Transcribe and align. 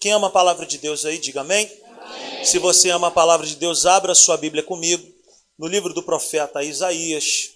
Quem 0.00 0.12
ama 0.12 0.28
a 0.28 0.30
palavra 0.30 0.64
de 0.64 0.78
Deus 0.78 1.04
aí, 1.04 1.18
diga 1.18 1.40
amém. 1.40 1.66
amém. 1.66 2.44
Se 2.44 2.58
você 2.58 2.90
ama 2.90 3.08
a 3.08 3.10
palavra 3.10 3.44
de 3.44 3.56
Deus, 3.56 3.84
abra 3.84 4.14
sua 4.14 4.36
Bíblia 4.36 4.62
comigo 4.62 5.12
no 5.58 5.66
livro 5.66 5.92
do 5.92 6.04
profeta 6.04 6.62
Isaías, 6.62 7.50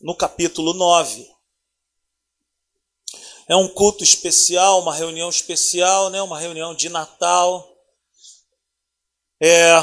no 0.00 0.16
capítulo 0.16 0.74
9. 0.74 1.30
É 3.48 3.54
um 3.54 3.68
culto 3.68 4.02
especial, 4.02 4.80
uma 4.80 4.92
reunião 4.92 5.30
especial, 5.30 6.10
né? 6.10 6.20
uma 6.20 6.38
reunião 6.38 6.74
de 6.74 6.88
Natal. 6.88 7.72
É, 9.40 9.76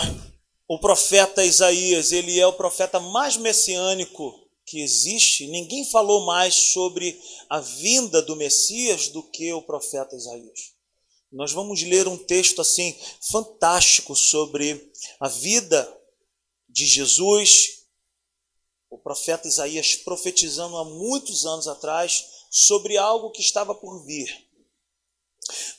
o 0.67 0.77
profeta 0.77 1.45
Isaías, 1.45 2.11
ele 2.11 2.37
é 2.37 2.45
o 2.45 2.51
profeta 2.51 2.99
mais 2.99 3.37
messiânico 3.37 4.37
que 4.65 4.81
existe. 4.81 5.47
Ninguém 5.47 5.89
falou 5.89 6.25
mais 6.25 6.53
sobre 6.73 7.17
a 7.49 7.61
vinda 7.61 8.21
do 8.21 8.35
Messias 8.35 9.07
do 9.07 9.23
que 9.23 9.53
o 9.53 9.61
profeta 9.61 10.13
Isaías. 10.13 10.72
Nós 11.33 11.51
vamos 11.51 11.81
ler 11.81 12.07
um 12.07 12.15
texto 12.15 12.61
assim 12.61 12.95
fantástico 13.31 14.15
sobre 14.15 14.91
a 15.19 15.27
vida 15.27 16.01
de 16.69 16.85
Jesus, 16.85 17.87
o 18.87 18.99
profeta 18.99 19.47
Isaías 19.47 19.95
profetizando 19.95 20.77
há 20.77 20.85
muitos 20.85 21.43
anos 21.43 21.67
atrás 21.67 22.23
sobre 22.51 22.97
algo 22.97 23.31
que 23.31 23.41
estava 23.41 23.73
por 23.73 24.05
vir. 24.05 24.29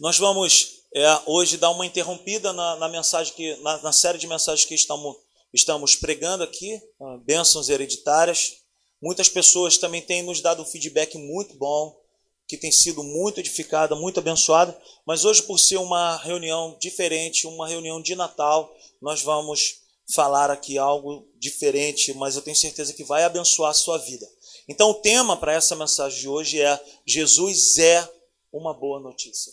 Nós 0.00 0.18
vamos 0.18 0.82
é, 0.92 1.06
hoje 1.24 1.56
dar 1.56 1.70
uma 1.70 1.86
interrompida 1.86 2.52
na, 2.52 2.74
na 2.74 2.88
mensagem 2.88 3.32
que 3.32 3.54
na, 3.58 3.80
na, 3.80 3.92
série 3.92 4.18
de 4.18 4.26
mensagens 4.26 4.66
que 4.66 4.74
estamos, 4.74 5.16
estamos 5.52 5.94
pregando 5.94 6.42
aqui, 6.42 6.82
bênçãos 7.24 7.68
hereditárias. 7.68 8.56
Muitas 9.00 9.28
pessoas 9.28 9.78
também 9.78 10.02
têm 10.02 10.20
nos 10.20 10.40
dado 10.40 10.62
um 10.62 10.66
feedback 10.66 11.16
muito 11.16 11.56
bom 11.56 12.03
que 12.46 12.56
tem 12.56 12.70
sido 12.70 13.02
muito 13.02 13.40
edificada, 13.40 13.94
muito 13.94 14.20
abençoada, 14.20 14.78
mas 15.06 15.24
hoje, 15.24 15.42
por 15.42 15.58
ser 15.58 15.78
uma 15.78 16.16
reunião 16.16 16.76
diferente, 16.80 17.46
uma 17.46 17.68
reunião 17.68 18.00
de 18.00 18.14
Natal, 18.14 18.74
nós 19.00 19.22
vamos 19.22 19.82
falar 20.12 20.50
aqui 20.50 20.76
algo 20.76 21.26
diferente, 21.36 22.12
mas 22.14 22.36
eu 22.36 22.42
tenho 22.42 22.56
certeza 22.56 22.92
que 22.92 23.04
vai 23.04 23.24
abençoar 23.24 23.70
a 23.70 23.74
sua 23.74 23.98
vida. 23.98 24.28
Então, 24.68 24.90
o 24.90 24.94
tema 24.94 25.36
para 25.36 25.54
essa 25.54 25.74
mensagem 25.74 26.20
de 26.20 26.28
hoje 26.28 26.60
é: 26.60 26.82
Jesus 27.06 27.78
é 27.78 28.08
uma 28.52 28.74
boa 28.74 29.00
notícia. 29.00 29.52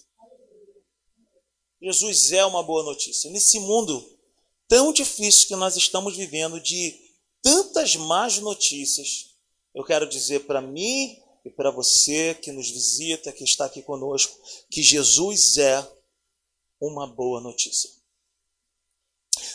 Jesus 1.81 2.31
é 2.31 2.45
uma 2.45 2.61
boa 2.61 2.83
notícia. 2.83 3.31
Nesse 3.31 3.59
mundo 3.59 4.07
tão 4.67 4.93
difícil 4.93 5.47
que 5.47 5.55
nós 5.55 5.75
estamos 5.75 6.15
vivendo, 6.15 6.59
de 6.59 6.95
tantas 7.41 7.95
más 7.95 8.37
notícias, 8.37 9.31
eu 9.73 9.83
quero 9.83 10.07
dizer 10.07 10.41
para 10.45 10.61
mim 10.61 11.17
e 11.43 11.49
para 11.49 11.71
você 11.71 12.35
que 12.35 12.51
nos 12.51 12.69
visita, 12.69 13.31
que 13.31 13.43
está 13.43 13.65
aqui 13.65 13.81
conosco, 13.81 14.39
que 14.69 14.83
Jesus 14.83 15.57
é 15.57 16.01
uma 16.79 17.07
boa 17.07 17.41
notícia. 17.41 17.89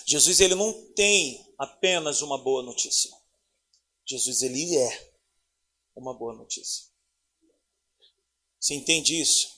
Jesus 0.06 0.40
ele 0.40 0.54
não 0.54 0.72
tem 0.94 1.44
apenas 1.58 2.22
uma 2.22 2.38
boa 2.38 2.62
notícia. 2.62 3.10
Jesus 4.04 4.42
ele 4.42 4.76
é 4.76 5.12
uma 5.94 6.14
boa 6.14 6.34
notícia. 6.34 6.86
Você 8.58 8.74
entende 8.74 9.20
isso? 9.20 9.56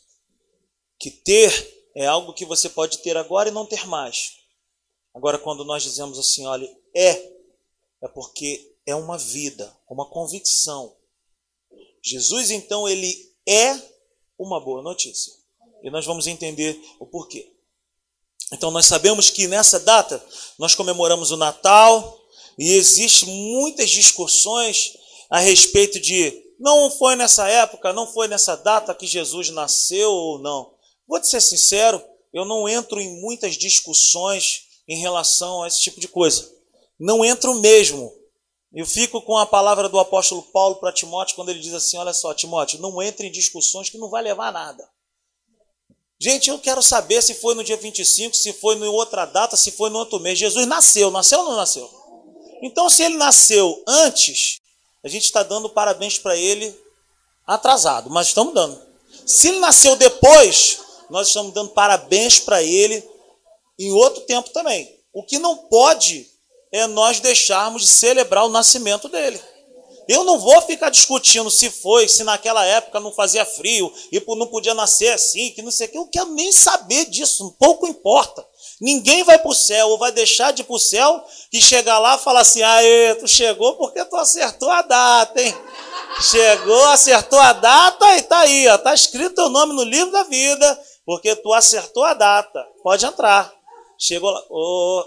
Que 0.99 1.11
ter 1.11 1.91
é 1.95 2.07
algo 2.07 2.35
que 2.35 2.45
você 2.45 2.69
pode 2.69 2.99
ter 2.99 3.17
agora 3.17 3.49
e 3.49 3.53
não 3.53 3.67
ter 3.67 3.87
mais. 3.87 4.39
Agora, 5.15 5.39
quando 5.39 5.65
nós 5.65 5.83
dizemos 5.83 6.19
assim, 6.19 6.47
olha, 6.47 6.69
é, 6.95 7.11
é 8.03 8.09
porque 8.15 8.77
é 8.87 8.95
uma 8.95 9.19
vida, 9.19 9.77
uma 9.89 10.09
convicção, 10.09 10.97
Jesus, 12.09 12.51
então, 12.51 12.89
ele 12.89 13.15
é 13.47 13.81
uma 14.39 14.61
boa 14.61 14.83
notícia. 14.83 15.33
E 15.83 15.91
nós 15.91 16.07
vamos 16.07 16.27
entender 16.27 16.81
o 16.99 17.07
porquê. 17.07 17.53
Então, 18.53 18.71
nós 18.71 18.87
sabemos 18.87 19.31
que 19.31 19.47
nessa 19.47 19.79
data 19.79 20.25
nós 20.59 20.75
comemoramos 20.75 21.31
o 21.31 21.37
Natal 21.37 22.19
e 22.59 22.73
existem 22.73 23.29
muitas 23.53 23.91
discussões 23.91 24.97
a 25.29 25.39
respeito 25.39 26.01
de 26.01 26.49
não 26.59 26.91
foi 26.91 27.15
nessa 27.15 27.49
época, 27.49 27.93
não 27.93 28.07
foi 28.13 28.27
nessa 28.27 28.57
data 28.57 28.95
que 28.95 29.07
Jesus 29.07 29.51
nasceu 29.51 30.11
ou 30.11 30.39
não. 30.39 30.75
Vou 31.07 31.21
te 31.21 31.29
ser 31.29 31.41
sincero, 31.41 32.03
eu 32.33 32.45
não 32.45 32.69
entro 32.69 33.01
em 33.01 33.21
muitas 33.21 33.57
discussões 33.57 34.63
em 34.89 34.99
relação 34.99 35.63
a 35.63 35.69
esse 35.69 35.81
tipo 35.81 36.01
de 36.01 36.09
coisa. 36.09 36.51
Não 36.99 37.25
entro 37.25 37.55
mesmo. 37.55 38.13
Eu 38.73 38.85
fico 38.85 39.23
com 39.23 39.37
a 39.37 39.47
palavra 39.47 39.89
do 39.89 39.99
apóstolo 39.99 40.43
Paulo 40.43 40.77
para 40.77 40.93
Timóteo 40.93 41.35
quando 41.35 41.49
ele 41.49 41.61
diz 41.61 41.73
assim: 41.73 41.97
Olha 41.97 42.13
só, 42.13 42.35
Timóteo, 42.35 42.81
não 42.81 43.03
entre 43.03 43.27
em 43.27 43.33
discussões 43.33 43.89
que 43.89 43.97
não 43.99 44.11
vai 44.11 44.23
levar 44.23 44.49
a 44.49 44.53
nada. 44.53 44.89
Gente, 46.21 46.51
eu 46.51 46.59
quero 46.59 46.83
saber 46.83 47.23
se 47.23 47.35
foi 47.35 47.55
no 47.55 47.63
dia 47.63 47.77
25, 47.77 48.37
se 48.37 48.53
foi 48.53 48.75
em 48.75 48.85
outra 48.85 49.25
data, 49.25 49.57
se 49.57 49.71
foi 49.71 49.89
no 49.89 49.99
outro 49.99 50.19
mês. 50.19 50.39
Jesus 50.39 50.67
nasceu, 50.67 51.11
nasceu 51.11 51.39
ou 51.39 51.45
não 51.47 51.57
nasceu? 51.57 51.89
Então, 52.61 52.91
se 52.91 53.05
ele 53.05 53.17
nasceu 53.17 53.83
antes, 53.87 54.59
a 55.03 55.09
gente 55.09 55.25
está 55.25 55.45
dando 55.45 55.71
parabéns 55.71 56.19
para 56.19 56.37
ele 56.37 56.77
atrasado, 57.47 58.11
mas 58.11 58.29
estamos 58.29 58.53
dando. 58.53 58.83
Se 59.25 59.49
ele 59.49 59.61
nasceu 59.61 59.95
depois, 59.95 60.81
nós 61.09 61.29
estamos 61.29 61.55
dando 61.55 61.71
parabéns 61.71 62.41
para 62.41 62.63
ele 62.63 63.09
em 63.79 63.93
outro 63.93 64.23
tempo 64.23 64.51
também. 64.51 64.93
O 65.13 65.23
que 65.23 65.39
não 65.39 65.57
pode 65.57 66.28
é 66.73 66.87
nós 66.87 67.21
deixarmos 67.21 67.83
de 67.83 67.89
celebrar 67.89 68.45
o 68.45 68.51
nascimento 68.51 69.09
dele. 69.09 69.41
Eu 70.09 70.25
não 70.25 70.39
vou 70.39 70.63
ficar 70.63 70.89
discutindo 70.89 71.51
se 71.51 71.69
foi, 71.69 72.09
se 72.09 72.25
naquela 72.25 72.65
época 72.65 72.99
não 72.99 73.13
fazia 73.13 73.45
frio 73.45 73.93
e 74.11 74.23
não 74.27 74.47
podia 74.47 74.73
nascer 74.73 75.13
assim, 75.13 75.51
que 75.51 75.61
não 75.61 75.71
sei 75.71 75.87
o 75.87 75.91
que. 75.91 75.99
Eu 75.99 76.07
quero 76.07 76.31
nem 76.31 76.51
saber 76.51 77.05
disso, 77.05 77.55
pouco 77.59 77.87
importa. 77.87 78.43
Ninguém 78.81 79.23
vai 79.23 79.39
para 79.39 79.51
o 79.51 79.55
céu 79.55 79.89
ou 79.89 79.99
vai 79.99 80.11
deixar 80.11 80.53
de 80.53 80.63
ir 80.63 80.65
para 80.65 80.77
o 80.77 80.79
céu 80.79 81.23
e 81.53 81.61
chegar 81.61 81.99
lá 81.99 82.17
e 82.17 82.21
falar 82.21 82.41
assim: 82.41 82.63
aê, 82.63 83.17
tu 83.17 83.29
chegou 83.29 83.75
porque 83.75 84.03
tu 84.07 84.17
acertou 84.17 84.71
a 84.71 84.81
data, 84.81 85.43
hein? 85.43 85.55
Chegou, 86.23 86.85
acertou 86.87 87.39
a 87.39 87.53
data 87.53 88.17
e 88.17 88.23
tá 88.23 88.39
aí, 88.39 88.67
ó, 88.69 88.79
tá 88.79 88.95
escrito 88.95 89.35
teu 89.35 89.51
nome 89.51 89.75
no 89.75 89.83
livro 89.83 90.11
da 90.11 90.23
vida, 90.23 90.81
porque 91.05 91.37
tu 91.37 91.53
acertou 91.53 92.05
a 92.05 92.15
data. 92.15 92.67
Pode 92.83 93.05
entrar. 93.05 93.53
Chegou 93.99 94.31
lá, 94.31 94.43
oh, 94.49 95.05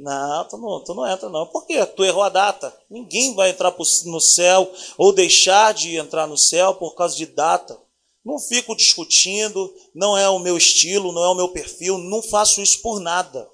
não, 0.00 0.48
tu 0.48 0.56
não, 0.56 0.82
tu 0.82 0.94
não 0.94 1.06
entra 1.06 1.28
não. 1.28 1.46
Por 1.46 1.66
quê? 1.66 1.84
Tu 1.84 2.04
errou 2.04 2.22
a 2.22 2.30
data. 2.30 2.74
Ninguém 2.88 3.34
vai 3.34 3.50
entrar 3.50 3.74
no 4.06 4.20
céu 4.20 4.72
ou 4.96 5.12
deixar 5.12 5.74
de 5.74 5.96
entrar 5.96 6.26
no 6.26 6.38
céu 6.38 6.74
por 6.74 6.94
causa 6.94 7.14
de 7.14 7.26
data. 7.26 7.78
Não 8.24 8.38
fico 8.38 8.74
discutindo, 8.74 9.72
não 9.94 10.16
é 10.16 10.28
o 10.28 10.38
meu 10.38 10.56
estilo, 10.56 11.12
não 11.12 11.22
é 11.22 11.28
o 11.28 11.34
meu 11.34 11.48
perfil, 11.48 11.98
não 11.98 12.22
faço 12.22 12.62
isso 12.62 12.80
por 12.80 12.98
nada. 12.98 13.46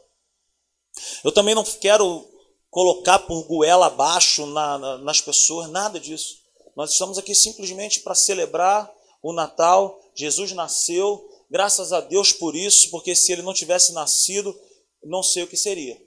Eu 1.25 1.33
também 1.33 1.55
não 1.55 1.65
quero 1.65 2.25
colocar 2.71 3.19
por 3.21 3.43
goela 3.45 3.87
abaixo 3.87 4.47
na, 4.47 4.79
na, 4.79 4.99
nas 4.99 5.21
pessoas, 5.21 5.69
nada 5.69 5.99
disso. 5.99 6.37
Nós 6.77 6.93
estamos 6.93 7.19
aqui 7.19 7.35
simplesmente 7.35 8.01
para 8.01 8.15
celebrar 8.15 8.93
o 9.21 9.33
Natal. 9.33 9.99
Jesus 10.15 10.53
nasceu, 10.53 11.29
graças 11.51 11.93
a 11.93 12.01
Deus 12.01 12.33
por 12.33 12.55
isso, 12.55 12.89
porque 12.91 13.17
se 13.17 13.33
ele 13.33 13.43
não 13.43 13.53
tivesse 13.53 13.93
nascido, 13.93 14.57
não 15.03 15.25
sei 15.25 15.43
o 15.43 15.49
que 15.49 15.57
seria. 15.57 16.06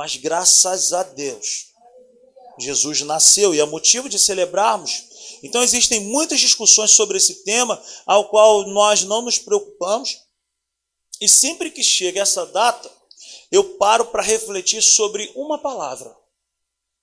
Mas 0.00 0.16
graças 0.16 0.94
a 0.94 1.02
Deus, 1.02 1.74
Jesus 2.58 3.02
nasceu 3.02 3.54
e 3.54 3.60
é 3.60 3.66
motivo 3.66 4.08
de 4.08 4.18
celebrarmos. 4.18 5.04
Então 5.42 5.62
existem 5.62 6.00
muitas 6.00 6.40
discussões 6.40 6.92
sobre 6.92 7.18
esse 7.18 7.44
tema, 7.44 7.78
ao 8.06 8.30
qual 8.30 8.66
nós 8.66 9.04
não 9.04 9.20
nos 9.20 9.38
preocupamos. 9.38 10.22
E 11.20 11.28
sempre 11.28 11.70
que 11.70 11.84
chega 11.84 12.22
essa 12.22 12.46
data, 12.46 12.90
eu 13.52 13.76
paro 13.76 14.06
para 14.06 14.22
refletir 14.22 14.80
sobre 14.80 15.30
uma 15.36 15.58
palavra: 15.58 16.16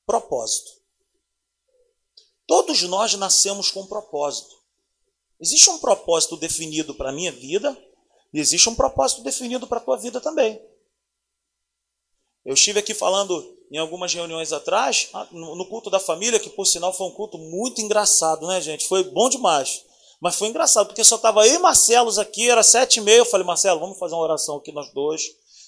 propósito. 0.03 0.71
Todos 2.47 2.81
nós 2.81 3.13
nascemos 3.13 3.69
com 3.69 3.81
um 3.81 3.87
propósito. 3.87 4.55
Existe 5.39 5.69
um 5.69 5.77
propósito 5.77 6.35
definido 6.35 6.95
para 6.95 7.09
a 7.09 7.13
minha 7.13 7.31
vida 7.31 7.77
e 8.33 8.39
existe 8.39 8.67
um 8.67 8.73
propósito 8.73 9.21
definido 9.21 9.67
para 9.67 9.77
a 9.77 9.81
tua 9.81 9.97
vida 9.97 10.19
também. 10.19 10.59
Eu 12.47 12.53
estive 12.53 12.79
aqui 12.79 12.93
falando 12.93 13.45
em 13.69 13.77
algumas 13.77 14.13
reuniões 14.13 14.53
atrás, 14.53 15.09
ah, 15.13 15.27
no 15.33 15.65
culto 15.65 15.89
da 15.89 15.99
família, 15.99 16.39
que 16.39 16.49
por 16.49 16.65
sinal 16.65 16.93
foi 16.93 17.05
um 17.05 17.11
culto 17.11 17.37
muito 17.37 17.81
engraçado, 17.81 18.47
né, 18.47 18.61
gente? 18.61 18.87
Foi 18.87 19.03
bom 19.03 19.27
demais. 19.27 19.83
Mas 20.21 20.35
foi 20.35 20.47
engraçado, 20.47 20.87
porque 20.87 21.03
só 21.03 21.17
estava 21.17 21.45
eu 21.45 21.55
e 21.55 21.59
Marcelos 21.59 22.17
aqui, 22.17 22.49
era 22.49 22.63
sete 22.63 22.97
e 22.97 23.01
meia. 23.01 23.17
Eu 23.17 23.25
falei, 23.25 23.45
Marcelo, 23.45 23.81
vamos 23.81 23.99
fazer 23.99 24.15
uma 24.15 24.23
oração 24.23 24.55
aqui 24.55 24.71
nós 24.71 24.89
dois 24.93 25.23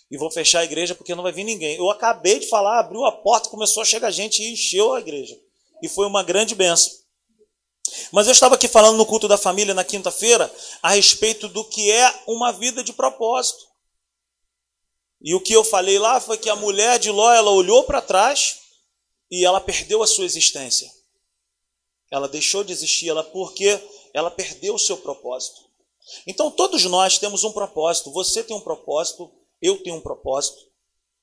e 0.10 0.18
vou 0.18 0.31
fechar 0.31 0.60
a 0.60 0.64
igreja 0.64 0.96
porque 0.96 1.14
não 1.14 1.22
vai 1.22 1.34
vir 1.34 1.44
ninguém. 1.44 1.76
Eu 1.76 1.90
acabei 1.90 2.40
de 2.40 2.48
falar, 2.48 2.80
abriu 2.80 3.04
a 3.04 3.12
porta, 3.12 3.50
começou 3.50 3.84
a 3.84 3.86
chegar 3.86 4.10
gente 4.10 4.42
e 4.42 4.54
encheu 4.54 4.94
a 4.94 5.02
igreja. 5.02 5.38
E 5.84 5.90
foi 5.90 6.08
uma 6.08 6.24
grande 6.24 6.56
benção. 6.56 6.94
Mas 8.10 8.28
eu 8.28 8.32
estava 8.32 8.56
aqui 8.56 8.70
falando 8.70 8.96
no 8.96 9.06
culto 9.06 9.28
da 9.28 9.38
família 9.38 9.74
na 9.74 9.84
quinta-feira 9.84 10.50
a 10.82 10.92
respeito 10.92 11.50
do 11.50 11.66
que 11.66 11.92
é 11.92 12.22
uma 12.25 12.54
vida 12.54 12.82
de 12.82 12.94
propósito. 12.94 13.69
E 15.21 15.36
o 15.36 15.42
que 15.42 15.54
eu 15.54 15.63
falei 15.63 16.00
lá 16.00 16.19
foi 16.19 16.38
que 16.38 16.50
a 16.50 16.56
mulher 16.56 16.98
de 16.98 17.12
Ló, 17.12 17.31
ela 17.31 17.51
olhou 17.51 17.83
para 17.83 18.01
trás 18.01 18.60
e 19.30 19.45
ela 19.45 19.60
perdeu 19.60 20.01
a 20.01 20.07
sua 20.07 20.25
existência. 20.25 20.89
Ela 22.12 22.27
deixou 22.27 22.63
de 22.63 22.71
existir, 22.71 23.10
ela 23.10 23.24
porque 23.24 23.80
ela 24.13 24.31
perdeu 24.31 24.75
o 24.75 24.80
seu 24.80 24.98
propósito. 24.98 25.62
Então 26.25 26.50
todos 26.50 26.86
nós 26.86 27.18
temos 27.18 27.44
um 27.44 27.51
propósito. 27.51 28.12
Você 28.12 28.44
tem 28.44 28.56
um 28.56 28.62
propósito, 28.62 29.30
eu 29.62 29.81
tenho 29.83 29.98
um 29.98 30.01
propósito. 30.01 30.69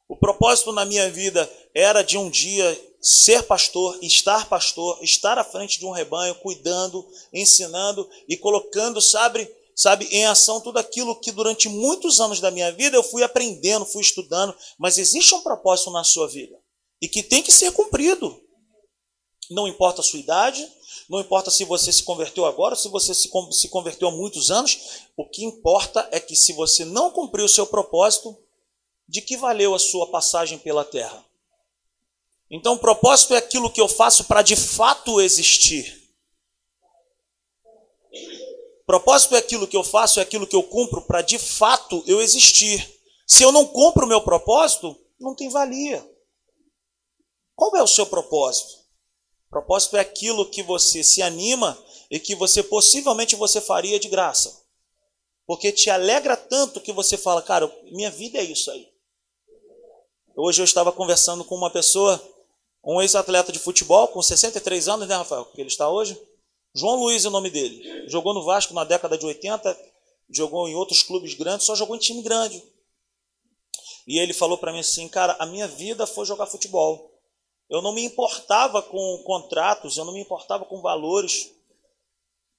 O 0.08 0.16
propósito 0.16 0.70
na 0.72 0.84
minha 0.84 1.10
vida 1.10 1.50
era 1.74 2.02
de 2.02 2.16
um 2.16 2.30
dia 2.30 2.80
ser 3.00 3.42
pastor, 3.44 3.98
estar 4.02 4.48
pastor, 4.48 5.02
estar 5.02 5.38
à 5.38 5.44
frente 5.44 5.78
de 5.78 5.86
um 5.86 5.90
rebanho, 5.90 6.34
cuidando, 6.36 7.04
ensinando 7.32 8.08
e 8.28 8.36
colocando, 8.36 9.00
sabe, 9.00 9.48
sabe, 9.76 10.06
em 10.06 10.24
ação 10.24 10.60
tudo 10.62 10.78
aquilo 10.78 11.20
que 11.20 11.30
durante 11.30 11.68
muitos 11.68 12.18
anos 12.18 12.40
da 12.40 12.50
minha 12.50 12.72
vida 12.72 12.96
eu 12.96 13.02
fui 13.02 13.22
aprendendo, 13.22 13.84
fui 13.84 14.00
estudando, 14.00 14.56
mas 14.78 14.96
existe 14.96 15.34
um 15.34 15.42
propósito 15.42 15.90
na 15.90 16.02
sua 16.02 16.26
vida 16.26 16.58
e 17.00 17.06
que 17.06 17.22
tem 17.22 17.42
que 17.42 17.52
ser 17.52 17.70
cumprido. 17.72 18.42
Não 19.50 19.68
importa 19.68 20.00
a 20.00 20.04
sua 20.04 20.18
idade, 20.18 20.66
não 21.08 21.20
importa 21.20 21.50
se 21.50 21.64
você 21.64 21.92
se 21.92 22.02
converteu 22.02 22.46
agora, 22.46 22.74
se 22.74 22.88
você 22.88 23.14
se, 23.14 23.30
se 23.52 23.68
converteu 23.68 24.08
há 24.08 24.10
muitos 24.10 24.50
anos, 24.50 25.06
o 25.16 25.28
que 25.28 25.44
importa 25.44 26.08
é 26.10 26.18
que 26.18 26.34
se 26.34 26.54
você 26.54 26.84
não 26.84 27.10
cumpriu 27.10 27.44
o 27.44 27.48
seu 27.48 27.66
propósito, 27.66 28.36
de 29.08 29.20
que 29.20 29.36
valeu 29.36 29.74
a 29.74 29.78
sua 29.78 30.10
passagem 30.10 30.58
pela 30.58 30.84
terra? 30.84 31.24
Então, 32.50 32.74
o 32.74 32.78
propósito 32.78 33.34
é 33.34 33.38
aquilo 33.38 33.70
que 33.70 33.80
eu 33.80 33.88
faço 33.88 34.24
para 34.24 34.42
de 34.42 34.56
fato 34.56 35.20
existir. 35.20 36.05
Propósito 38.86 39.34
é 39.34 39.38
aquilo 39.38 39.66
que 39.66 39.76
eu 39.76 39.82
faço, 39.82 40.20
é 40.20 40.22
aquilo 40.22 40.46
que 40.46 40.54
eu 40.54 40.62
cumpro 40.62 41.02
para 41.02 41.20
de 41.20 41.38
fato 41.38 42.04
eu 42.06 42.22
existir. 42.22 42.88
Se 43.26 43.42
eu 43.42 43.50
não 43.50 43.66
cumpro 43.66 44.06
o 44.06 44.08
meu 44.08 44.20
propósito, 44.20 44.96
não 45.18 45.34
tem 45.34 45.48
valia. 45.48 46.08
Qual 47.56 47.74
é 47.76 47.82
o 47.82 47.88
seu 47.88 48.06
propósito? 48.06 48.86
Propósito 49.50 49.96
é 49.96 50.00
aquilo 50.00 50.48
que 50.48 50.62
você 50.62 51.02
se 51.02 51.20
anima 51.20 51.76
e 52.10 52.20
que 52.20 52.36
você 52.36 52.62
possivelmente 52.62 53.34
você 53.34 53.60
faria 53.60 53.98
de 53.98 54.08
graça. 54.08 54.64
Porque 55.46 55.72
te 55.72 55.90
alegra 55.90 56.36
tanto 56.36 56.80
que 56.80 56.92
você 56.92 57.16
fala, 57.16 57.42
cara, 57.42 57.66
minha 57.90 58.10
vida 58.10 58.38
é 58.38 58.44
isso 58.44 58.70
aí. 58.70 58.88
Hoje 60.36 60.60
eu 60.60 60.64
estava 60.64 60.92
conversando 60.92 61.44
com 61.44 61.54
uma 61.54 61.70
pessoa, 61.70 62.22
um 62.84 63.00
ex-atleta 63.00 63.50
de 63.50 63.58
futebol, 63.58 64.06
com 64.08 64.22
63 64.22 64.88
anos, 64.88 65.08
né, 65.08 65.16
Rafael? 65.16 65.46
Que 65.46 65.60
ele 65.60 65.68
está 65.68 65.88
hoje. 65.88 66.20
João 66.76 66.96
Luiz 66.96 67.24
é 67.24 67.28
o 67.28 67.30
nome 67.30 67.48
dele. 67.48 68.06
Jogou 68.06 68.34
no 68.34 68.44
Vasco 68.44 68.74
na 68.74 68.84
década 68.84 69.16
de 69.16 69.24
80, 69.24 69.76
jogou 70.28 70.68
em 70.68 70.74
outros 70.74 71.02
clubes 71.02 71.32
grandes, 71.32 71.64
só 71.64 71.74
jogou 71.74 71.96
em 71.96 71.98
time 71.98 72.20
grande. 72.20 72.62
E 74.06 74.18
ele 74.18 74.34
falou 74.34 74.58
para 74.58 74.72
mim 74.72 74.80
assim, 74.80 75.08
cara, 75.08 75.34
a 75.38 75.46
minha 75.46 75.66
vida 75.66 76.06
foi 76.06 76.26
jogar 76.26 76.46
futebol. 76.46 77.10
Eu 77.70 77.80
não 77.80 77.94
me 77.94 78.04
importava 78.04 78.82
com 78.82 79.22
contratos, 79.24 79.96
eu 79.96 80.04
não 80.04 80.12
me 80.12 80.20
importava 80.20 80.66
com 80.66 80.82
valores. 80.82 81.50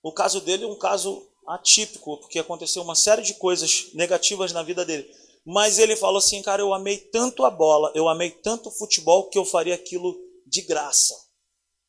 O 0.02 0.12
caso 0.12 0.42
dele 0.42 0.64
é 0.64 0.68
um 0.68 0.75
caso 0.75 1.25
atípico, 1.48 2.18
porque 2.18 2.40
aconteceu 2.40 2.81
uma 2.81 2.96
série 2.96 3.22
de 3.22 3.36
coisas 3.36 3.94
negativas 3.94 4.52
na 4.52 4.64
vida 4.64 4.84
dele. 4.84 5.10
Mas 5.46 5.78
ele 5.78 5.96
falou 5.96 6.18
assim, 6.18 6.42
cara, 6.42 6.62
eu 6.62 6.74
amei 6.74 6.98
tanto 6.98 7.46
a 7.46 7.52
bola, 7.52 7.92
eu 7.94 8.10
amei 8.10 8.31
tanto 8.31 8.69
o 8.69 8.72
futebol 8.72 9.30
que 9.30 9.38
eu 9.38 9.46
faria 9.46 9.75
aquilo 9.75 10.18
de 10.46 10.62
graça. 10.64 11.16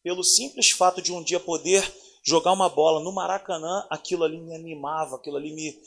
Pelo 0.02 0.22
simples 0.22 0.70
fato 0.70 1.00
de 1.00 1.10
um 1.10 1.22
dia 1.22 1.40
poder 1.40 1.82
jogar 2.22 2.52
uma 2.52 2.68
bola 2.68 3.00
no 3.00 3.12
Maracanã, 3.12 3.86
aquilo 3.90 4.24
ali 4.24 4.40
me 4.40 4.54
animava, 4.54 5.16
aquilo 5.16 5.36
ali 5.36 5.52
me 5.52 5.80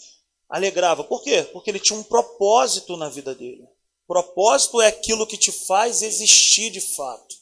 alegrava. 0.49 1.03
Por 1.03 1.21
quê? 1.21 1.43
Porque 1.53 1.69
ele 1.69 1.79
tinha 1.79 1.97
um 1.97 2.03
propósito 2.03 2.97
na 2.97 3.09
vida 3.09 3.33
dele. 3.33 3.67
Propósito 4.07 4.81
é 4.81 4.87
aquilo 4.87 5.25
que 5.25 5.37
te 5.37 5.51
faz 5.51 6.01
existir 6.01 6.69
de 6.69 6.81
fato. 6.81 7.35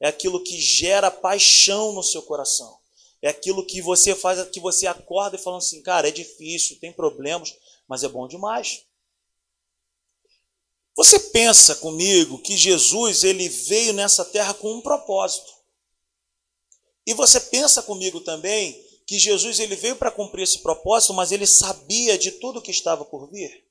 É 0.00 0.08
aquilo 0.08 0.42
que 0.42 0.60
gera 0.60 1.10
paixão 1.10 1.92
no 1.92 2.02
seu 2.02 2.22
coração. 2.22 2.78
É 3.20 3.28
aquilo 3.28 3.66
que 3.66 3.82
você 3.82 4.14
faz, 4.14 4.48
que 4.50 4.60
você 4.60 4.86
acorda 4.86 5.36
e 5.36 5.40
fala 5.40 5.58
assim, 5.58 5.82
cara, 5.82 6.08
é 6.08 6.12
difícil, 6.12 6.78
tem 6.78 6.92
problemas, 6.92 7.56
mas 7.88 8.04
é 8.04 8.08
bom 8.08 8.28
demais. 8.28 8.84
Você 10.96 11.18
pensa 11.18 11.76
comigo 11.76 12.38
que 12.38 12.56
Jesus 12.56 13.24
ele 13.24 13.48
veio 13.48 13.92
nessa 13.92 14.24
terra 14.24 14.54
com 14.54 14.72
um 14.72 14.80
propósito. 14.80 15.57
E 17.08 17.14
você 17.14 17.40
pensa 17.40 17.82
comigo 17.82 18.20
também 18.20 18.78
que 19.06 19.18
Jesus 19.18 19.58
ele 19.58 19.74
veio 19.74 19.96
para 19.96 20.10
cumprir 20.10 20.42
esse 20.42 20.58
propósito, 20.58 21.14
mas 21.14 21.32
ele 21.32 21.46
sabia 21.46 22.18
de 22.18 22.32
tudo 22.32 22.60
que 22.60 22.70
estava 22.70 23.02
por 23.02 23.30
vir. 23.30 23.64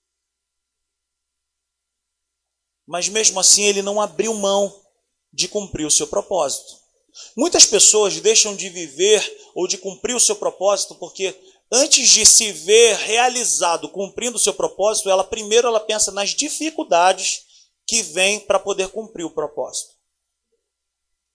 Mas 2.84 3.08
mesmo 3.08 3.40
assim 3.40 3.62
ele 3.66 3.84
não 3.84 4.02
abriu 4.02 4.34
mão 4.34 4.84
de 5.32 5.48
cumprir 5.48 5.86
o 5.86 5.92
seu 5.92 6.08
propósito. 6.08 6.80
Muitas 7.36 7.64
pessoas 7.64 8.20
deixam 8.20 8.56
de 8.56 8.70
viver 8.70 9.52
ou 9.54 9.68
de 9.68 9.78
cumprir 9.78 10.16
o 10.16 10.20
seu 10.20 10.36
propósito 10.36 10.96
porque 10.96 11.40
antes 11.72 12.10
de 12.10 12.26
se 12.26 12.52
ver 12.52 12.96
realizado 12.96 13.88
cumprindo 13.90 14.38
o 14.38 14.40
seu 14.40 14.56
propósito, 14.56 15.12
ela 15.12 15.24
primeiro 15.24 15.68
ela 15.68 15.80
pensa 15.80 16.12
nas 16.12 16.32
dificuldades 16.32 17.44
que 17.86 18.02
vêm 18.02 18.40
para 18.40 18.58
poder 18.58 18.90
cumprir 18.90 19.26
o 19.26 19.30
propósito. 19.30 19.97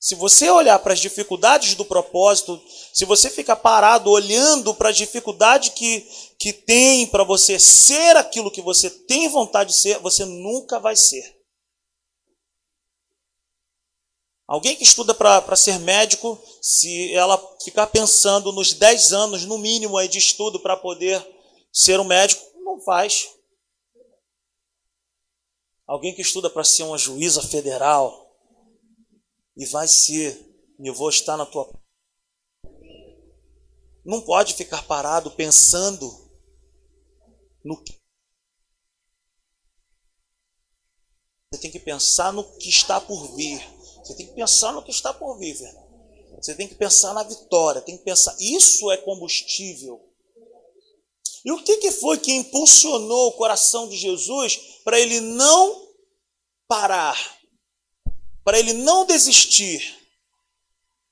Se 0.02 0.16
você 0.16 0.50
olhar 0.50 0.80
para 0.80 0.94
as 0.94 0.98
dificuldades 0.98 1.76
do 1.76 1.84
propósito, 1.84 2.60
se 2.92 3.04
você 3.04 3.30
ficar 3.30 3.54
parado 3.54 4.10
olhando 4.10 4.74
para 4.74 4.88
a 4.88 4.92
dificuldade 4.92 5.70
que, 5.70 6.00
que 6.40 6.52
tem 6.52 7.06
para 7.06 7.22
você 7.22 7.56
ser 7.56 8.16
aquilo 8.16 8.50
que 8.50 8.60
você 8.60 8.90
tem 8.90 9.28
vontade 9.28 9.70
de 9.70 9.76
ser, 9.76 10.00
você 10.00 10.24
nunca 10.24 10.80
vai 10.80 10.96
ser. 10.96 11.40
Alguém 14.44 14.74
que 14.74 14.82
estuda 14.82 15.14
para 15.14 15.54
ser 15.54 15.78
médico, 15.78 16.36
se 16.60 17.14
ela 17.14 17.38
ficar 17.62 17.86
pensando 17.86 18.50
nos 18.50 18.72
10 18.72 19.12
anos, 19.12 19.44
no 19.44 19.56
mínimo, 19.56 19.96
aí 19.96 20.08
de 20.08 20.18
estudo 20.18 20.58
para 20.58 20.76
poder 20.76 21.24
ser 21.72 22.00
um 22.00 22.04
médico, 22.04 22.44
não 22.64 22.80
faz. 22.80 23.28
Alguém 25.86 26.12
que 26.12 26.22
estuda 26.22 26.50
para 26.50 26.64
ser 26.64 26.82
uma 26.82 26.98
juíza 26.98 27.40
federal 27.40 28.21
e 29.62 29.66
vai 29.66 29.86
ser, 29.86 30.36
e 30.78 30.88
eu 30.88 30.94
vou 30.94 31.08
estar 31.08 31.36
na 31.36 31.46
tua. 31.46 31.72
Não 34.04 34.20
pode 34.20 34.54
ficar 34.54 34.84
parado 34.88 35.30
pensando 35.30 36.10
no 37.64 37.80
que. 37.80 37.96
Você 41.52 41.60
tem 41.60 41.70
que 41.70 41.78
pensar 41.78 42.32
no 42.32 42.42
que 42.58 42.68
está 42.68 43.00
por 43.00 43.36
vir. 43.36 43.60
Você 43.98 44.16
tem 44.16 44.26
que 44.26 44.34
pensar 44.34 44.72
no 44.72 44.82
que 44.82 44.90
está 44.90 45.14
por 45.14 45.38
vir. 45.38 45.56
Você 46.38 46.56
tem 46.56 46.66
que 46.66 46.74
pensar 46.74 47.14
na 47.14 47.22
vitória, 47.22 47.80
tem 47.80 47.96
que 47.96 48.02
pensar. 48.02 48.34
Isso 48.40 48.90
é 48.90 48.96
combustível. 48.96 50.12
E 51.44 51.52
o 51.52 51.62
que 51.62 51.92
foi 51.92 52.18
que 52.18 52.32
impulsionou 52.32 53.28
o 53.28 53.36
coração 53.36 53.88
de 53.88 53.96
Jesus 53.96 54.80
para 54.82 54.98
ele 54.98 55.20
não 55.20 55.88
parar, 56.66 57.16
para 58.44 58.58
ele 58.58 58.72
não 58.72 59.04
desistir? 59.06 59.98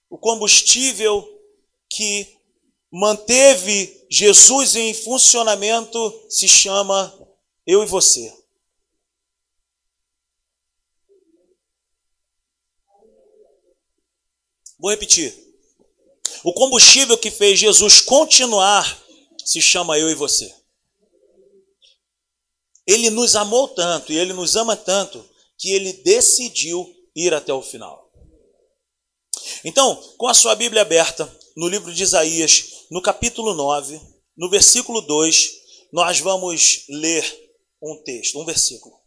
O 0.08 0.18
combustível 0.18 1.26
que 1.88 2.36
manteve 2.90 4.06
Jesus 4.10 4.74
em 4.74 4.92
funcionamento 4.92 6.26
se 6.28 6.48
chama 6.48 7.16
eu 7.66 7.82
e 7.82 7.86
você. 7.86 8.36
Vou 14.78 14.90
repetir. 14.90 15.32
O 16.42 16.52
combustível 16.54 17.18
que 17.18 17.30
fez 17.30 17.58
Jesus 17.58 18.00
continuar 18.00 19.00
se 19.44 19.60
chama 19.60 19.98
eu 19.98 20.10
e 20.10 20.14
você. 20.14 20.52
Ele 22.86 23.10
nos 23.10 23.36
amou 23.36 23.68
tanto 23.68 24.12
e 24.12 24.16
ele 24.16 24.32
nos 24.32 24.56
ama 24.56 24.74
tanto 24.74 25.24
que 25.58 25.70
ele 25.70 25.92
decidiu 25.92 26.99
ir 27.14 27.32
até 27.34 27.52
o 27.52 27.62
final. 27.62 28.10
Então, 29.64 29.96
com 30.16 30.28
a 30.28 30.34
sua 30.34 30.54
Bíblia 30.54 30.82
aberta, 30.82 31.30
no 31.56 31.68
livro 31.68 31.92
de 31.92 32.02
Isaías, 32.02 32.86
no 32.90 33.02
capítulo 33.02 33.54
9, 33.54 34.00
no 34.36 34.48
versículo 34.48 35.00
2, 35.00 35.50
nós 35.92 36.20
vamos 36.20 36.84
ler 36.88 37.24
um 37.82 38.02
texto, 38.02 38.40
um 38.40 38.44
versículo. 38.44 38.98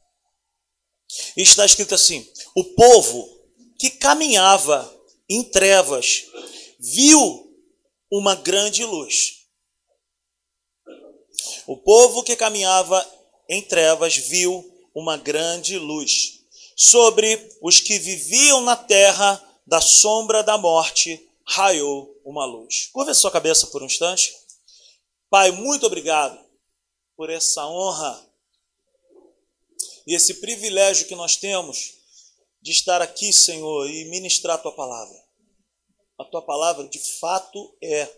Está 1.38 1.66
escrito 1.66 1.96
assim: 1.96 2.28
O 2.56 2.64
povo 2.76 3.44
que 3.80 3.90
caminhava 3.90 4.92
em 5.30 5.44
trevas, 5.44 6.26
viu 6.80 7.52
uma 8.12 8.36
grande 8.36 8.84
luz. 8.86 9.48
O 11.66 11.78
povo 11.78 12.24
que 12.24 12.36
caminhava 12.36 13.06
em 13.50 13.62
trevas 13.62 14.16
viu 14.18 14.64
uma 14.94 15.18
grande 15.18 15.78
luz. 15.78 16.43
Sobre 16.76 17.40
os 17.62 17.80
que 17.80 18.00
viviam 18.00 18.62
na 18.62 18.76
terra 18.76 19.42
da 19.66 19.80
sombra 19.80 20.44
da 20.44 20.58
morte, 20.58 21.30
raiou 21.46 22.20
uma 22.26 22.46
luz. 22.46 22.90
Curva 22.92 23.14
sua 23.14 23.32
cabeça 23.32 23.68
por 23.68 23.82
um 23.82 23.86
instante. 23.86 24.34
Pai, 25.30 25.52
muito 25.52 25.86
obrigado 25.86 26.40
por 27.16 27.30
essa 27.30 27.66
honra 27.68 28.30
e 30.06 30.16
esse 30.16 30.36
privilégio 30.36 31.08
que 31.08 31.16
nós 31.16 31.36
temos 31.36 31.94
de 32.62 32.72
estar 32.72 33.02
aqui, 33.02 33.32
Senhor, 33.32 33.90
e 33.90 34.06
ministrar 34.06 34.56
a 34.56 34.62
tua 34.62 34.72
palavra. 34.72 35.22
A 36.18 36.26
tua 36.26 36.42
palavra 36.42 36.88
de 36.88 37.00
fato 37.20 37.76
é 37.82 38.10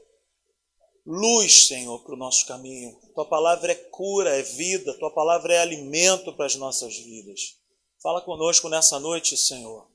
luz, 1.06 1.68
Senhor, 1.68 2.04
para 2.04 2.14
o 2.14 2.18
nosso 2.18 2.46
caminho. 2.46 3.00
Tua 3.14 3.26
palavra 3.26 3.72
é 3.72 3.76
cura, 3.76 4.38
é 4.38 4.42
vida, 4.42 4.94
tua 4.96 5.12
palavra 5.12 5.54
é 5.54 5.60
alimento 5.60 6.34
para 6.34 6.46
as 6.46 6.56
nossas 6.56 6.96
vidas. 6.98 7.58
Fala 8.02 8.22
conosco 8.22 8.70
nessa 8.70 9.00
noite, 9.00 9.38
Senhor. 9.38 9.88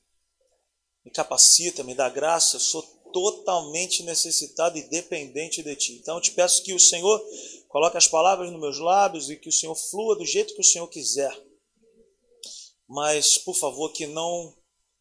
Me 1.03 1.11
capacita, 1.11 1.83
me 1.83 1.95
dá 1.95 2.09
graça, 2.09 2.57
eu 2.57 2.59
sou 2.59 2.81
totalmente 3.11 4.03
necessitado 4.03 4.77
e 4.77 4.83
dependente 4.83 5.63
de 5.63 5.75
Ti. 5.75 5.93
Então 5.93 6.15
eu 6.15 6.21
te 6.21 6.31
peço 6.31 6.63
que 6.63 6.73
o 6.73 6.79
Senhor 6.79 7.23
coloque 7.67 7.97
as 7.97 8.07
palavras 8.07 8.51
nos 8.51 8.59
meus 8.59 8.79
lábios 8.79 9.29
e 9.29 9.35
que 9.35 9.49
o 9.49 9.51
Senhor 9.51 9.75
flua 9.75 10.15
do 10.15 10.25
jeito 10.25 10.53
que 10.53 10.61
o 10.61 10.65
Senhor 10.65 10.87
quiser. 10.87 11.35
Mas, 12.87 13.37
por 13.37 13.55
favor, 13.55 13.91
que 13.93 14.05
não 14.05 14.53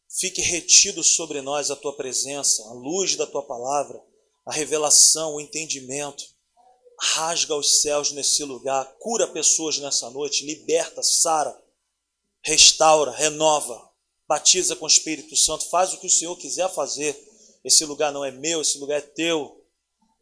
fique 0.09 0.41
retido 0.41 1.03
sobre 1.03 1.41
nós 1.41 1.71
a 1.71 1.77
Tua 1.77 1.97
presença, 1.97 2.63
a 2.69 2.73
luz 2.73 3.17
da 3.17 3.27
Tua 3.27 3.43
palavra, 3.43 4.03
a 4.47 4.53
revelação, 4.53 5.35
o 5.35 5.41
entendimento. 5.41 6.25
Rasga 7.03 7.57
os 7.57 7.81
céus 7.81 8.13
nesse 8.13 8.45
lugar, 8.45 8.85
cura 8.99 9.27
pessoas 9.27 9.79
nessa 9.79 10.11
noite, 10.11 10.45
liberta, 10.45 11.03
sara, 11.03 11.59
restaura, 12.43 13.11
renova, 13.11 13.91
batiza 14.29 14.77
com 14.77 14.85
o 14.85 14.89
Espírito 14.89 15.37
Santo, 15.37 15.69
faz 15.69 15.93
o 15.93 15.99
que 15.99 16.07
o 16.07 16.11
Senhor 16.11 16.37
quiser 16.37 16.73
fazer 16.73 17.31
esse 17.65 17.85
lugar 17.85 18.13
não 18.13 18.25
é 18.25 18.31
meu, 18.31 18.63
esse 18.63 18.79
lugar 18.79 18.99
é 18.99 19.03
teu. 19.03 19.65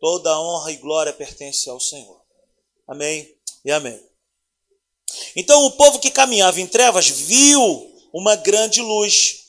Toda 0.00 0.38
honra 0.40 0.72
e 0.72 0.76
glória 0.76 1.12
pertence 1.12 1.68
ao 1.68 1.80
Senhor. 1.80 2.20
Amém 2.87 3.34
e 3.64 3.70
amém. 3.70 4.00
Então 5.34 5.64
o 5.64 5.72
povo 5.72 5.98
que 5.98 6.10
caminhava 6.10 6.60
em 6.60 6.66
trevas 6.66 7.08
viu 7.08 7.94
uma 8.12 8.37
grande 8.37 8.80
luz. 8.80 9.46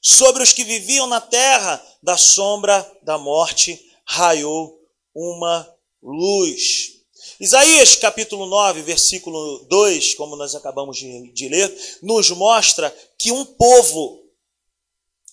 Sobre 0.00 0.42
os 0.42 0.52
que 0.52 0.64
viviam 0.64 1.06
na 1.06 1.20
terra 1.20 1.84
da 2.02 2.16
sombra 2.16 2.98
da 3.02 3.18
morte 3.18 3.90
raiou 4.04 4.78
uma 5.14 5.68
luz. 6.02 6.95
Isaías 7.38 7.96
capítulo 7.96 8.46
9, 8.46 8.82
versículo 8.82 9.64
2, 9.64 10.14
como 10.14 10.36
nós 10.36 10.54
acabamos 10.54 10.96
de, 10.96 11.30
de 11.32 11.48
ler, 11.48 11.98
nos 12.02 12.30
mostra 12.30 12.90
que 13.18 13.30
um 13.30 13.44
povo, 13.44 14.24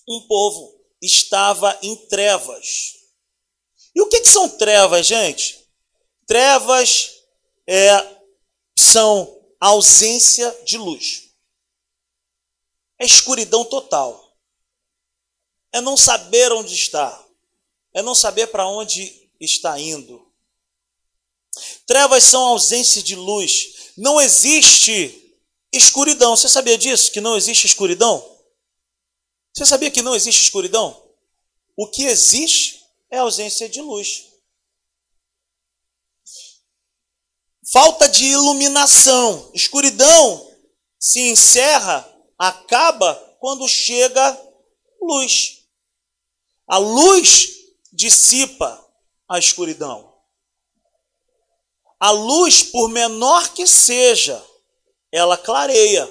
um 0.06 0.20
povo 0.26 0.74
estava 1.00 1.78
em 1.82 1.96
trevas. 2.08 2.94
E 3.94 4.02
o 4.02 4.08
que, 4.08 4.20
que 4.20 4.28
são 4.28 4.48
trevas, 4.48 5.06
gente? 5.06 5.66
Trevas 6.26 7.22
é, 7.66 8.18
são 8.76 9.40
ausência 9.58 10.50
de 10.64 10.76
luz. 10.76 11.30
É 12.98 13.04
escuridão 13.06 13.64
total. 13.64 14.36
É 15.72 15.80
não 15.80 15.96
saber 15.96 16.52
onde 16.52 16.74
está. 16.74 17.26
É 17.94 18.02
não 18.02 18.14
saber 18.14 18.48
para 18.48 18.66
onde 18.66 19.30
está 19.40 19.78
indo. 19.78 20.23
Trevas 21.86 22.24
são 22.24 22.44
ausência 22.44 23.02
de 23.02 23.14
luz. 23.14 23.92
Não 23.96 24.20
existe 24.20 25.38
escuridão. 25.72 26.36
Você 26.36 26.48
sabia 26.48 26.78
disso? 26.78 27.12
Que 27.12 27.20
não 27.20 27.36
existe 27.36 27.66
escuridão? 27.66 28.22
Você 29.54 29.66
sabia 29.66 29.90
que 29.90 30.02
não 30.02 30.14
existe 30.14 30.42
escuridão? 30.42 31.00
O 31.76 31.88
que 31.88 32.04
existe 32.04 32.84
é 33.10 33.18
ausência 33.18 33.68
de 33.68 33.80
luz. 33.80 34.26
Falta 37.72 38.08
de 38.08 38.24
iluminação. 38.24 39.50
Escuridão 39.54 40.52
se 40.98 41.20
encerra, 41.20 42.08
acaba 42.38 43.14
quando 43.40 43.68
chega 43.68 44.40
luz. 45.00 45.64
A 46.66 46.78
luz 46.78 47.50
dissipa 47.92 48.84
a 49.28 49.38
escuridão. 49.38 50.13
A 51.98 52.10
luz, 52.10 52.62
por 52.62 52.88
menor 52.88 53.54
que 53.54 53.66
seja, 53.66 54.42
ela 55.10 55.36
clareia. 55.36 56.08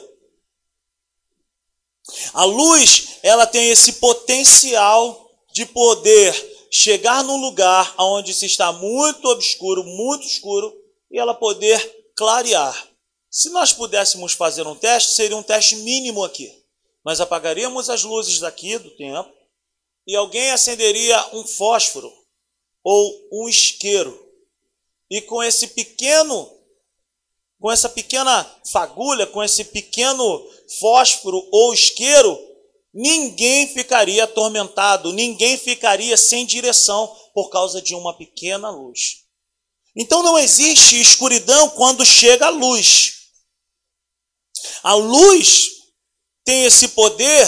A 2.33 2.45
luz, 2.45 3.19
ela 3.21 3.45
tem 3.45 3.69
esse 3.69 3.93
potencial 3.93 5.29
de 5.53 5.65
poder 5.65 6.33
chegar 6.71 7.23
num 7.23 7.37
lugar 7.37 7.93
onde 7.99 8.33
se 8.33 8.45
está 8.45 8.71
muito 8.71 9.27
obscuro, 9.27 9.83
muito 9.83 10.25
escuro, 10.25 10.75
e 11.11 11.19
ela 11.19 11.35
poder 11.35 11.79
clarear. 12.15 12.87
Se 13.29 13.49
nós 13.49 13.71
pudéssemos 13.71 14.33
fazer 14.33 14.65
um 14.65 14.75
teste, 14.75 15.13
seria 15.13 15.37
um 15.37 15.43
teste 15.43 15.75
mínimo 15.77 16.23
aqui. 16.23 16.51
Nós 17.05 17.19
apagaríamos 17.19 17.89
as 17.89 18.03
luzes 18.03 18.39
daqui 18.39 18.77
do 18.77 18.89
tempo 18.91 19.31
e 20.07 20.15
alguém 20.15 20.51
acenderia 20.51 21.23
um 21.33 21.45
fósforo 21.45 22.11
ou 22.83 23.27
um 23.31 23.47
isqueiro. 23.47 24.22
E 25.13 25.21
com 25.21 25.43
esse 25.43 25.67
pequeno 25.67 26.49
com 27.61 27.71
essa 27.71 27.87
pequena 27.87 28.43
fagulha, 28.69 29.27
com 29.27 29.41
esse 29.41 29.63
pequeno 29.63 30.45
fósforo 30.81 31.47
ou 31.49 31.73
isqueiro, 31.73 32.37
ninguém 32.93 33.67
ficaria 33.67 34.23
atormentado, 34.23 35.13
ninguém 35.13 35.55
ficaria 35.55 36.17
sem 36.17 36.45
direção 36.45 37.07
por 37.33 37.49
causa 37.49 37.79
de 37.79 37.93
uma 37.95 38.17
pequena 38.17 38.69
luz. 38.71 39.23
Então 39.95 40.23
não 40.23 40.37
existe 40.37 40.99
escuridão 40.99 41.69
quando 41.69 42.03
chega 42.03 42.47
a 42.47 42.49
luz. 42.49 43.29
A 44.81 44.95
luz 44.95 45.69
tem 46.43 46.65
esse 46.65 46.89
poder 46.89 47.47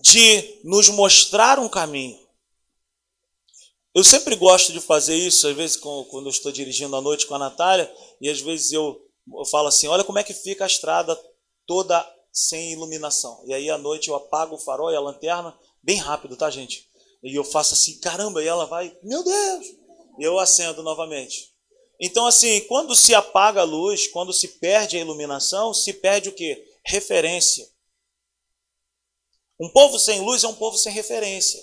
de 0.00 0.60
nos 0.64 0.88
mostrar 0.88 1.60
um 1.60 1.68
caminho. 1.68 2.21
Eu 3.94 4.02
sempre 4.02 4.34
gosto 4.36 4.72
de 4.72 4.80
fazer 4.80 5.14
isso, 5.14 5.46
às 5.46 5.56
vezes 5.56 5.76
quando 5.76 6.24
eu 6.24 6.30
estou 6.30 6.50
dirigindo 6.50 6.96
à 6.96 7.00
noite 7.00 7.26
com 7.26 7.34
a 7.34 7.38
Natália, 7.38 7.92
e 8.20 8.28
às 8.28 8.40
vezes 8.40 8.72
eu 8.72 9.00
eu 9.36 9.44
falo 9.46 9.68
assim: 9.68 9.86
olha 9.86 10.04
como 10.04 10.18
é 10.18 10.24
que 10.24 10.34
fica 10.34 10.64
a 10.64 10.66
estrada 10.66 11.18
toda 11.66 12.04
sem 12.32 12.72
iluminação. 12.72 13.42
E 13.46 13.52
aí 13.54 13.70
à 13.70 13.78
noite 13.78 14.08
eu 14.08 14.14
apago 14.14 14.56
o 14.56 14.58
farol 14.58 14.90
e 14.90 14.96
a 14.96 15.00
lanterna 15.00 15.56
bem 15.82 15.96
rápido, 15.96 16.36
tá, 16.36 16.50
gente? 16.50 16.90
E 17.22 17.34
eu 17.36 17.44
faço 17.44 17.74
assim: 17.74 17.98
caramba, 18.00 18.42
e 18.42 18.46
ela 18.46 18.66
vai, 18.66 18.96
meu 19.02 19.22
Deus! 19.22 19.66
E 20.18 20.22
eu 20.22 20.38
acendo 20.38 20.82
novamente. 20.82 21.52
Então, 22.00 22.26
assim, 22.26 22.60
quando 22.62 22.96
se 22.96 23.14
apaga 23.14 23.60
a 23.60 23.64
luz, 23.64 24.08
quando 24.08 24.32
se 24.32 24.48
perde 24.58 24.96
a 24.96 25.00
iluminação, 25.00 25.72
se 25.72 25.92
perde 25.92 26.30
o 26.30 26.34
que? 26.34 26.64
Referência. 26.84 27.68
Um 29.60 29.68
povo 29.68 29.98
sem 29.98 30.20
luz 30.20 30.42
é 30.42 30.48
um 30.48 30.54
povo 30.54 30.76
sem 30.76 30.92
referência. 30.92 31.62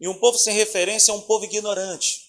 E 0.00 0.06
um 0.06 0.18
povo 0.18 0.38
sem 0.38 0.54
referência 0.54 1.10
é 1.10 1.14
um 1.14 1.20
povo 1.20 1.44
ignorante. 1.44 2.28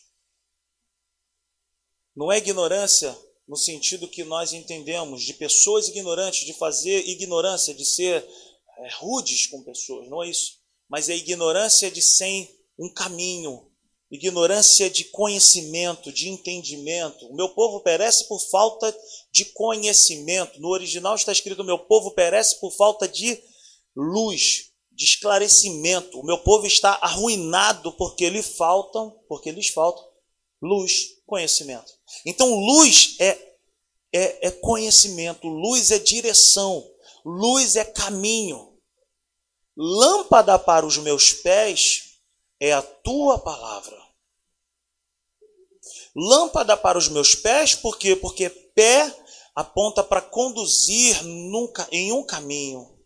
Não 2.15 2.31
é 2.31 2.37
ignorância 2.37 3.17
no 3.47 3.55
sentido 3.55 4.07
que 4.07 4.23
nós 4.23 4.53
entendemos 4.53 5.23
de 5.23 5.33
pessoas 5.33 5.87
ignorantes, 5.87 6.45
de 6.45 6.53
fazer 6.53 7.07
ignorância, 7.07 7.73
de 7.73 7.83
ser 7.83 8.23
é, 8.77 8.89
rudes 8.97 9.47
com 9.47 9.63
pessoas, 9.63 10.07
não 10.07 10.21
é 10.23 10.29
isso. 10.29 10.59
Mas 10.87 11.09
é 11.09 11.15
ignorância 11.15 11.89
de 11.89 12.01
sem 12.01 12.47
um 12.77 12.93
caminho, 12.93 13.69
ignorância 14.11 14.89
de 14.89 15.05
conhecimento, 15.05 16.11
de 16.11 16.29
entendimento. 16.29 17.25
O 17.27 17.35
meu 17.35 17.49
povo 17.49 17.81
perece 17.81 18.27
por 18.27 18.39
falta 18.49 18.95
de 19.31 19.45
conhecimento. 19.45 20.59
No 20.59 20.69
original 20.69 21.15
está 21.15 21.31
escrito: 21.31 21.63
meu 21.63 21.79
povo 21.79 22.11
perece 22.11 22.59
por 22.59 22.71
falta 22.75 23.07
de 23.07 23.41
luz, 23.95 24.68
de 24.99 25.05
esclarecimento. 25.05 26.19
O 26.19 26.25
meu 26.25 26.37
povo 26.37 26.67
está 26.67 26.99
arruinado 27.01 27.93
porque 27.93 28.29
lhe 28.29 28.43
faltam, 28.43 29.17
porque 29.29 29.49
lhes 29.49 29.69
falta 29.69 30.03
luz, 30.61 31.21
conhecimento. 31.25 31.93
Então, 32.25 32.53
luz 32.53 33.15
é, 33.17 33.55
é, 34.13 34.47
é 34.47 34.51
conhecimento, 34.51 35.47
luz 35.47 35.89
é 35.89 35.99
direção, 35.99 36.85
luz 37.23 37.77
é 37.77 37.85
caminho. 37.85 38.77
Lâmpada 39.77 40.59
para 40.59 40.85
os 40.85 40.97
meus 40.97 41.31
pés 41.31 42.17
é 42.59 42.73
a 42.73 42.81
tua 42.81 43.39
palavra. 43.39 43.97
Lâmpada 46.13 46.75
para 46.75 46.97
os 46.97 47.07
meus 47.07 47.35
pés, 47.35 47.73
por 47.73 47.97
quê? 47.97 48.17
Porque 48.17 48.49
pé 48.49 49.15
aponta 49.55 50.03
para 50.03 50.21
conduzir 50.21 51.23
nunca, 51.23 51.87
em 51.89 52.11
um 52.11 52.25
caminho. 52.25 52.98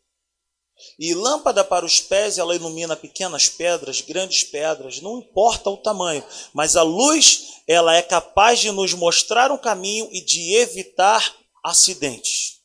E 1.00 1.14
lâmpada 1.14 1.64
para 1.64 1.86
os 1.86 2.00
pés, 2.00 2.38
ela 2.38 2.56
ilumina 2.56 2.96
pequenas 2.96 3.50
pedras, 3.50 4.02
grandes 4.02 4.44
pedras, 4.44 5.02
não 5.02 5.20
importa 5.20 5.70
o 5.70 5.78
tamanho, 5.78 6.24
mas 6.54 6.76
a 6.76 6.84
luz, 6.84 7.62
ela 7.68 7.96
é 7.96 8.02
capaz 8.02 8.60
de 8.60 8.72
nos 8.72 8.94
mostrar 8.94 9.52
um 9.52 9.58
caminho 9.58 10.08
e 10.12 10.22
de 10.22 10.56
evitar 10.56 11.36
acidentes. 11.64 12.60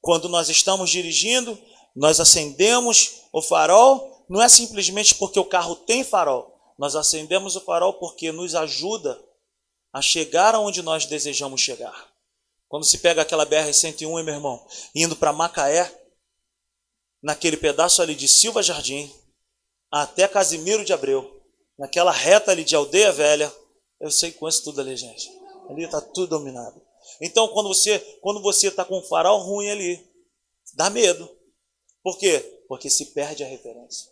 Quando 0.00 0.28
nós 0.28 0.48
estamos 0.48 0.90
dirigindo, 0.90 1.56
nós 1.94 2.18
acendemos 2.18 3.22
o 3.32 3.40
farol, 3.40 4.24
não 4.28 4.42
é 4.42 4.48
simplesmente 4.48 5.14
porque 5.14 5.38
o 5.38 5.44
carro 5.44 5.76
tem 5.76 6.02
farol, 6.02 6.58
nós 6.78 6.96
acendemos 6.96 7.54
o 7.54 7.60
farol 7.60 7.94
porque 7.94 8.32
nos 8.32 8.54
ajuda 8.54 9.22
a 9.92 10.00
chegar 10.00 10.54
aonde 10.54 10.82
nós 10.82 11.06
desejamos 11.06 11.60
chegar. 11.60 12.10
Quando 12.66 12.84
se 12.84 12.98
pega 12.98 13.20
aquela 13.20 13.44
BR-101, 13.44 14.24
meu 14.24 14.34
irmão, 14.34 14.66
indo 14.94 15.14
para 15.14 15.32
Macaé, 15.32 16.01
naquele 17.22 17.56
pedaço 17.56 18.02
ali 18.02 18.14
de 18.14 18.28
Silva 18.28 18.62
Jardim 18.62 19.12
até 19.90 20.26
Casimiro 20.26 20.84
de 20.84 20.92
Abreu. 20.92 21.40
naquela 21.78 22.10
reta 22.12 22.50
ali 22.50 22.64
de 22.64 22.76
aldeia 22.76 23.10
velha, 23.12 23.52
eu 24.00 24.10
sei 24.10 24.32
com 24.32 24.48
isso 24.48 24.64
tudo 24.64 24.80
ali, 24.80 24.96
gente. 24.96 25.30
Ali 25.68 25.84
está 25.84 26.00
tudo 26.00 26.26
dominado. 26.38 26.80
Então, 27.20 27.48
quando 27.48 27.68
você 27.68 27.98
quando 28.20 28.42
você 28.42 28.68
está 28.68 28.84
com 28.84 28.98
um 28.98 29.02
farol 29.02 29.40
ruim 29.40 29.70
ali, 29.70 30.10
dá 30.74 30.90
medo. 30.90 31.28
Por 32.02 32.18
quê? 32.18 32.40
Porque 32.68 32.90
se 32.90 33.06
perde 33.06 33.44
a 33.44 33.46
referência. 33.46 34.10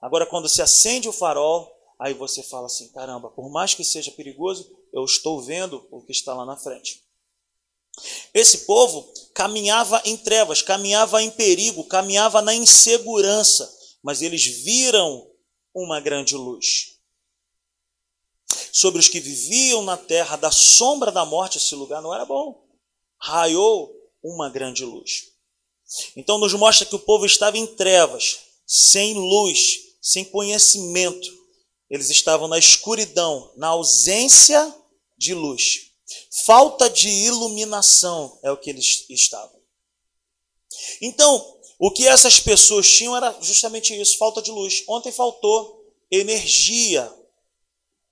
Agora, 0.00 0.26
quando 0.26 0.48
se 0.48 0.60
acende 0.60 1.08
o 1.08 1.12
farol, 1.12 1.70
aí 1.98 2.14
você 2.14 2.42
fala 2.42 2.66
assim: 2.66 2.90
caramba, 2.92 3.30
por 3.30 3.50
mais 3.50 3.74
que 3.74 3.84
seja 3.84 4.10
perigoso, 4.10 4.70
eu 4.92 5.04
estou 5.04 5.40
vendo 5.42 5.86
o 5.90 6.02
que 6.02 6.12
está 6.12 6.34
lá 6.34 6.44
na 6.44 6.56
frente. 6.56 7.02
Esse 8.32 8.58
povo 8.58 9.12
caminhava 9.34 10.00
em 10.04 10.16
trevas, 10.16 10.62
caminhava 10.62 11.22
em 11.22 11.30
perigo, 11.30 11.84
caminhava 11.84 12.40
na 12.42 12.54
insegurança, 12.54 13.72
mas 14.02 14.22
eles 14.22 14.44
viram 14.44 15.30
uma 15.74 16.00
grande 16.00 16.36
luz. 16.36 16.96
Sobre 18.72 19.00
os 19.00 19.08
que 19.08 19.20
viviam 19.20 19.82
na 19.82 19.96
terra 19.96 20.36
da 20.36 20.50
sombra 20.50 21.12
da 21.12 21.24
morte, 21.24 21.58
esse 21.58 21.74
lugar 21.74 22.00
não 22.02 22.14
era 22.14 22.24
bom. 22.24 22.66
Raiou 23.18 23.94
uma 24.22 24.48
grande 24.48 24.84
luz. 24.84 25.32
Então 26.16 26.38
nos 26.38 26.54
mostra 26.54 26.86
que 26.86 26.94
o 26.94 27.00
povo 27.00 27.26
estava 27.26 27.58
em 27.58 27.66
trevas, 27.66 28.40
sem 28.66 29.14
luz, 29.14 29.96
sem 30.00 30.24
conhecimento. 30.24 31.28
Eles 31.90 32.08
estavam 32.08 32.48
na 32.48 32.58
escuridão, 32.58 33.52
na 33.56 33.68
ausência 33.68 34.74
de 35.18 35.34
luz. 35.34 35.91
Falta 36.44 36.88
de 36.88 37.08
iluminação 37.08 38.38
é 38.42 38.50
o 38.50 38.56
que 38.56 38.70
eles 38.70 39.06
estavam. 39.08 39.60
Então, 41.00 41.58
o 41.78 41.90
que 41.90 42.06
essas 42.06 42.40
pessoas 42.40 42.88
tinham 42.88 43.16
era 43.16 43.36
justamente 43.40 43.98
isso, 44.00 44.18
falta 44.18 44.40
de 44.40 44.50
luz. 44.50 44.84
Ontem 44.88 45.12
faltou 45.12 45.84
energia 46.10 47.12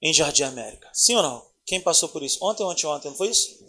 em 0.03 0.13
Jardim 0.13 0.43
América. 0.43 0.89
Sim 0.93 1.17
ou 1.17 1.23
não? 1.23 1.47
Quem 1.65 1.81
passou 1.81 2.09
por 2.09 2.23
isso? 2.23 2.39
Ontem, 2.43 2.65
ontem, 2.65 2.87
ontem, 2.87 3.09
não 3.09 3.17
foi 3.17 3.29
isso? 3.29 3.65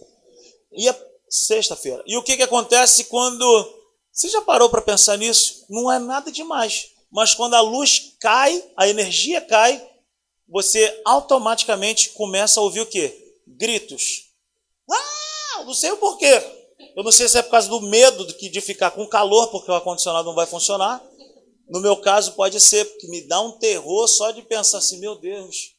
E 0.72 0.90
a 0.90 0.98
sexta-feira. 1.30 2.04
E 2.08 2.18
o 2.18 2.24
que, 2.24 2.36
que 2.36 2.44
acontece 2.44 3.06
quando. 3.06 3.80
Você 4.12 4.28
já 4.28 4.42
parou 4.42 4.70
para 4.70 4.82
pensar 4.82 5.18
nisso? 5.18 5.66
Não 5.70 5.92
é 5.92 6.00
nada 6.00 6.32
demais. 6.32 6.90
Mas 7.12 7.34
quando 7.34 7.54
a 7.54 7.62
luz 7.62 8.16
cai, 8.20 8.64
a 8.76 8.88
energia 8.88 9.40
cai, 9.42 9.88
você 10.48 11.02
automaticamente 11.06 12.10
começa 12.10 12.60
a 12.60 12.64
ouvir 12.64 12.82
o 12.82 12.86
quê? 12.86 13.21
Gritos. 13.62 14.32
Ah, 14.90 15.64
não 15.66 15.74
sei 15.76 15.92
o 15.92 15.98
porquê. 15.98 16.42
Eu 16.96 17.04
não 17.04 17.12
sei 17.12 17.30
se 17.30 17.38
é 17.38 17.44
por 17.44 17.52
causa 17.52 17.70
do 17.70 17.80
medo 17.82 18.26
de 18.26 18.60
ficar 18.60 18.90
com 18.90 19.06
calor, 19.06 19.52
porque 19.52 19.70
o 19.70 19.74
ar-condicionado 19.76 20.28
não 20.28 20.34
vai 20.34 20.48
funcionar. 20.48 21.00
No 21.70 21.80
meu 21.80 21.96
caso, 21.96 22.34
pode 22.34 22.60
ser, 22.60 22.84
porque 22.86 23.08
me 23.08 23.22
dá 23.28 23.40
um 23.40 23.52
terror 23.60 24.08
só 24.08 24.32
de 24.32 24.42
pensar 24.42 24.80
assim, 24.80 25.00
meu 25.00 25.16
Deus. 25.16 25.76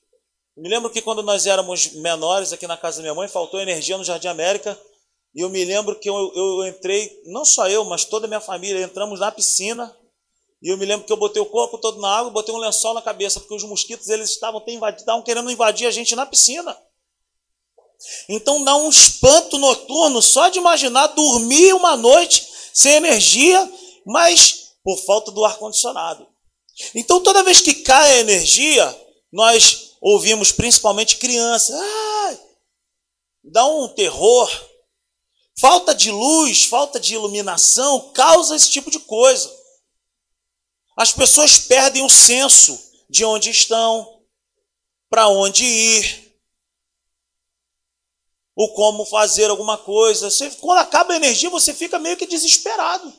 Me 0.56 0.68
lembro 0.68 0.90
que 0.90 1.02
quando 1.02 1.24
nós 1.24 1.44
éramos 1.44 1.92
menores 1.94 2.52
aqui 2.52 2.68
na 2.68 2.76
casa 2.76 2.98
da 2.98 3.02
minha 3.02 3.14
mãe, 3.14 3.26
faltou 3.26 3.60
energia 3.60 3.98
no 3.98 4.04
Jardim 4.04 4.28
América. 4.28 4.78
E 5.34 5.40
eu 5.40 5.48
me 5.48 5.64
lembro 5.64 5.98
que 5.98 6.08
eu, 6.08 6.32
eu 6.36 6.64
entrei, 6.68 7.10
não 7.24 7.44
só 7.44 7.68
eu, 7.68 7.84
mas 7.84 8.04
toda 8.04 8.26
a 8.26 8.28
minha 8.28 8.40
família, 8.40 8.80
entramos 8.84 9.18
na 9.18 9.32
piscina. 9.32 9.92
E 10.62 10.68
eu 10.68 10.78
me 10.78 10.86
lembro 10.86 11.04
que 11.04 11.12
eu 11.12 11.16
botei 11.16 11.42
o 11.42 11.46
corpo 11.46 11.78
todo 11.78 12.00
na 12.00 12.16
água, 12.16 12.30
botei 12.30 12.54
um 12.54 12.58
lençol 12.58 12.94
na 12.94 13.02
cabeça, 13.02 13.40
porque 13.40 13.56
os 13.56 13.64
mosquitos 13.64 14.08
eles 14.08 14.30
estavam, 14.30 14.62
estavam 14.96 15.22
querendo 15.22 15.50
invadir 15.50 15.88
a 15.88 15.90
gente 15.90 16.14
na 16.14 16.24
piscina. 16.24 16.78
Então 18.28 18.64
dá 18.64 18.76
um 18.76 18.88
espanto 18.88 19.59
noturno 19.59 20.21
só 20.21 20.49
de 20.49 20.59
imaginar 20.59 21.09
dormir 21.09 21.73
uma 21.75 21.97
noite 21.97 22.47
sem 22.73 22.94
energia, 22.94 23.73
mas 24.04 24.73
por 24.82 24.97
falta 25.04 25.30
do 25.30 25.44
ar-condicionado. 25.44 26.26
Então 26.94 27.21
toda 27.23 27.42
vez 27.42 27.61
que 27.61 27.75
cai 27.75 28.12
a 28.12 28.21
energia, 28.21 29.00
nós 29.32 29.92
ouvimos 30.00 30.50
principalmente 30.50 31.16
crianças, 31.16 31.76
ah, 31.76 32.38
dá 33.44 33.66
um 33.66 33.88
terror. 33.88 34.50
Falta 35.59 35.94
de 35.94 36.11
luz, 36.11 36.64
falta 36.64 36.99
de 36.99 37.14
iluminação 37.14 38.11
causa 38.12 38.57
esse 38.57 38.70
tipo 38.70 38.90
de 38.90 38.98
coisa. 38.98 39.55
As 40.96 41.12
pessoas 41.12 41.59
perdem 41.59 42.05
o 42.05 42.09
senso 42.11 42.79
de 43.09 43.24
onde 43.24 43.50
estão, 43.50 44.20
para 45.09 45.29
onde 45.29 45.64
ir, 45.64 46.21
o 48.54 48.68
como 48.74 49.04
fazer 49.06 49.50
alguma 49.50 49.78
coisa. 49.78 50.30
Você, 50.30 50.50
quando 50.60 50.78
acaba 50.78 51.12
a 51.12 51.16
energia, 51.16 51.50
você 51.50 51.72
fica 51.72 51.98
meio 51.98 52.16
que 52.16 52.26
desesperado. 52.26 53.12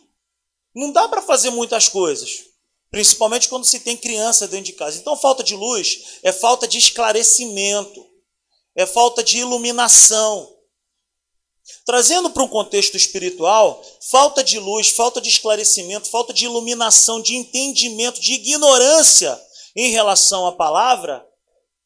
Não 0.76 0.92
dá 0.92 1.08
para 1.08 1.22
fazer 1.22 1.52
muitas 1.52 1.88
coisas, 1.88 2.46
principalmente 2.90 3.48
quando 3.48 3.66
se 3.66 3.80
tem 3.80 3.96
criança 3.96 4.48
dentro 4.48 4.66
de 4.66 4.74
casa. 4.74 4.98
Então, 4.98 5.16
falta 5.16 5.44
de 5.44 5.56
luz 5.56 6.20
é 6.24 6.32
falta 6.32 6.68
de 6.68 6.78
esclarecimento, 6.78 8.06
é 8.76 8.86
falta 8.86 9.24
de 9.24 9.40
iluminação. 9.40 10.52
Trazendo 11.86 12.30
para 12.30 12.44
um 12.44 12.48
contexto 12.48 12.98
espiritual, 12.98 13.82
falta 14.10 14.44
de 14.44 14.60
luz, 14.60 14.90
falta 14.90 15.22
de 15.22 15.30
esclarecimento, 15.30 16.10
falta 16.10 16.34
de 16.34 16.46
iluminação, 16.46 17.22
de 17.22 17.36
entendimento, 17.36 18.20
de 18.20 18.34
ignorância 18.34 19.40
em 19.76 19.92
relação 19.92 20.46
à 20.46 20.52
palavra, 20.52 21.26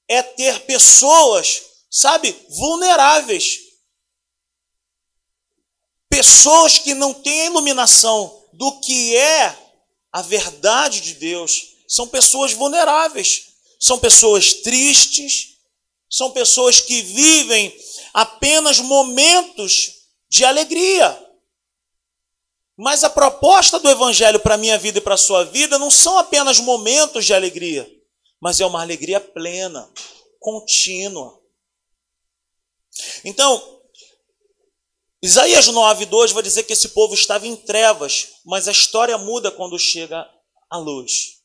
é 0.08 0.24
ter 0.24 0.62
pessoas 0.62 1.62
sabe, 1.98 2.36
vulneráveis. 2.50 3.58
Pessoas 6.08 6.78
que 6.78 6.94
não 6.94 7.12
têm 7.12 7.42
a 7.42 7.46
iluminação 7.46 8.46
do 8.54 8.80
que 8.82 9.16
é 9.16 9.58
a 10.12 10.22
verdade 10.22 11.02
de 11.02 11.16
Deus, 11.16 11.76
são 11.88 12.08
pessoas 12.08 12.54
vulneráveis, 12.54 13.48
são 13.80 13.98
pessoas 13.98 14.54
tristes, 14.54 15.58
são 16.08 16.30
pessoas 16.32 16.80
que 16.80 17.02
vivem 17.02 17.76
apenas 18.14 18.80
momentos 18.80 19.92
de 20.30 20.46
alegria. 20.46 21.26
Mas 22.78 23.04
a 23.04 23.10
proposta 23.10 23.80
do 23.80 23.90
Evangelho 23.90 24.40
para 24.40 24.54
a 24.54 24.58
minha 24.58 24.78
vida 24.78 25.00
e 25.00 25.02
para 25.02 25.16
a 25.16 25.18
sua 25.18 25.44
vida 25.46 25.80
não 25.80 25.90
são 25.90 26.20
apenas 26.20 26.60
momentos 26.60 27.26
de 27.26 27.34
alegria, 27.34 27.90
mas 28.40 28.62
é 28.62 28.66
uma 28.68 28.82
alegria 28.82 29.20
plena, 29.20 29.92
contínua. 30.40 31.47
Então, 33.24 33.82
Isaías 35.22 35.68
9, 35.68 36.06
2 36.06 36.32
vai 36.32 36.44
dizer 36.44 36.64
que 36.64 36.74
esse 36.74 36.90
povo 36.90 37.14
estava 37.14 37.48
em 37.48 37.56
trevas, 37.56 38.40
mas 38.46 38.68
a 38.68 38.72
história 38.72 39.18
muda 39.18 39.52
quando 39.52 39.78
chega 39.80 40.30
a 40.70 40.78
luz. 40.78 41.38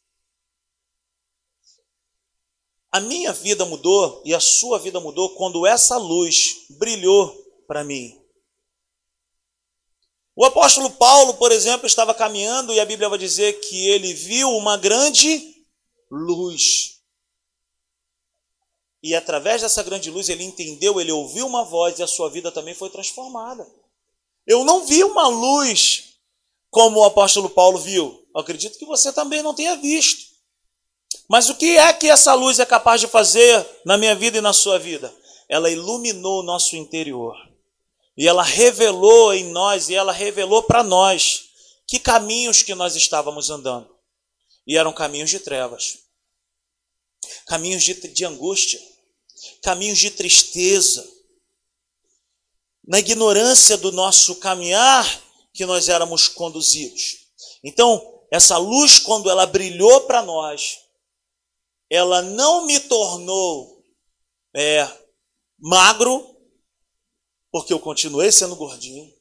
A 2.90 3.00
minha 3.00 3.32
vida 3.32 3.64
mudou 3.64 4.22
e 4.24 4.34
a 4.34 4.40
sua 4.40 4.78
vida 4.78 5.00
mudou 5.00 5.34
quando 5.36 5.66
essa 5.66 5.96
luz 5.96 6.66
brilhou 6.78 7.34
para 7.66 7.82
mim. 7.82 8.20
O 10.36 10.44
apóstolo 10.44 10.90
Paulo, 10.90 11.34
por 11.34 11.50
exemplo, 11.50 11.86
estava 11.86 12.14
caminhando 12.14 12.72
e 12.72 12.80
a 12.80 12.84
Bíblia 12.84 13.08
vai 13.08 13.18
dizer 13.18 13.60
que 13.60 13.88
ele 13.88 14.12
viu 14.12 14.50
uma 14.50 14.76
grande 14.76 15.64
luz. 16.10 17.01
E 19.02 19.14
através 19.14 19.62
dessa 19.62 19.82
grande 19.82 20.10
luz 20.10 20.28
ele 20.28 20.44
entendeu, 20.44 21.00
ele 21.00 21.10
ouviu 21.10 21.46
uma 21.46 21.64
voz 21.64 21.98
e 21.98 22.02
a 22.02 22.06
sua 22.06 22.30
vida 22.30 22.52
também 22.52 22.74
foi 22.74 22.88
transformada. 22.88 23.66
Eu 24.46 24.64
não 24.64 24.84
vi 24.84 25.02
uma 25.02 25.26
luz 25.28 26.14
como 26.70 27.00
o 27.00 27.04
apóstolo 27.04 27.50
Paulo 27.50 27.78
viu. 27.78 28.24
Eu 28.34 28.40
acredito 28.40 28.78
que 28.78 28.86
você 28.86 29.12
também 29.12 29.42
não 29.42 29.54
tenha 29.54 29.76
visto. 29.76 30.32
Mas 31.28 31.48
o 31.48 31.54
que 31.54 31.76
é 31.76 31.92
que 31.92 32.08
essa 32.08 32.34
luz 32.34 32.58
é 32.58 32.66
capaz 32.66 33.00
de 33.00 33.06
fazer 33.06 33.66
na 33.84 33.98
minha 33.98 34.14
vida 34.14 34.38
e 34.38 34.40
na 34.40 34.52
sua 34.52 34.78
vida? 34.78 35.12
Ela 35.48 35.70
iluminou 35.70 36.40
o 36.40 36.44
nosso 36.44 36.76
interior. 36.76 37.36
E 38.16 38.28
ela 38.28 38.42
revelou 38.42 39.32
em 39.32 39.44
nós, 39.50 39.88
e 39.88 39.94
ela 39.94 40.12
revelou 40.12 40.62
para 40.62 40.82
nós 40.82 41.44
que 41.86 41.98
caminhos 41.98 42.62
que 42.62 42.74
nós 42.74 42.94
estávamos 42.96 43.50
andando. 43.50 43.88
E 44.66 44.76
eram 44.76 44.92
caminhos 44.92 45.30
de 45.30 45.40
trevas, 45.40 45.98
caminhos 47.46 47.82
de, 47.82 47.94
de 47.94 48.24
angústia, 48.24 48.80
caminhos 49.62 49.98
de 49.98 50.10
tristeza, 50.10 51.06
na 52.86 52.98
ignorância 52.98 53.76
do 53.76 53.92
nosso 53.92 54.36
caminhar 54.36 55.04
que 55.54 55.64
nós 55.64 55.88
éramos 55.88 56.28
conduzidos. 56.28 57.28
Então, 57.62 58.24
essa 58.30 58.56
luz, 58.58 58.98
quando 58.98 59.30
ela 59.30 59.46
brilhou 59.46 60.02
para 60.02 60.22
nós, 60.22 60.78
ela 61.88 62.22
não 62.22 62.66
me 62.66 62.80
tornou 62.80 63.84
é, 64.54 64.88
magro, 65.58 66.36
porque 67.50 67.72
eu 67.72 67.78
continuei 67.78 68.32
sendo 68.32 68.56
gordinho. 68.56 69.12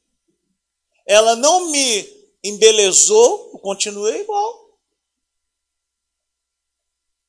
Ela 1.06 1.36
não 1.36 1.70
me 1.70 2.08
embelezou, 2.44 3.52
eu 3.54 3.60
continuei 3.60 4.22
igual. 4.22 4.80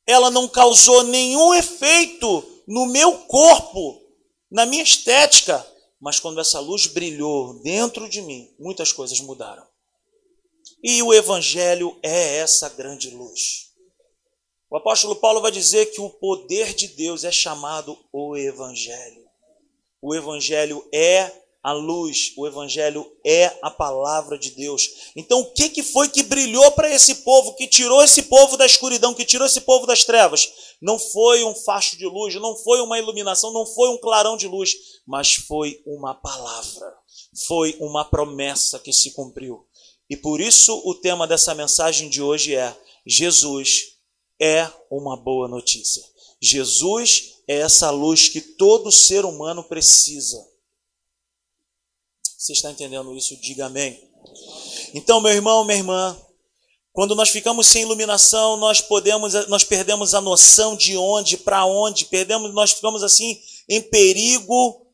Ela 0.07 0.31
não 0.31 0.49
causou 0.49 1.03
nenhum 1.05 1.53
efeito 1.55 2.52
no 2.67 2.87
meu 2.87 3.19
corpo, 3.27 4.03
na 4.51 4.67
minha 4.67 4.83
estética. 4.83 5.67
Mas 6.01 6.19
quando 6.19 6.41
essa 6.41 6.59
luz 6.59 6.87
brilhou 6.87 7.61
dentro 7.63 8.09
de 8.09 8.21
mim, 8.23 8.53
muitas 8.59 8.93
coisas 8.93 9.21
mudaram. 9.21 9.67
E 10.83 11.03
o 11.03 11.15
Evangelho 11.15 11.97
é 12.03 12.39
essa 12.39 12.69
grande 12.69 13.11
luz. 13.11 13.71
O 14.69 14.77
apóstolo 14.77 15.15
Paulo 15.17 15.41
vai 15.41 15.53
dizer 15.53 15.87
que 15.87 16.01
o 16.01 16.11
poder 16.11 16.75
de 16.75 16.89
Deus 16.89 17.25
é 17.25 17.31
chamado 17.31 17.97
o 18.13 18.37
Evangelho. 18.37 19.23
O 20.01 20.15
Evangelho 20.15 20.89
é 20.93 21.42
a 21.63 21.73
luz, 21.73 22.33
o 22.37 22.45
evangelho 22.47 23.07
é 23.25 23.57
a 23.63 23.71
palavra 23.71 24.37
de 24.37 24.51
Deus. 24.51 25.13
Então, 25.15 25.41
o 25.41 25.53
que, 25.53 25.69
que 25.69 25.83
foi 25.83 26.09
que 26.09 26.25
brilhou 26.25 26.73
para 26.73 26.93
esse 26.93 27.17
povo, 27.17 27.55
que 27.55 27.69
tirou 27.69 28.03
esse 28.03 28.25
povo 28.25 28.57
da 28.57 28.67
escuridão, 28.67 29.15
que 29.15 29.25
tirou 29.25 29.47
esse 29.47 29.61
povo 29.61 29.87
das 29.87 30.03
trevas? 30.03 30.53
Não 30.81 30.99
foi 30.99 31.45
um 31.45 31.55
facho 31.55 31.97
de 31.97 32.05
luz, 32.05 32.35
não 32.35 32.57
foi 32.57 32.81
uma 32.81 32.99
iluminação, 32.99 33.53
não 33.53 33.65
foi 33.65 33.91
um 33.91 33.99
clarão 33.99 34.37
de 34.37 34.49
luz, 34.49 34.75
mas 35.07 35.35
foi 35.35 35.81
uma 35.87 36.15
palavra, 36.15 36.93
foi 37.47 37.77
uma 37.79 38.05
promessa 38.05 38.81
que 38.81 38.93
se 38.93 39.13
cumpriu. 39.13 39.65
E 40.11 40.17
por 40.17 40.41
isso 40.41 40.83
o 40.85 40.95
tema 40.97 41.29
dessa 41.29 41.55
mensagem 41.55 42.09
de 42.09 42.21
hoje 42.21 42.57
é: 42.57 42.77
Jesus 43.07 43.99
é 44.41 44.69
uma 44.91 45.17
boa 45.17 45.47
notícia. 45.47 46.03
Jesus 46.41 47.35
é 47.47 47.59
essa 47.59 47.89
luz 47.91 48.29
que 48.29 48.41
todo 48.41 48.91
ser 48.91 49.25
humano 49.25 49.63
precisa. 49.63 50.52
Você 52.43 52.55
está 52.55 52.73
entendendo 52.73 53.17
isso? 53.17 53.37
Diga 53.37 53.67
amém. 53.67 54.03
Então, 54.93 55.21
meu 55.21 55.31
irmão, 55.31 55.65
minha 55.65 55.79
irmã, 55.79 56.21
quando 56.93 57.15
nós 57.15 57.29
ficamos 57.29 57.69
sem 57.69 57.83
iluminação, 57.83 58.57
nós 58.57 58.81
podemos, 58.81 59.33
nós 59.47 59.63
perdemos 59.63 60.13
a 60.13 60.21
noção 60.21 60.77
de 60.77 60.97
onde, 60.97 61.37
para 61.37 61.65
onde, 61.65 62.07
perdemos, 62.07 62.53
nós 62.53 62.73
ficamos 62.73 63.05
assim 63.05 63.41
em 63.69 63.81
perigo, 63.81 64.93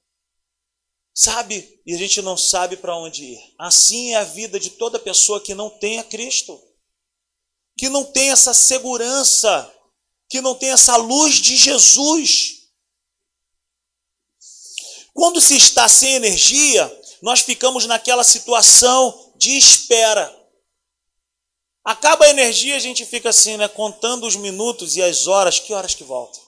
sabe? 1.14 1.80
E 1.86 1.94
a 1.94 1.96
gente 1.96 2.20
não 2.20 2.36
sabe 2.36 2.76
para 2.76 2.94
onde 2.94 3.24
ir. 3.24 3.54
Assim 3.58 4.12
é 4.12 4.16
a 4.16 4.24
vida 4.24 4.60
de 4.60 4.68
toda 4.68 4.98
pessoa 4.98 5.40
que 5.40 5.54
não 5.54 5.70
tem 5.70 5.98
a 5.98 6.04
Cristo, 6.04 6.62
que 7.78 7.88
não 7.88 8.04
tem 8.04 8.30
essa 8.30 8.52
segurança, 8.52 9.74
que 10.28 10.42
não 10.42 10.54
tem 10.54 10.68
essa 10.68 10.98
luz 10.98 11.36
de 11.36 11.56
Jesus. 11.56 12.68
Quando 15.14 15.40
se 15.40 15.56
está 15.56 15.88
sem 15.88 16.12
energia, 16.12 16.98
nós 17.22 17.40
ficamos 17.40 17.86
naquela 17.86 18.24
situação 18.24 19.32
de 19.36 19.56
espera. 19.56 20.34
Acaba 21.84 22.26
a 22.26 22.30
energia, 22.30 22.76
a 22.76 22.80
gente 22.80 23.04
fica 23.06 23.30
assim, 23.30 23.56
né, 23.56 23.66
contando 23.68 24.26
os 24.26 24.36
minutos 24.36 24.96
e 24.96 25.02
as 25.02 25.26
horas, 25.26 25.58
que 25.58 25.72
horas 25.72 25.94
que 25.94 26.04
volta? 26.04 26.38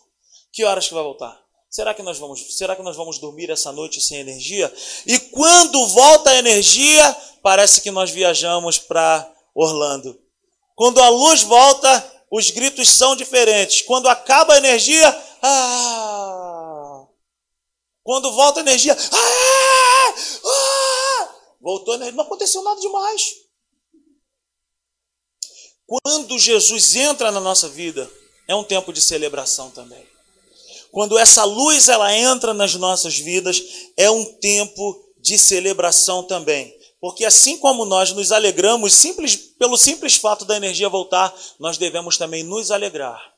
Que 0.53 0.65
horas 0.65 0.87
que 0.87 0.95
vai 0.95 1.03
voltar? 1.03 1.41
Será 1.71 1.95
que 1.95 2.03
nós 2.03 2.19
vamos, 2.19 2.57
será 2.57 2.75
que 2.75 2.83
nós 2.83 2.97
vamos 2.97 3.19
dormir 3.19 3.49
essa 3.49 3.71
noite 3.71 4.01
sem 4.01 4.19
energia? 4.19 4.73
E 5.07 5.19
quando 5.19 5.87
volta 5.89 6.31
a 6.31 6.37
energia, 6.37 7.17
parece 7.43 7.81
que 7.81 7.91
nós 7.91 8.11
viajamos 8.11 8.77
para 8.79 9.33
Orlando. 9.55 10.21
Quando 10.75 11.01
a 11.01 11.09
luz 11.09 11.43
volta, 11.43 12.13
os 12.31 12.51
gritos 12.51 12.89
são 12.89 13.15
diferentes. 13.15 13.83
Quando 13.83 14.09
acaba 14.09 14.55
a 14.55 14.59
energia, 14.59 15.09
ah! 15.43 17.07
Quando 18.03 18.33
volta 18.33 18.61
a 18.61 18.63
energia, 18.63 18.97
ah! 18.97 19.70
Voltou, 21.61 21.99
né? 21.99 22.11
não 22.13 22.25
aconteceu 22.25 22.63
nada 22.63 22.81
demais. 22.81 23.35
Quando 25.87 26.39
Jesus 26.39 26.95
entra 26.95 27.31
na 27.31 27.41
nossa 27.41 27.69
vida, 27.69 28.11
é 28.47 28.55
um 28.55 28.65
tempo 28.65 28.93
de 28.93 29.01
celebração 29.01 29.71
também. 29.71 30.09
Quando 30.91 31.19
essa 31.19 31.45
luz 31.45 31.89
ela 31.89 32.15
entra 32.15 32.55
nas 32.55 32.75
nossas 32.75 33.19
vidas, 33.19 33.63
é 33.97 34.11
um 34.11 34.25
tempo 34.25 35.05
de 35.21 35.39
celebração 35.39 36.23
também. 36.23 36.77
Porque 37.01 37.25
assim 37.25 37.57
como 37.59 37.85
nós 37.85 38.13
nos 38.13 38.31
alegramos 38.31 38.93
simples, 38.93 39.37
pelo 39.37 39.77
simples 39.77 40.17
fato 40.17 40.45
da 40.45 40.57
energia 40.57 40.89
voltar, 40.89 41.35
nós 41.59 41.79
devemos 41.79 42.17
também 42.17 42.43
nos 42.43 42.71
alegrar 42.71 43.35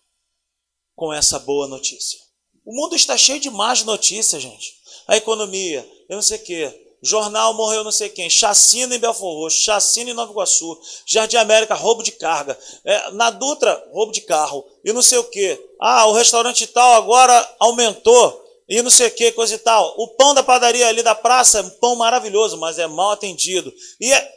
com 0.95 1.13
essa 1.13 1.39
boa 1.39 1.69
notícia. 1.69 2.19
O 2.65 2.75
mundo 2.75 2.95
está 2.95 3.17
cheio 3.17 3.41
de 3.41 3.51
más 3.51 3.83
notícias, 3.85 4.43
gente. 4.43 4.75
A 5.07 5.17
economia, 5.17 5.89
eu 6.09 6.17
não 6.17 6.23
sei 6.23 6.39
o 6.39 6.43
quê. 6.43 6.82
Jornal 7.03 7.53
morreu 7.55 7.83
não 7.83 7.91
sei 7.91 8.09
quem, 8.09 8.31
chacina 8.31 8.95
em 8.95 8.99
Belfor 8.99 9.35
Roxo, 9.35 9.65
chacina 9.65 10.11
em 10.11 10.15
Nova 10.15 10.31
Iguaçu, 10.31 10.79
Jardim 11.05 11.37
América, 11.37 11.75
roubo 11.75 12.01
de 12.03 12.13
carga. 12.13 12.57
É, 12.85 13.11
na 13.11 13.31
Dutra, 13.31 13.85
roubo 13.93 14.13
de 14.13 14.21
carro. 14.21 14.65
E 14.85 14.93
não 14.93 15.03
sei 15.03 15.19
o 15.19 15.25
quê. 15.25 15.61
Ah, 15.81 16.07
o 16.07 16.13
restaurante 16.13 16.65
tal 16.69 16.93
agora 16.93 17.57
aumentou. 17.59 18.41
E 18.69 18.81
não 18.81 18.91
sei 18.91 19.09
o 19.09 19.11
que, 19.11 19.33
coisa 19.33 19.57
e 19.57 19.59
tal. 19.59 19.95
O 19.99 20.09
pão 20.09 20.33
da 20.33 20.45
padaria 20.45 20.87
ali 20.87 21.03
da 21.03 21.15
praça 21.15 21.59
é 21.59 21.63
um 21.63 21.71
pão 21.71 21.97
maravilhoso, 21.97 22.57
mas 22.57 22.79
é 22.79 22.87
mal 22.87 23.11
atendido. 23.11 23.75
E, 24.01 24.13
é, 24.13 24.33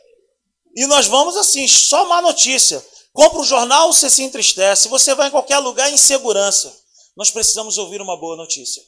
e 0.76 0.88
nós 0.88 1.06
vamos 1.06 1.38
assim, 1.38 1.68
só 1.68 2.06
má 2.10 2.20
notícia. 2.20 2.84
Compra 3.14 3.40
o 3.40 3.46
jornal, 3.46 3.94
você 3.94 4.10
se 4.10 4.24
entristece. 4.24 4.90
Você 4.90 5.14
vai 5.14 5.28
em 5.28 5.32
qualquer 5.32 5.60
lugar 5.60 5.92
em 5.92 5.98
segurança. 5.98 6.76
Nós 7.16 7.30
precisamos 7.30 7.78
ouvir 7.78 8.02
uma 8.02 8.20
boa 8.20 8.36
notícia. 8.36 8.84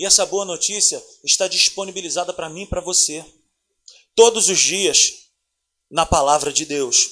E 0.00 0.06
essa 0.06 0.24
boa 0.24 0.46
notícia 0.46 1.04
está 1.22 1.46
disponibilizada 1.46 2.32
para 2.32 2.48
mim 2.48 2.62
e 2.62 2.66
para 2.66 2.80
você, 2.80 3.22
todos 4.14 4.48
os 4.48 4.58
dias, 4.58 5.26
na 5.90 6.06
palavra 6.06 6.50
de 6.50 6.64
Deus. 6.64 7.10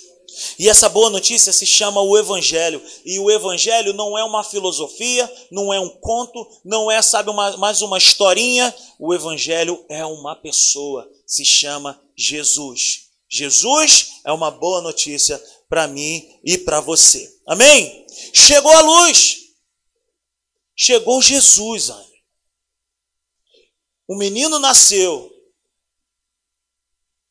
E 0.58 0.70
essa 0.70 0.88
boa 0.88 1.10
notícia 1.10 1.52
se 1.52 1.66
chama 1.66 2.00
o 2.00 2.16
Evangelho. 2.16 2.82
E 3.04 3.18
o 3.18 3.30
Evangelho 3.30 3.92
não 3.92 4.16
é 4.16 4.24
uma 4.24 4.42
filosofia, 4.42 5.30
não 5.50 5.70
é 5.70 5.78
um 5.78 5.90
conto, 6.00 6.48
não 6.64 6.90
é, 6.90 7.02
sabe, 7.02 7.28
uma, 7.28 7.58
mais 7.58 7.82
uma 7.82 7.98
historinha. 7.98 8.74
O 8.98 9.12
Evangelho 9.12 9.84
é 9.90 10.02
uma 10.06 10.34
pessoa, 10.34 11.06
se 11.26 11.44
chama 11.44 12.00
Jesus. 12.16 13.10
Jesus 13.28 14.12
é 14.24 14.32
uma 14.32 14.50
boa 14.50 14.80
notícia 14.80 15.38
para 15.68 15.86
mim 15.86 16.26
e 16.42 16.56
para 16.56 16.80
você. 16.80 17.30
Amém? 17.46 18.06
Chegou 18.32 18.72
a 18.72 18.80
luz. 18.80 19.40
Chegou 20.74 21.20
Jesus, 21.20 21.90
Ana. 21.90 22.07
O 24.08 24.16
menino 24.16 24.58
nasceu. 24.58 25.30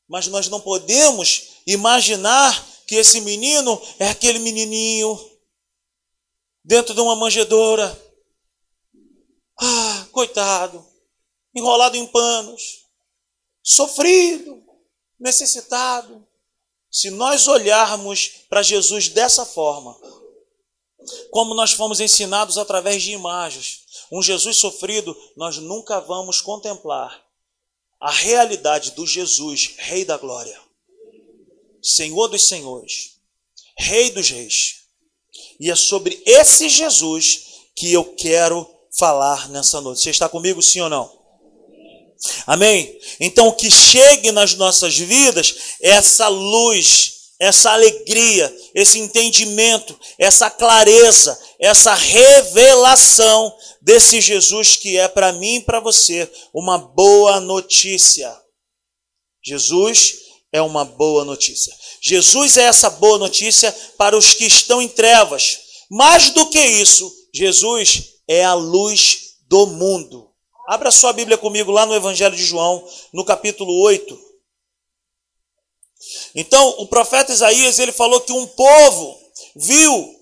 Mas 0.08 0.28
nós 0.28 0.48
não 0.48 0.62
podemos 0.62 1.58
imaginar 1.66 2.66
que 2.86 2.96
esse 2.96 3.20
menino 3.20 3.82
é 4.00 4.08
aquele 4.08 4.40
menininho 4.40 5.20
dentro 6.63 6.94
de 6.94 7.02
uma 7.02 7.16
manjedoura. 7.16 8.00
Ah, 9.60 10.08
coitado, 10.12 10.86
enrolado 11.54 11.98
em 11.98 12.06
panos, 12.06 12.86
sofrido, 13.63 14.63
necessitado. 15.20 16.26
Se 16.92 17.10
nós 17.10 17.48
olharmos 17.48 18.46
para 18.48 18.62
Jesus 18.62 19.10
dessa 19.10 19.46
forma, 19.46 20.00
como 21.32 21.56
nós 21.56 21.72
fomos 21.72 22.00
ensinados 22.00 22.58
através 22.58 23.02
de 23.02 23.12
imagens, 23.12 23.84
um 24.12 24.22
Jesus 24.22 24.58
sofrido, 24.58 25.15
nós 25.36 25.58
nunca 25.58 26.00
vamos 26.00 26.41
contemplar 26.41 27.24
a 28.00 28.12
realidade 28.12 28.91
do 28.91 29.06
Jesus, 29.06 29.76
Rei 29.78 30.06
da 30.06 30.17
Glória, 30.17 30.60
Senhor 31.82 32.28
dos 32.28 32.48
Senhores, 32.48 33.17
Rei 33.78 34.12
dos 34.12 34.30
Reis. 34.30 34.82
E 35.60 35.72
é 35.72 35.76
sobre 35.76 36.22
esse 36.26 36.70
Jesus 36.70 37.46
que 37.76 37.91
eu 37.91 38.04
quero 38.15 38.67
falar 38.98 39.50
nessa 39.50 39.82
noite. 39.82 40.02
Você 40.02 40.10
está 40.10 40.30
comigo, 40.30 40.62
sim 40.62 40.82
ou 40.82 40.89
não? 40.89 41.17
Amém? 42.48 43.00
Então, 43.20 43.52
que 43.52 43.70
chegue 43.70 44.32
nas 44.32 44.56
nossas 44.56 44.98
vidas 44.98 45.76
essa 45.80 46.28
luz 46.28 47.17
essa 47.39 47.72
alegria, 47.72 48.56
esse 48.78 49.00
entendimento, 49.00 50.00
essa 50.20 50.52
clareza, 50.52 51.36
essa 51.60 51.96
revelação 51.96 53.52
desse 53.82 54.22
Jesus 54.22 54.76
que 54.76 54.96
é 55.00 55.08
para 55.08 55.34
mim 55.34 55.56
e 55.56 55.62
para 55.62 55.80
você 55.80 56.32
uma 56.54 56.78
boa 56.78 57.40
notícia. 57.40 58.32
Jesus 59.44 60.20
é 60.54 60.62
uma 60.62 60.86
boa 60.86 61.26
notícia. 61.26 61.74
Jesus 62.00 62.56
é 62.56 62.66
essa 62.66 62.92
boa 62.92 63.18
notícia 63.18 63.76
para 63.98 64.16
os 64.16 64.36
que 64.36 64.46
estão 64.46 64.80
em 64.80 64.88
trevas. 64.88 65.58
Mais 65.90 66.30
do 66.30 66.48
que 66.52 66.63
isso, 66.63 67.12
Jesus 67.34 68.10
é 68.28 68.46
a 68.46 68.54
luz 68.54 69.38
do 69.50 69.66
mundo. 69.66 70.30
Abra 70.70 70.92
sua 70.92 71.13
Bíblia 71.13 71.38
comigo 71.38 71.72
lá 71.72 71.88
no 71.88 71.96
Evangelho 71.96 72.36
de 72.36 72.46
João, 72.46 72.88
no 73.12 73.26
capítulo 73.26 73.74
8. 73.82 74.27
Então, 76.36 76.76
o 76.80 76.88
profeta 76.88 77.32
Isaías, 77.32 77.80
ele 77.80 77.91
falou 77.91 78.22
que 78.22 78.32
um 78.32 78.46
povo 78.48 79.17
viu 79.56 80.15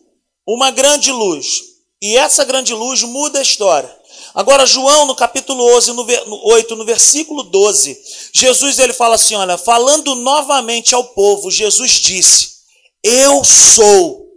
uma 0.48 0.72
grande 0.72 1.12
luz. 1.12 1.62
E 2.02 2.18
essa 2.18 2.44
grande 2.44 2.74
luz 2.74 3.04
muda 3.04 3.40
a 3.40 3.42
história. 3.42 3.94
Agora, 4.34 4.66
João, 4.66 5.06
no 5.06 5.16
capítulo 5.16 5.64
11, 5.78 5.94
no 5.94 6.06
8, 6.48 6.76
no 6.76 6.86
versículo 6.86 7.44
12, 7.44 7.98
Jesus 8.34 8.80
ele 8.80 8.94
fala 8.94 9.16
assim: 9.16 9.36
olha, 9.36 9.58
falando 9.58 10.14
novamente 10.16 10.94
ao 10.94 11.04
povo, 11.04 11.50
Jesus 11.50 11.94
disse: 11.94 12.58
Eu 13.04 13.44
sou 13.44 14.28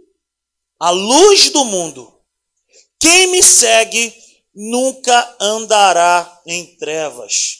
a 0.79 0.89
luz 0.89 1.49
do 1.49 1.65
mundo. 1.65 2.13
Quem 2.99 3.27
me 3.27 3.43
segue 3.43 4.13
nunca 4.55 5.35
andará 5.39 6.41
em 6.45 6.65
trevas, 6.77 7.59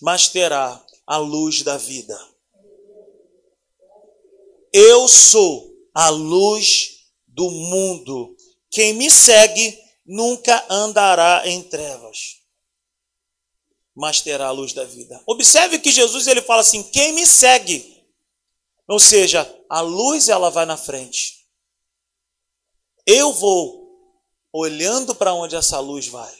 mas 0.00 0.28
terá 0.28 0.80
a 1.06 1.16
luz 1.16 1.62
da 1.62 1.76
vida. 1.76 2.18
Eu 4.72 5.08
sou 5.08 5.72
a 5.94 6.08
luz 6.08 7.06
do 7.26 7.50
mundo. 7.50 8.36
Quem 8.70 8.92
me 8.92 9.10
segue 9.10 9.78
nunca 10.04 10.64
andará 10.70 11.42
em 11.46 11.62
trevas, 11.62 12.38
mas 13.94 14.20
terá 14.20 14.48
a 14.48 14.52
luz 14.52 14.72
da 14.72 14.84
vida. 14.84 15.22
Observe 15.26 15.78
que 15.78 15.90
Jesus 15.90 16.26
ele 16.26 16.42
fala 16.42 16.60
assim: 16.60 16.82
quem 16.82 17.12
me 17.12 17.26
segue, 17.26 18.04
ou 18.86 18.98
seja, 18.98 19.48
a 19.68 19.80
luz 19.80 20.28
ela 20.28 20.50
vai 20.50 20.66
na 20.66 20.76
frente. 20.76 21.46
Eu 23.06 23.32
vou 23.32 23.88
olhando 24.52 25.14
para 25.14 25.34
onde 25.34 25.56
essa 25.56 25.78
luz 25.78 26.08
vai. 26.08 26.34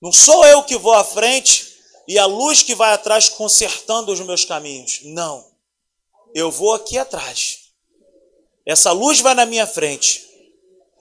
Não 0.00 0.12
sou 0.12 0.44
eu 0.46 0.62
que 0.62 0.76
vou 0.76 0.92
à 0.92 1.04
frente 1.04 1.74
e 2.06 2.18
a 2.18 2.26
luz 2.26 2.62
que 2.62 2.74
vai 2.74 2.92
atrás 2.92 3.28
consertando 3.28 4.12
os 4.12 4.20
meus 4.20 4.44
caminhos. 4.44 5.00
Não. 5.02 5.55
Eu 6.36 6.50
vou 6.50 6.74
aqui 6.74 6.98
atrás. 6.98 7.70
Essa 8.66 8.92
luz 8.92 9.20
vai 9.20 9.32
na 9.32 9.46
minha 9.46 9.66
frente. 9.66 10.22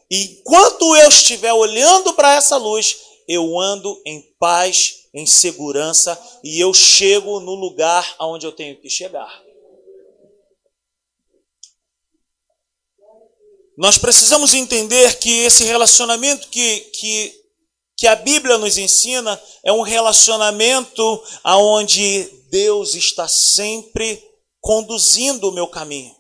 E 0.10 0.40
enquanto 0.40 0.96
eu 0.96 1.10
estiver 1.10 1.52
olhando 1.52 2.14
para 2.14 2.36
essa 2.36 2.56
luz, 2.56 3.02
eu 3.28 3.60
ando 3.60 4.02
em 4.06 4.22
paz, 4.40 5.10
em 5.14 5.26
segurança 5.26 6.18
e 6.42 6.58
eu 6.58 6.74
chego 6.74 7.42
no 7.42 7.54
lugar 7.54 8.16
aonde 8.18 8.46
eu 8.46 8.54
tenho 8.54 8.80
que 8.80 8.90
chegar. 8.90 9.44
Nós 13.78 13.98
precisamos 13.98 14.54
entender 14.54 15.20
que 15.20 15.40
esse 15.40 15.66
relacionamento 15.66 16.48
que, 16.48 16.80
que, 16.80 17.44
que 17.98 18.08
a 18.08 18.16
Bíblia 18.16 18.58
nos 18.58 18.78
ensina 18.78 19.38
é 19.66 19.74
um 19.74 19.82
relacionamento 19.82 21.22
aonde 21.44 22.24
Deus 22.50 22.96
está 22.96 23.28
sempre 23.28 24.34
conduzindo 24.66 25.48
o 25.48 25.52
meu 25.52 25.68
caminho. 25.68 26.16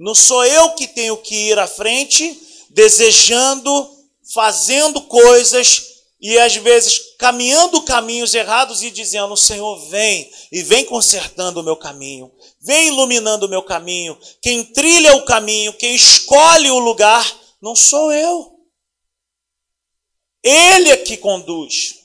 Não 0.00 0.16
sou 0.16 0.44
eu 0.44 0.70
que 0.70 0.88
tenho 0.88 1.16
que 1.16 1.32
ir 1.32 1.56
à 1.60 1.68
frente, 1.68 2.36
desejando, 2.70 3.88
fazendo 4.32 5.02
coisas 5.02 6.02
e 6.20 6.36
às 6.36 6.56
vezes 6.56 7.14
caminhando 7.20 7.82
caminhos 7.82 8.34
errados 8.34 8.82
e 8.82 8.90
dizendo: 8.90 9.36
Senhor, 9.36 9.78
vem 9.90 10.28
e 10.50 10.60
vem 10.64 10.84
consertando 10.84 11.60
o 11.60 11.62
meu 11.62 11.76
caminho, 11.76 12.32
vem 12.60 12.88
iluminando 12.88 13.46
o 13.46 13.48
meu 13.48 13.62
caminho. 13.62 14.18
Quem 14.42 14.64
trilha 14.64 15.14
o 15.14 15.24
caminho, 15.24 15.72
quem 15.74 15.94
escolhe 15.94 16.72
o 16.72 16.80
lugar, 16.80 17.24
não 17.62 17.76
sou 17.76 18.10
eu. 18.10 18.58
Ele 20.42 20.90
é 20.90 20.96
que 20.96 21.16
conduz. 21.16 22.03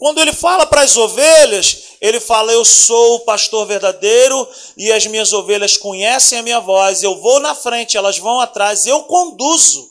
Quando 0.00 0.18
ele 0.18 0.32
fala 0.32 0.64
para 0.64 0.80
as 0.80 0.96
ovelhas, 0.96 1.98
ele 2.00 2.18
fala: 2.18 2.50
Eu 2.50 2.64
sou 2.64 3.16
o 3.16 3.20
pastor 3.20 3.66
verdadeiro 3.66 4.48
e 4.74 4.90
as 4.90 5.06
minhas 5.06 5.34
ovelhas 5.34 5.76
conhecem 5.76 6.38
a 6.38 6.42
minha 6.42 6.58
voz. 6.58 7.02
Eu 7.02 7.20
vou 7.20 7.38
na 7.38 7.54
frente, 7.54 7.98
elas 7.98 8.16
vão 8.16 8.40
atrás, 8.40 8.86
eu 8.86 9.02
conduzo. 9.02 9.90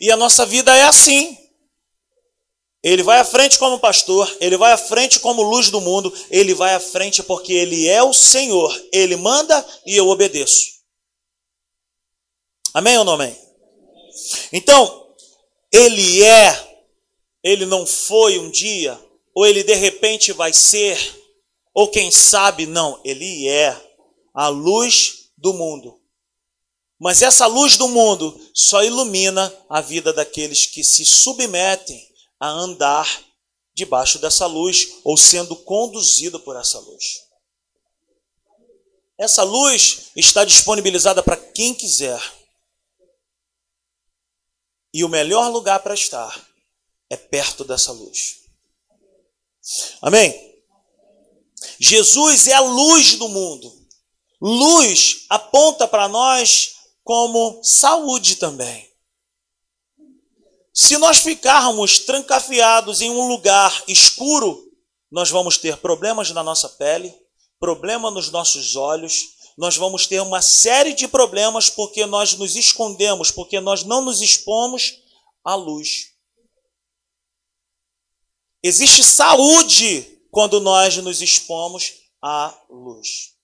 E 0.00 0.10
a 0.10 0.16
nossa 0.16 0.46
vida 0.46 0.74
é 0.74 0.84
assim. 0.84 1.36
Ele 2.82 3.02
vai 3.02 3.18
à 3.18 3.26
frente 3.26 3.58
como 3.58 3.78
pastor, 3.78 4.34
ele 4.40 4.56
vai 4.56 4.72
à 4.72 4.78
frente 4.78 5.20
como 5.20 5.42
luz 5.42 5.68
do 5.68 5.82
mundo, 5.82 6.10
ele 6.30 6.54
vai 6.54 6.74
à 6.74 6.80
frente 6.80 7.22
porque 7.22 7.52
ele 7.52 7.86
é 7.88 8.02
o 8.02 8.14
Senhor. 8.14 8.74
Ele 8.90 9.16
manda 9.16 9.62
e 9.84 9.98
eu 9.98 10.08
obedeço. 10.08 10.64
Amém 12.72 12.96
ou 12.96 13.04
não 13.04 13.12
amém? 13.12 13.38
Então, 14.50 15.14
ele 15.70 16.24
é 16.24 16.73
ele 17.44 17.66
não 17.66 17.86
foi 17.86 18.38
um 18.38 18.50
dia, 18.50 18.98
ou 19.34 19.44
ele 19.44 19.62
de 19.62 19.74
repente 19.74 20.32
vai 20.32 20.54
ser, 20.54 20.98
ou 21.74 21.90
quem 21.90 22.10
sabe 22.10 22.64
não, 22.64 22.98
ele 23.04 23.46
é 23.46 23.78
a 24.32 24.48
luz 24.48 25.30
do 25.36 25.52
mundo. 25.52 26.00
Mas 26.98 27.20
essa 27.20 27.46
luz 27.46 27.76
do 27.76 27.86
mundo 27.86 28.40
só 28.54 28.82
ilumina 28.82 29.54
a 29.68 29.82
vida 29.82 30.10
daqueles 30.10 30.64
que 30.64 30.82
se 30.82 31.04
submetem 31.04 32.02
a 32.40 32.48
andar 32.48 33.22
debaixo 33.74 34.18
dessa 34.18 34.46
luz 34.46 35.00
ou 35.04 35.16
sendo 35.16 35.54
conduzido 35.54 36.40
por 36.40 36.56
essa 36.56 36.78
luz. 36.78 37.24
Essa 39.18 39.42
luz 39.42 40.10
está 40.16 40.44
disponibilizada 40.44 41.22
para 41.22 41.36
quem 41.36 41.74
quiser. 41.74 42.20
E 44.94 45.04
o 45.04 45.08
melhor 45.08 45.50
lugar 45.50 45.80
para 45.80 45.94
estar 45.94 46.53
é 47.14 47.16
perto 47.16 47.64
dessa 47.64 47.92
luz. 47.92 48.40
Amém? 50.02 50.54
Jesus 51.78 52.46
é 52.46 52.52
a 52.52 52.60
luz 52.60 53.16
do 53.16 53.28
mundo. 53.28 53.72
Luz 54.40 55.24
aponta 55.30 55.88
para 55.88 56.08
nós 56.08 56.74
como 57.02 57.62
saúde 57.62 58.36
também. 58.36 58.92
Se 60.72 60.98
nós 60.98 61.18
ficarmos 61.18 62.00
trancafiados 62.00 63.00
em 63.00 63.10
um 63.10 63.28
lugar 63.28 63.84
escuro, 63.86 64.70
nós 65.10 65.30
vamos 65.30 65.56
ter 65.56 65.76
problemas 65.76 66.30
na 66.32 66.42
nossa 66.42 66.68
pele, 66.68 67.14
problema 67.60 68.10
nos 68.10 68.30
nossos 68.30 68.74
olhos, 68.74 69.34
nós 69.56 69.76
vamos 69.76 70.06
ter 70.06 70.20
uma 70.20 70.42
série 70.42 70.92
de 70.92 71.06
problemas 71.06 71.70
porque 71.70 72.04
nós 72.04 72.34
nos 72.34 72.56
escondemos, 72.56 73.30
porque 73.30 73.60
nós 73.60 73.84
não 73.84 74.04
nos 74.04 74.20
expomos 74.20 74.98
à 75.44 75.54
luz. 75.54 76.13
Existe 78.66 79.04
saúde 79.04 80.22
quando 80.30 80.58
nós 80.58 80.96
nos 80.96 81.20
expomos 81.20 82.00
à 82.22 82.58
luz. 82.70 83.34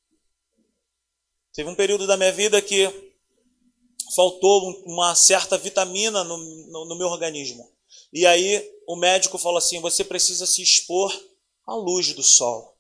Teve 1.53 1.69
um 1.69 1.75
período 1.75 2.07
da 2.07 2.17
minha 2.17 2.33
vida 2.33 2.63
que 2.63 2.89
faltou 4.17 4.83
uma 4.87 5.15
certa 5.15 5.59
vitamina 5.59 6.25
no, 6.25 6.39
no, 6.39 6.85
no 6.87 6.97
meu 6.97 7.09
organismo. 7.09 7.71
E 8.11 8.25
aí 8.25 8.67
o 8.87 8.97
médico 8.97 9.37
falou 9.37 9.59
assim: 9.59 9.79
você 9.79 10.03
precisa 10.03 10.47
se 10.47 10.63
expor 10.63 11.15
à 11.67 11.75
luz 11.75 12.15
do 12.15 12.23
sol. 12.23 12.79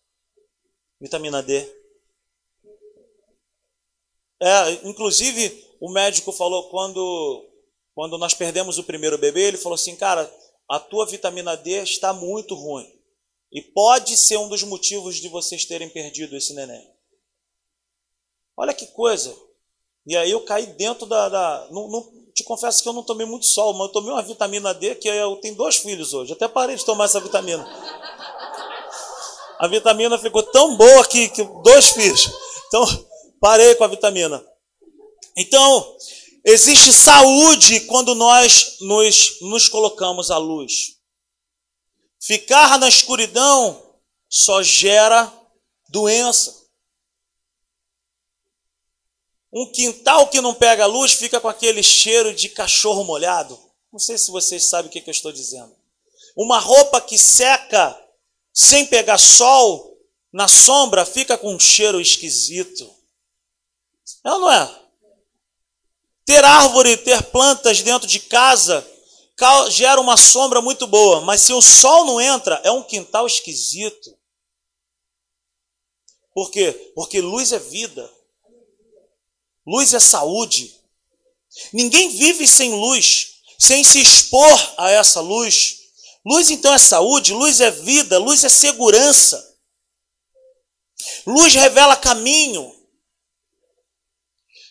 Vitamina 0.98 1.42
D. 1.42 1.60
É, 4.40 4.88
inclusive, 4.88 5.62
o 5.78 5.92
médico 5.92 6.32
falou 6.32 6.70
quando, 6.70 7.46
quando 7.94 8.16
nós 8.16 8.32
perdemos 8.32 8.78
o 8.78 8.84
primeiro 8.84 9.18
bebê, 9.18 9.42
ele 9.42 9.58
falou 9.58 9.74
assim, 9.74 9.94
cara, 9.94 10.24
a 10.70 10.78
tua 10.78 11.04
vitamina 11.04 11.56
D 11.56 11.82
está 11.82 12.12
muito 12.12 12.54
ruim. 12.54 12.88
E 13.52 13.60
pode 13.60 14.16
ser 14.16 14.36
um 14.36 14.48
dos 14.48 14.62
motivos 14.62 15.16
de 15.16 15.28
vocês 15.28 15.64
terem 15.64 15.88
perdido 15.88 16.36
esse 16.36 16.54
neném. 16.54 16.88
Olha 18.56 18.72
que 18.72 18.86
coisa. 18.86 19.36
E 20.06 20.16
aí 20.16 20.30
eu 20.30 20.44
caí 20.44 20.66
dentro 20.66 21.06
da. 21.06 21.28
da 21.28 21.68
não, 21.72 21.88
não, 21.88 22.20
te 22.32 22.44
confesso 22.44 22.80
que 22.80 22.88
eu 22.88 22.92
não 22.92 23.02
tomei 23.02 23.26
muito 23.26 23.46
sol, 23.46 23.72
mas 23.72 23.88
eu 23.88 23.92
tomei 23.92 24.12
uma 24.12 24.22
vitamina 24.22 24.72
D 24.72 24.94
que 24.94 25.08
eu 25.08 25.36
tenho 25.36 25.56
dois 25.56 25.78
filhos 25.78 26.14
hoje. 26.14 26.32
Até 26.32 26.46
parei 26.46 26.76
de 26.76 26.84
tomar 26.84 27.06
essa 27.06 27.18
vitamina. 27.18 27.66
A 29.58 29.66
vitamina 29.66 30.16
ficou 30.16 30.44
tão 30.44 30.76
boa 30.76 31.04
que, 31.04 31.28
que 31.30 31.42
dois 31.64 31.90
filhos. 31.90 32.30
Então, 32.68 32.86
parei 33.40 33.74
com 33.74 33.82
a 33.82 33.88
vitamina. 33.88 34.42
Então, 35.36 35.96
Existe 36.44 36.92
saúde 36.92 37.80
quando 37.80 38.14
nós 38.14 38.78
nos, 38.80 39.40
nos 39.42 39.68
colocamos 39.68 40.30
à 40.30 40.38
luz. 40.38 40.98
Ficar 42.18 42.78
na 42.78 42.88
escuridão 42.88 43.94
só 44.28 44.62
gera 44.62 45.32
doença. 45.88 46.60
Um 49.52 49.70
quintal 49.72 50.28
que 50.28 50.40
não 50.40 50.54
pega 50.54 50.86
luz 50.86 51.12
fica 51.12 51.40
com 51.40 51.48
aquele 51.48 51.82
cheiro 51.82 52.32
de 52.32 52.48
cachorro 52.48 53.04
molhado. 53.04 53.58
Não 53.92 53.98
sei 53.98 54.16
se 54.16 54.30
vocês 54.30 54.64
sabem 54.64 54.88
o 54.88 54.92
que, 54.92 55.02
eu 55.04 55.10
estou 55.10 55.32
dizendo. 55.32 55.74
Uma 56.36 56.58
roupa 56.58 57.00
que 57.00 57.18
seca 57.18 57.98
sem 58.52 58.86
pegar 58.86 59.18
sol 59.18 59.98
na 60.32 60.46
sombra 60.46 61.04
fica 61.04 61.36
com 61.36 61.54
um 61.54 61.58
cheiro 61.58 62.00
esquisito. 62.00 62.88
É 64.24 64.30
ou 64.30 64.40
não 64.40 64.52
é? 64.52 64.79
Ter 66.24 66.44
árvore, 66.44 66.96
ter 66.96 67.22
plantas 67.24 67.82
dentro 67.82 68.06
de 68.06 68.20
casa 68.20 68.86
gera 69.70 70.00
uma 70.00 70.16
sombra 70.16 70.60
muito 70.60 70.86
boa, 70.86 71.22
mas 71.22 71.40
se 71.40 71.52
o 71.52 71.62
sol 71.62 72.04
não 72.04 72.20
entra, 72.20 72.60
é 72.62 72.70
um 72.70 72.82
quintal 72.82 73.26
esquisito. 73.26 74.16
Por 76.34 76.50
quê? 76.50 76.92
Porque 76.94 77.20
luz 77.20 77.52
é 77.52 77.58
vida. 77.58 78.10
Luz 79.66 79.94
é 79.94 80.00
saúde. 80.00 80.74
Ninguém 81.72 82.10
vive 82.10 82.46
sem 82.46 82.72
luz, 82.72 83.40
sem 83.58 83.82
se 83.82 84.00
expor 84.00 84.74
a 84.76 84.90
essa 84.90 85.20
luz. 85.20 85.78
Luz 86.24 86.50
então 86.50 86.72
é 86.72 86.78
saúde, 86.78 87.32
luz 87.32 87.60
é 87.60 87.70
vida, 87.70 88.18
luz 88.18 88.44
é 88.44 88.48
segurança. 88.48 89.58
Luz 91.26 91.54
revela 91.54 91.96
caminho. 91.96 92.74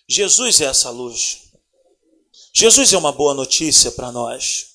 Jesus 0.10 0.60
é 0.60 0.66
essa 0.66 0.90
luz. 0.90 1.52
Jesus 2.52 2.92
é 2.92 2.98
uma 2.98 3.12
boa 3.12 3.36
notícia 3.36 3.92
para 3.92 4.12
nós. 4.12 4.70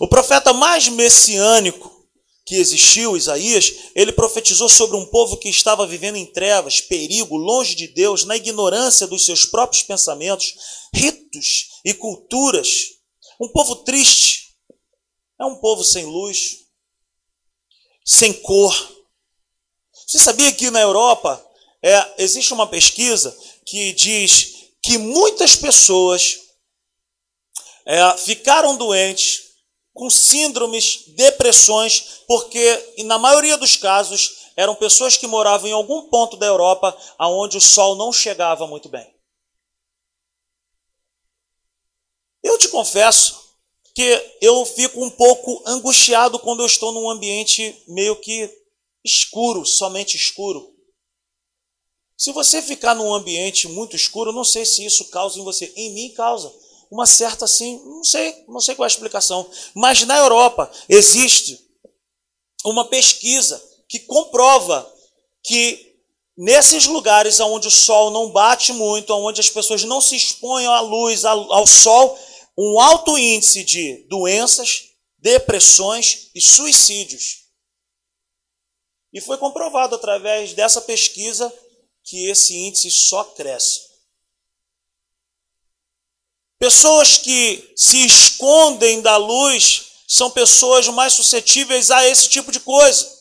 O 0.00 0.08
profeta 0.08 0.52
mais 0.52 0.88
messiânico 0.88 2.04
que 2.44 2.56
existiu, 2.56 3.16
Isaías, 3.16 3.92
ele 3.94 4.10
profetizou 4.10 4.68
sobre 4.68 4.96
um 4.96 5.06
povo 5.06 5.36
que 5.36 5.48
estava 5.48 5.86
vivendo 5.86 6.16
em 6.16 6.26
trevas, 6.26 6.80
perigo, 6.80 7.36
longe 7.36 7.76
de 7.76 7.86
Deus, 7.86 8.24
na 8.24 8.36
ignorância 8.36 9.06
dos 9.06 9.24
seus 9.24 9.46
próprios 9.46 9.84
pensamentos, 9.84 10.52
ritos 10.92 11.68
e 11.84 11.94
culturas. 11.94 12.68
Um 13.40 13.48
povo 13.48 13.76
triste. 13.76 14.52
É 15.40 15.44
um 15.44 15.56
povo 15.56 15.84
sem 15.84 16.06
luz, 16.06 16.64
sem 18.04 18.32
cor. 18.32 18.74
Você 20.06 20.18
sabia 20.18 20.52
que 20.52 20.70
na 20.70 20.80
Europa 20.80 21.44
é, 21.82 22.14
existe 22.18 22.52
uma 22.52 22.66
pesquisa 22.66 23.36
que 23.66 23.92
diz 23.92 24.72
que 24.82 24.98
muitas 24.98 25.56
pessoas 25.56 26.38
é, 27.86 28.16
ficaram 28.16 28.76
doentes 28.76 29.44
com 29.92 30.10
síndromes, 30.10 31.04
depressões, 31.14 32.22
porque 32.26 32.94
na 33.04 33.16
maioria 33.16 33.56
dos 33.56 33.76
casos 33.76 34.50
eram 34.56 34.74
pessoas 34.74 35.16
que 35.16 35.26
moravam 35.26 35.68
em 35.68 35.72
algum 35.72 36.08
ponto 36.08 36.36
da 36.36 36.46
Europa 36.46 36.96
aonde 37.16 37.56
o 37.56 37.60
sol 37.60 37.94
não 37.94 38.12
chegava 38.12 38.66
muito 38.66 38.88
bem. 38.88 39.14
Eu 42.42 42.58
te 42.58 42.68
confesso 42.68 43.42
que 43.94 44.36
eu 44.40 44.66
fico 44.66 45.02
um 45.02 45.10
pouco 45.10 45.62
angustiado 45.64 46.38
quando 46.38 46.60
eu 46.60 46.66
estou 46.66 46.92
num 46.92 47.08
ambiente 47.08 47.82
meio 47.86 48.16
que 48.16 48.50
escuro, 49.04 49.64
somente 49.64 50.16
escuro. 50.16 50.73
Se 52.24 52.32
você 52.32 52.62
ficar 52.62 52.94
num 52.94 53.12
ambiente 53.12 53.68
muito 53.68 53.94
escuro, 53.94 54.32
não 54.32 54.44
sei 54.44 54.64
se 54.64 54.82
isso 54.82 55.10
causa 55.10 55.38
em 55.38 55.44
você. 55.44 55.70
Em 55.76 55.92
mim 55.92 56.08
causa 56.14 56.50
uma 56.90 57.04
certa 57.04 57.44
assim, 57.44 57.78
não 57.84 58.02
sei, 58.02 58.46
não 58.48 58.60
sei 58.60 58.74
qual 58.74 58.86
é 58.86 58.88
a 58.88 58.94
explicação, 58.94 59.46
mas 59.74 60.06
na 60.06 60.16
Europa 60.16 60.72
existe 60.88 61.60
uma 62.64 62.86
pesquisa 62.86 63.62
que 63.86 63.98
comprova 63.98 64.90
que 65.42 65.98
nesses 66.34 66.86
lugares 66.86 67.40
onde 67.40 67.68
o 67.68 67.70
sol 67.70 68.10
não 68.10 68.30
bate 68.30 68.72
muito, 68.72 69.12
onde 69.12 69.42
as 69.42 69.50
pessoas 69.50 69.84
não 69.84 70.00
se 70.00 70.16
expõem 70.16 70.64
à 70.64 70.80
luz, 70.80 71.26
ao, 71.26 71.52
ao 71.52 71.66
sol, 71.66 72.18
um 72.56 72.80
alto 72.80 73.18
índice 73.18 73.62
de 73.62 74.06
doenças, 74.08 74.84
depressões 75.18 76.30
e 76.34 76.40
suicídios. 76.40 77.44
E 79.12 79.20
foi 79.20 79.36
comprovado 79.36 79.94
através 79.94 80.54
dessa 80.54 80.80
pesquisa 80.80 81.52
que 82.04 82.28
esse 82.28 82.54
índice 82.54 82.90
só 82.90 83.24
cresce. 83.24 83.80
Pessoas 86.58 87.16
que 87.16 87.72
se 87.76 88.04
escondem 88.06 89.00
da 89.00 89.16
luz 89.16 89.86
são 90.06 90.30
pessoas 90.30 90.86
mais 90.88 91.14
suscetíveis 91.14 91.90
a 91.90 92.06
esse 92.06 92.28
tipo 92.28 92.52
de 92.52 92.60
coisa. 92.60 93.12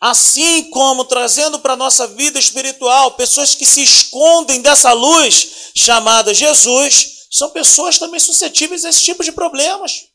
Assim 0.00 0.70
como 0.70 1.04
trazendo 1.04 1.58
para 1.60 1.74
a 1.74 1.76
nossa 1.76 2.06
vida 2.06 2.38
espiritual, 2.38 3.12
pessoas 3.12 3.54
que 3.54 3.64
se 3.64 3.82
escondem 3.82 4.60
dessa 4.60 4.92
luz 4.92 5.70
chamada 5.74 6.34
Jesus, 6.34 7.26
são 7.30 7.50
pessoas 7.50 7.98
também 7.98 8.20
suscetíveis 8.20 8.84
a 8.84 8.90
esse 8.90 9.02
tipo 9.02 9.22
de 9.22 9.32
problemas. 9.32 10.06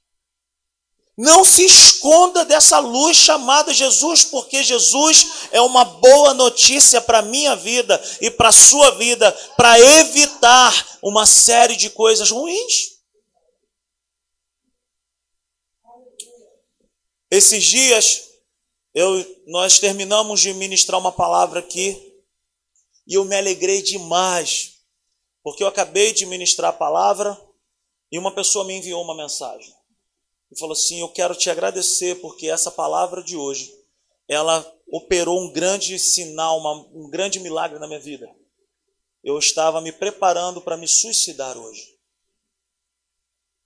Não 1.17 1.43
se 1.43 1.65
esconda 1.65 2.45
dessa 2.45 2.80
luz 2.80 3.17
chamada 3.17 3.74
Jesus, 3.74 4.24
porque 4.24 4.63
Jesus 4.63 5.50
é 5.52 5.60
uma 5.60 5.84
boa 5.84 6.34
notícia 6.34 7.02
para 7.02 7.19
a 7.19 7.24
minha 7.24 7.56
vida 7.56 8.02
e 8.21 8.32
para 8.32 8.50
a 8.50 8.54
sua 8.54 8.91
vida, 8.91 9.32
para 9.58 9.80
evitar 9.80 11.00
uma 11.02 11.26
série 11.26 11.76
de 11.76 11.89
coisas 11.89 12.32
ruins. 12.32 12.91
Esses 17.30 17.63
dias, 17.63 18.30
eu, 18.93 19.43
nós 19.47 19.80
terminamos 19.80 20.39
de 20.39 20.54
ministrar 20.54 21.00
uma 21.00 21.12
palavra 21.12 21.60
aqui 21.60 22.15
e 23.06 23.15
eu 23.15 23.26
me 23.26 23.36
alegrei 23.36 23.82
demais, 23.82 24.78
porque 25.43 25.62
eu 25.62 25.67
acabei 25.67 26.13
de 26.13 26.26
ministrar 26.26 26.69
a 26.69 26.74
palavra 26.74 27.39
e 28.12 28.17
uma 28.17 28.34
pessoa 28.34 28.65
me 28.65 28.74
enviou 28.74 29.02
uma 29.04 29.15
mensagem 29.15 29.81
e 30.52 30.60
falou 30.60 30.74
assim: 30.74 31.00
Eu 31.00 31.10
quero 31.10 31.36
te 31.36 31.50
agradecer 31.50 32.20
porque 32.20 32.48
essa 32.48 32.70
palavra 32.70 33.24
de 33.24 33.38
hoje 33.38 33.74
ela 34.28 34.66
operou 34.88 35.40
um 35.40 35.52
grande 35.52 35.98
sinal, 35.98 36.60
uma, 36.60 36.74
um 36.94 37.10
grande 37.10 37.40
milagre 37.40 37.80
na 37.80 37.88
minha 37.88 38.00
vida. 38.00 38.30
Eu 39.24 39.38
estava 39.38 39.80
me 39.82 39.92
preparando 39.92 40.62
para 40.62 40.78
me 40.78 40.88
suicidar 40.88 41.58
hoje. 41.58 41.98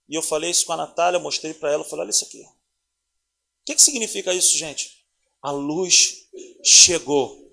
E 0.08 0.14
eu 0.14 0.22
falei 0.22 0.50
isso 0.50 0.66
com 0.66 0.72
a 0.72 0.76
Natália, 0.76 1.18
mostrei 1.18 1.52
para 1.52 1.72
ela, 1.72 1.82
falei: 1.82 2.04
Olha 2.04 2.10
isso 2.10 2.24
aqui. 2.24 2.42
O 2.42 3.64
que, 3.66 3.74
que 3.74 3.82
significa 3.82 4.32
isso, 4.32 4.56
gente? 4.56 5.04
A 5.42 5.50
luz 5.50 6.28
chegou. 6.62 7.44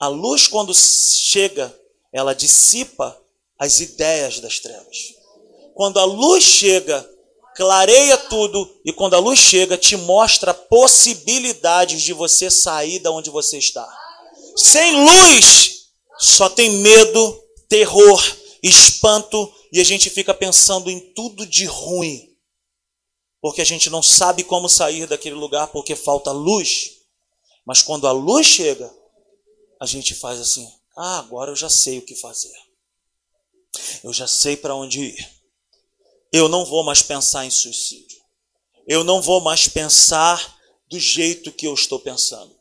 A 0.00 0.06
luz, 0.08 0.46
quando 0.46 0.72
chega, 0.74 1.76
ela 2.12 2.34
dissipa 2.34 3.20
as 3.58 3.80
ideias 3.80 4.38
das 4.38 4.60
trevas. 4.60 5.17
Quando 5.78 6.00
a 6.00 6.04
luz 6.04 6.42
chega, 6.42 7.08
clareia 7.54 8.18
tudo, 8.18 8.68
e 8.84 8.92
quando 8.92 9.14
a 9.14 9.20
luz 9.20 9.38
chega, 9.38 9.78
te 9.78 9.96
mostra 9.96 10.52
possibilidades 10.52 12.02
de 12.02 12.12
você 12.12 12.50
sair 12.50 12.98
da 12.98 13.12
onde 13.12 13.30
você 13.30 13.58
está. 13.58 13.88
Sem 14.56 15.04
luz, 15.04 15.86
só 16.18 16.48
tem 16.48 16.68
medo, 16.68 17.44
terror, 17.68 18.20
espanto, 18.60 19.54
e 19.72 19.80
a 19.80 19.84
gente 19.84 20.10
fica 20.10 20.34
pensando 20.34 20.90
em 20.90 20.98
tudo 21.14 21.46
de 21.46 21.64
ruim. 21.66 22.28
Porque 23.40 23.60
a 23.60 23.64
gente 23.64 23.88
não 23.88 24.02
sabe 24.02 24.42
como 24.42 24.68
sair 24.68 25.06
daquele 25.06 25.36
lugar 25.36 25.68
porque 25.68 25.94
falta 25.94 26.32
luz. 26.32 26.90
Mas 27.64 27.82
quando 27.82 28.08
a 28.08 28.10
luz 28.10 28.48
chega, 28.48 28.92
a 29.80 29.86
gente 29.86 30.12
faz 30.12 30.40
assim: 30.40 30.68
ah, 30.96 31.20
agora 31.20 31.52
eu 31.52 31.56
já 31.56 31.70
sei 31.70 31.98
o 31.98 32.02
que 32.02 32.16
fazer. 32.16 32.52
Eu 34.02 34.12
já 34.12 34.26
sei 34.26 34.56
para 34.56 34.74
onde 34.74 35.02
ir 35.02 35.37
eu 36.32 36.48
não 36.48 36.64
vou 36.64 36.84
mais 36.84 37.02
pensar 37.02 37.44
em 37.44 37.50
suicídio. 37.50 38.18
Eu 38.86 39.04
não 39.04 39.20
vou 39.20 39.40
mais 39.40 39.68
pensar 39.68 40.56
do 40.88 40.98
jeito 40.98 41.52
que 41.52 41.66
eu 41.66 41.74
estou 41.74 41.98
pensando. 41.98 42.58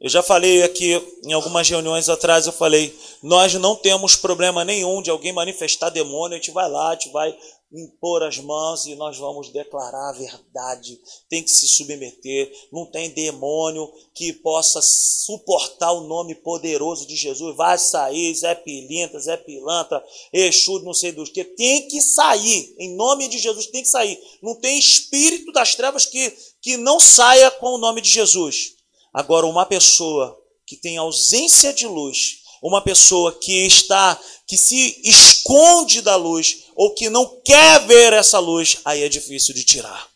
Eu 0.00 0.10
já 0.10 0.22
falei 0.22 0.62
aqui 0.62 0.92
em 1.24 1.32
algumas 1.32 1.68
reuniões 1.68 2.10
atrás, 2.10 2.46
eu 2.46 2.52
falei, 2.52 2.94
nós 3.22 3.54
não 3.54 3.74
temos 3.74 4.14
problema 4.14 4.62
nenhum 4.62 5.00
de 5.00 5.08
alguém 5.08 5.32
manifestar 5.32 5.88
demônio, 5.88 6.36
a 6.36 6.38
gente 6.38 6.50
vai 6.50 6.68
lá, 6.68 6.90
a 6.90 6.92
gente 6.92 7.08
vai 7.08 7.36
impor 7.74 8.22
as 8.22 8.38
mãos 8.38 8.86
e 8.86 8.94
nós 8.94 9.18
vamos 9.18 9.50
declarar 9.50 10.10
a 10.10 10.12
verdade. 10.12 11.00
Tem 11.28 11.42
que 11.42 11.50
se 11.50 11.66
submeter. 11.66 12.52
Não 12.72 12.86
tem 12.86 13.10
demônio 13.10 13.92
que 14.14 14.32
possa 14.32 14.80
suportar 14.80 15.92
o 15.92 16.06
nome 16.06 16.34
poderoso 16.36 17.06
de 17.06 17.16
Jesus. 17.16 17.56
Vai 17.56 17.76
sair, 17.76 18.34
Zé 18.34 18.54
Pilintra, 18.54 19.18
Zé 19.18 19.36
Pilantra, 19.36 20.04
Exu, 20.32 20.80
não 20.80 20.94
sei 20.94 21.12
dos 21.12 21.30
que. 21.30 21.44
Tem 21.44 21.88
que 21.88 22.00
sair. 22.00 22.74
Em 22.78 22.94
nome 22.94 23.28
de 23.28 23.38
Jesus, 23.38 23.66
tem 23.66 23.82
que 23.82 23.88
sair. 23.88 24.18
Não 24.42 24.54
tem 24.54 24.78
espírito 24.78 25.52
das 25.52 25.74
trevas 25.74 26.06
que, 26.06 26.32
que 26.62 26.76
não 26.76 27.00
saia 27.00 27.50
com 27.50 27.74
o 27.74 27.78
nome 27.78 28.00
de 28.00 28.10
Jesus. 28.10 28.74
Agora, 29.12 29.46
uma 29.46 29.66
pessoa 29.66 30.40
que 30.66 30.76
tem 30.76 30.96
ausência 30.96 31.72
de 31.72 31.86
luz, 31.86 32.38
uma 32.62 32.80
pessoa 32.80 33.32
que 33.32 33.66
está, 33.66 34.18
que 34.46 34.56
se 34.56 35.00
esconde 35.04 36.00
da 36.00 36.16
luz, 36.16 36.63
ou 36.74 36.94
que 36.94 37.08
não 37.08 37.40
quer 37.42 37.86
ver 37.86 38.12
essa 38.12 38.38
luz, 38.38 38.78
aí 38.84 39.02
é 39.02 39.08
difícil 39.08 39.54
de 39.54 39.64
tirar. 39.64 40.10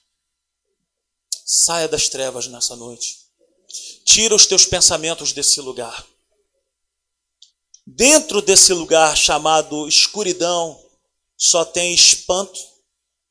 Saia 1.45 1.89
das 1.89 2.09
trevas 2.09 2.47
nessa 2.47 2.77
noite. 2.77 3.19
Tira 4.05 4.35
os 4.35 4.47
teus 4.47 4.67
pensamentos 4.67 5.33
desse 5.33 5.61
lugar. 5.61 6.07
Dentro 7.87 8.43
desse 8.43 8.73
lugar 8.73 9.17
chamado 9.17 9.89
escuridão, 9.89 10.79
só 11.37 11.65
tem 11.65 11.95
espanto, 11.95 12.61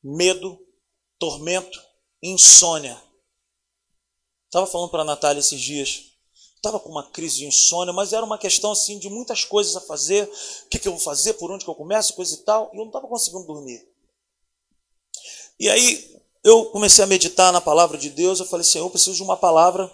medo, 0.02 0.58
tormento, 1.18 1.80
insônia. 2.22 3.00
Estava 4.46 4.66
falando 4.66 4.90
para 4.90 5.02
a 5.02 5.04
Natália 5.04 5.40
esses 5.40 5.60
dias. 5.60 6.07
Estava 6.68 6.84
com 6.84 6.90
uma 6.90 7.02
crise 7.10 7.36
de 7.36 7.46
insônia, 7.46 7.94
mas 7.94 8.12
era 8.12 8.22
uma 8.22 8.36
questão 8.36 8.72
assim 8.72 8.98
de 8.98 9.08
muitas 9.08 9.42
coisas 9.42 9.74
a 9.74 9.80
fazer. 9.80 10.24
O 10.66 10.68
que, 10.68 10.78
que 10.78 10.86
eu 10.86 10.92
vou 10.92 11.00
fazer? 11.00 11.32
Por 11.32 11.50
onde 11.50 11.64
que 11.64 11.70
eu 11.70 11.74
começo? 11.74 12.12
Coisa 12.12 12.34
e 12.34 12.38
tal. 12.44 12.70
E 12.74 12.76
eu 12.76 12.80
não 12.80 12.88
estava 12.88 13.08
conseguindo 13.08 13.46
dormir. 13.46 13.88
E 15.58 15.66
aí 15.70 16.20
eu 16.44 16.66
comecei 16.66 17.02
a 17.02 17.06
meditar 17.06 17.50
na 17.54 17.60
palavra 17.60 17.96
de 17.96 18.10
Deus. 18.10 18.38
Eu 18.38 18.44
falei, 18.44 18.64
Senhor, 18.64 18.84
eu 18.84 18.90
preciso 18.90 19.16
de 19.16 19.22
uma 19.22 19.34
palavra. 19.34 19.90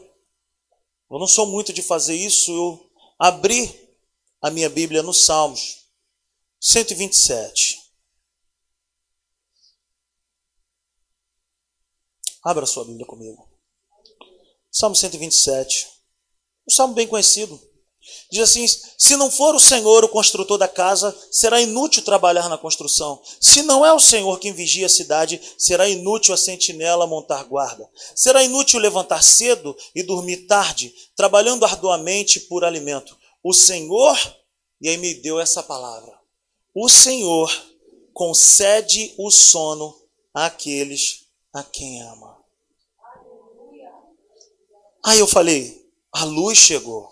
Eu 1.09 1.21
não 1.21 1.29
sou 1.29 1.47
muito 1.47 1.73
de 1.73 1.81
fazer 1.81 2.17
isso. 2.17 2.51
Eu 2.51 2.91
abri 3.21 3.89
a 4.43 4.51
minha 4.51 4.69
Bíblia 4.69 5.01
no 5.01 5.15
Salmos 5.15 5.87
127. 6.59 7.81
Abra 12.43 12.67
sua 12.67 12.85
Bíblia 12.85 13.07
comigo. 13.07 13.49
Salmo 14.73 14.97
127. 14.97 15.94
Um 16.67 16.73
salmo 16.73 16.95
bem 16.95 17.07
conhecido. 17.07 17.61
Diz 18.31 18.43
assim: 18.43 18.67
se 18.67 19.17
não 19.17 19.31
for 19.31 19.55
o 19.55 19.61
Senhor 19.61 20.05
o 20.05 20.09
construtor 20.09 20.59
da 20.59 20.69
casa, 20.69 21.17
será 21.31 21.61
inútil 21.61 22.03
trabalhar 22.03 22.49
na 22.49 22.59
construção. 22.59 23.23
Se 23.41 23.63
não 23.63 23.85
é 23.85 23.93
o 23.93 24.01
Senhor 24.01 24.39
quem 24.39 24.53
vigia 24.53 24.87
a 24.87 24.91
cidade, 24.91 25.41
será 25.59 25.89
inútil 25.89 26.35
a 26.35 26.37
sentinela 26.37 27.07
montar 27.07 27.45
guarda. 27.45 27.89
Será 28.15 28.43
inútil 28.43 28.81
levantar 28.81 29.23
cedo 29.23 29.77
e 29.95 30.03
dormir 30.03 30.47
tarde, 30.47 30.95
trabalhando 31.17 31.65
arduamente 31.65 32.41
por 32.41 32.65
alimento. 32.65 33.17
O 33.43 33.53
Senhor, 33.53 34.19
e 34.81 34.89
aí 34.89 34.97
me 34.97 35.15
deu 35.15 35.41
essa 35.41 35.63
palavra: 35.63 36.19
o 36.75 36.89
Senhor 36.89 37.51
concede 38.13 39.15
o 39.19 39.31
sono 39.31 39.95
àqueles 40.33 41.27
a 41.53 41.63
quem 41.63 42.03
ama. 42.03 42.37
Aí 45.05 45.19
eu 45.19 45.27
falei: 45.27 45.84
a 46.15 46.23
luz 46.25 46.57
chegou. 46.57 47.11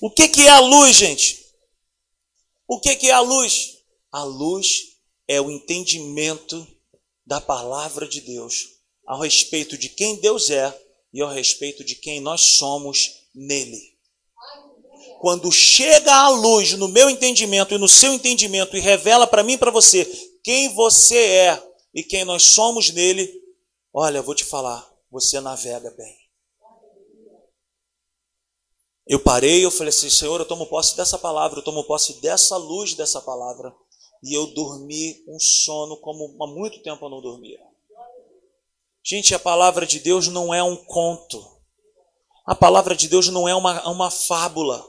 O 0.00 0.08
que, 0.08 0.28
que 0.28 0.46
é 0.46 0.50
a 0.50 0.60
luz, 0.60 0.96
gente? 0.96 1.44
O 2.68 2.78
que, 2.78 2.94
que 2.94 3.08
é 3.08 3.12
a 3.12 3.20
luz? 3.20 3.78
A 4.12 4.22
luz 4.22 4.96
é 5.26 5.40
o 5.40 5.50
entendimento 5.50 6.66
da 7.26 7.40
palavra 7.40 8.06
de 8.06 8.20
Deus 8.20 8.76
a 9.04 9.20
respeito 9.20 9.76
de 9.76 9.88
quem 9.88 10.16
Deus 10.16 10.48
é 10.48 10.72
e 11.12 11.20
a 11.22 11.30
respeito 11.30 11.82
de 11.82 11.96
quem 11.96 12.20
nós 12.20 12.56
somos 12.56 13.26
nele. 13.34 13.96
Quando 15.20 15.50
chega 15.50 16.12
a 16.12 16.28
luz 16.28 16.72
no 16.72 16.88
meu 16.88 17.10
entendimento 17.10 17.74
e 17.74 17.78
no 17.78 17.88
seu 17.88 18.12
entendimento 18.12 18.76
e 18.76 18.80
revela 18.80 19.26
para 19.26 19.42
mim 19.42 19.54
e 19.54 19.58
para 19.58 19.70
você 19.70 20.04
quem 20.42 20.72
você 20.74 21.18
é 21.18 21.62
e 21.92 22.02
quem 22.04 22.24
nós 22.24 22.44
somos 22.44 22.90
nele, 22.90 23.32
olha, 23.92 24.18
eu 24.18 24.22
vou 24.22 24.34
te 24.34 24.44
falar, 24.44 24.88
você 25.10 25.40
navega 25.40 25.90
bem. 25.92 26.25
Eu 29.06 29.20
parei, 29.20 29.64
eu 29.64 29.70
falei 29.70 29.90
assim, 29.90 30.10
Senhor, 30.10 30.40
eu 30.40 30.46
tomo 30.46 30.66
posse 30.66 30.96
dessa 30.96 31.16
palavra, 31.16 31.60
eu 31.60 31.62
tomo 31.62 31.84
posse 31.84 32.20
dessa 32.20 32.56
luz 32.56 32.94
dessa 32.94 33.20
palavra. 33.20 33.72
E 34.22 34.34
eu 34.36 34.48
dormi 34.48 35.22
um 35.28 35.38
sono 35.38 35.96
como 35.98 36.36
há 36.42 36.46
muito 36.48 36.82
tempo 36.82 37.04
eu 37.04 37.10
não 37.10 37.20
dormia. 37.20 37.60
Gente, 39.04 39.32
a 39.34 39.38
palavra 39.38 39.86
de 39.86 40.00
Deus 40.00 40.26
não 40.26 40.52
é 40.52 40.62
um 40.62 40.74
conto. 40.74 41.40
A 42.44 42.54
palavra 42.54 42.96
de 42.96 43.06
Deus 43.06 43.28
não 43.28 43.48
é 43.48 43.54
uma, 43.54 43.88
uma 43.88 44.10
fábula. 44.10 44.84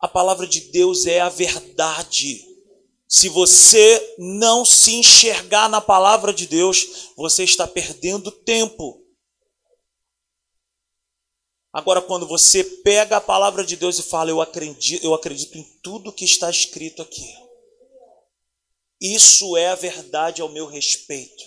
A 0.00 0.08
palavra 0.08 0.46
de 0.46 0.60
Deus 0.72 1.06
é 1.06 1.20
a 1.20 1.28
verdade. 1.28 2.44
Se 3.08 3.28
você 3.28 4.16
não 4.18 4.64
se 4.64 4.96
enxergar 4.96 5.68
na 5.68 5.80
palavra 5.80 6.32
de 6.32 6.48
Deus, 6.48 7.12
você 7.16 7.44
está 7.44 7.68
perdendo 7.68 8.32
tempo. 8.32 9.05
Agora, 11.76 12.00
quando 12.00 12.26
você 12.26 12.64
pega 12.64 13.18
a 13.18 13.20
palavra 13.20 13.62
de 13.62 13.76
Deus 13.76 13.98
e 13.98 14.02
fala, 14.02 14.30
eu 14.30 14.40
acredito, 14.40 15.04
eu 15.04 15.12
acredito 15.12 15.58
em 15.58 15.62
tudo 15.82 16.10
que 16.10 16.24
está 16.24 16.48
escrito 16.48 17.02
aqui. 17.02 17.36
Isso 18.98 19.58
é 19.58 19.66
a 19.68 19.74
verdade 19.74 20.40
ao 20.40 20.48
meu 20.48 20.64
respeito. 20.64 21.44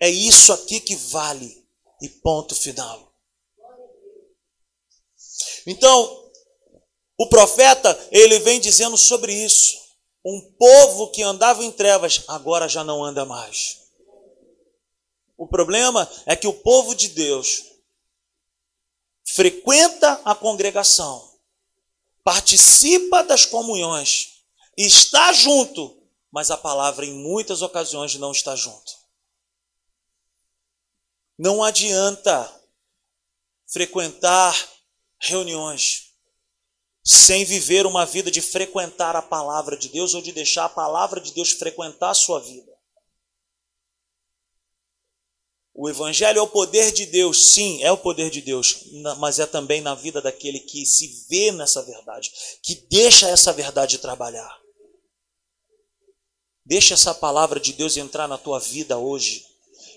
É 0.00 0.08
isso 0.08 0.54
aqui 0.54 0.80
que 0.80 0.96
vale. 0.96 1.62
E 2.00 2.08
ponto 2.08 2.54
final. 2.54 3.12
Então, 5.66 6.32
o 7.18 7.28
profeta, 7.28 8.08
ele 8.10 8.38
vem 8.38 8.58
dizendo 8.58 8.96
sobre 8.96 9.34
isso. 9.34 9.76
Um 10.24 10.40
povo 10.58 11.10
que 11.10 11.22
andava 11.22 11.62
em 11.62 11.70
trevas, 11.70 12.24
agora 12.26 12.66
já 12.66 12.82
não 12.82 13.04
anda 13.04 13.26
mais. 13.26 13.82
O 15.36 15.46
problema 15.46 16.10
é 16.24 16.34
que 16.34 16.46
o 16.46 16.54
povo 16.54 16.94
de 16.94 17.08
Deus 17.08 17.69
frequenta 19.34 20.20
a 20.24 20.34
congregação, 20.34 21.30
participa 22.24 23.22
das 23.22 23.44
comunhões, 23.44 24.42
está 24.76 25.32
junto, 25.32 25.96
mas 26.32 26.50
a 26.50 26.56
palavra 26.56 27.06
em 27.06 27.12
muitas 27.12 27.62
ocasiões 27.62 28.16
não 28.16 28.32
está 28.32 28.56
junto. 28.56 28.92
Não 31.38 31.62
adianta 31.62 32.52
frequentar 33.66 34.54
reuniões 35.18 36.10
sem 37.04 37.44
viver 37.44 37.86
uma 37.86 38.04
vida 38.04 38.30
de 38.30 38.42
frequentar 38.42 39.16
a 39.16 39.22
palavra 39.22 39.76
de 39.76 39.88
Deus 39.88 40.12
ou 40.12 40.20
de 40.20 40.32
deixar 40.32 40.64
a 40.64 40.68
palavra 40.68 41.20
de 41.20 41.32
Deus 41.32 41.52
frequentar 41.52 42.10
a 42.10 42.14
sua 42.14 42.40
vida. 42.40 42.70
O 45.74 45.88
Evangelho 45.88 46.38
é 46.38 46.42
o 46.42 46.48
poder 46.48 46.92
de 46.92 47.06
Deus, 47.06 47.52
sim, 47.52 47.82
é 47.82 47.92
o 47.92 47.96
poder 47.96 48.28
de 48.28 48.42
Deus, 48.42 48.84
mas 49.18 49.38
é 49.38 49.46
também 49.46 49.80
na 49.80 49.94
vida 49.94 50.20
daquele 50.20 50.58
que 50.58 50.84
se 50.84 51.26
vê 51.28 51.52
nessa 51.52 51.82
verdade, 51.82 52.30
que 52.62 52.74
deixa 52.90 53.28
essa 53.28 53.52
verdade 53.52 53.98
trabalhar. 53.98 54.58
Deixa 56.66 56.94
essa 56.94 57.14
palavra 57.14 57.58
de 57.58 57.72
Deus 57.72 57.96
entrar 57.96 58.28
na 58.28 58.36
tua 58.36 58.58
vida 58.58 58.98
hoje. 58.98 59.44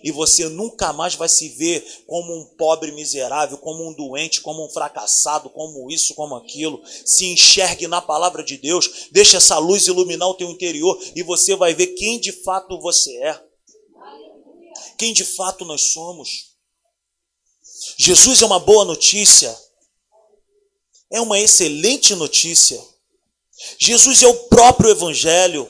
E 0.04 0.12
você 0.12 0.50
nunca 0.50 0.92
mais 0.92 1.16
vai 1.16 1.30
se 1.30 1.50
ver 1.50 1.86
como 2.06 2.34
um 2.36 2.46
pobre 2.58 2.92
miserável, 2.92 3.58
como 3.58 3.88
um 3.88 3.94
doente, 3.94 4.42
como 4.42 4.66
um 4.66 4.70
fracassado, 4.70 5.50
como 5.50 5.90
isso, 5.90 6.14
como 6.14 6.36
aquilo. 6.36 6.82
Se 7.06 7.26
enxergue 7.26 7.88
na 7.88 8.02
palavra 8.02 8.44
de 8.44 8.58
Deus, 8.58 9.08
deixa 9.12 9.38
essa 9.38 9.58
luz 9.58 9.88
iluminar 9.88 10.28
o 10.28 10.34
teu 10.34 10.50
interior 10.50 11.00
e 11.16 11.24
você 11.24 11.56
vai 11.56 11.74
ver 11.74 11.88
quem 11.88 12.20
de 12.20 12.32
fato 12.32 12.80
você 12.80 13.16
é 13.24 13.53
quem 15.04 15.12
de 15.12 15.26
fato 15.26 15.66
nós 15.66 15.92
somos. 15.92 16.54
Jesus 17.98 18.42
é 18.42 18.46
uma 18.46 18.58
boa 18.58 18.86
notícia, 18.86 19.54
é 21.12 21.20
uma 21.20 21.38
excelente 21.38 22.16
notícia. 22.16 22.82
Jesus 23.78 24.24
é 24.24 24.28
o 24.28 24.34
próprio 24.46 24.92
Evangelho. 24.92 25.70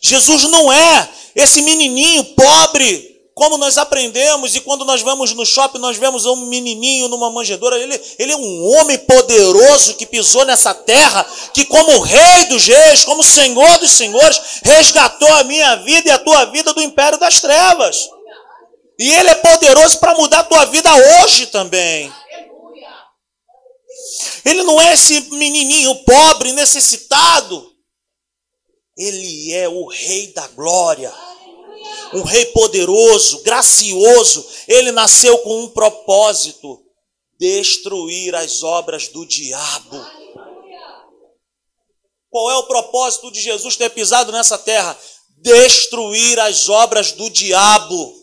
Jesus 0.00 0.44
não 0.44 0.72
é 0.72 1.12
esse 1.34 1.62
menininho 1.62 2.24
pobre, 2.36 3.10
como 3.34 3.58
nós 3.58 3.76
aprendemos, 3.76 4.54
e 4.54 4.60
quando 4.60 4.84
nós 4.84 5.02
vamos 5.02 5.32
no 5.32 5.44
shopping, 5.44 5.78
nós 5.78 5.96
vemos 5.96 6.24
um 6.24 6.36
menininho 6.46 7.08
numa 7.08 7.28
manjedoura. 7.28 7.76
Ele, 7.76 8.00
ele 8.20 8.32
é 8.32 8.36
um 8.36 8.66
homem 8.68 8.98
poderoso 8.98 9.96
que 9.96 10.06
pisou 10.06 10.44
nessa 10.44 10.72
terra, 10.72 11.26
que, 11.52 11.64
como 11.64 12.02
Rei 12.02 12.44
dos 12.44 12.68
Reis, 12.68 13.04
como 13.04 13.24
Senhor 13.24 13.78
dos 13.78 13.90
Senhores, 13.90 14.40
resgatou 14.62 15.32
a 15.32 15.42
minha 15.42 15.74
vida 15.74 16.08
e 16.08 16.12
a 16.12 16.18
tua 16.18 16.44
vida 16.44 16.72
do 16.72 16.80
império 16.80 17.18
das 17.18 17.40
trevas. 17.40 18.08
E 19.00 19.10
Ele 19.10 19.30
é 19.30 19.34
poderoso 19.36 19.98
para 19.98 20.14
mudar 20.14 20.40
a 20.40 20.44
tua 20.44 20.66
vida 20.66 20.90
hoje 20.94 21.46
também. 21.46 22.12
Ele 24.44 24.62
não 24.62 24.78
é 24.78 24.92
esse 24.92 25.18
menininho 25.30 26.04
pobre, 26.04 26.52
necessitado. 26.52 27.74
Ele 28.98 29.54
é 29.54 29.66
o 29.70 29.86
Rei 29.86 30.34
da 30.34 30.46
glória. 30.48 31.10
Um 32.12 32.22
Rei 32.22 32.44
poderoso, 32.46 33.42
gracioso. 33.42 34.46
Ele 34.68 34.92
nasceu 34.92 35.38
com 35.38 35.62
um 35.62 35.68
propósito: 35.70 36.84
destruir 37.38 38.34
as 38.34 38.62
obras 38.62 39.08
do 39.08 39.24
diabo. 39.24 39.96
Qual 42.28 42.50
é 42.50 42.56
o 42.58 42.64
propósito 42.64 43.32
de 43.32 43.40
Jesus 43.40 43.76
ter 43.76 43.88
pisado 43.88 44.30
nessa 44.30 44.58
terra? 44.58 44.94
Destruir 45.38 46.38
as 46.38 46.68
obras 46.68 47.12
do 47.12 47.30
diabo. 47.30 48.19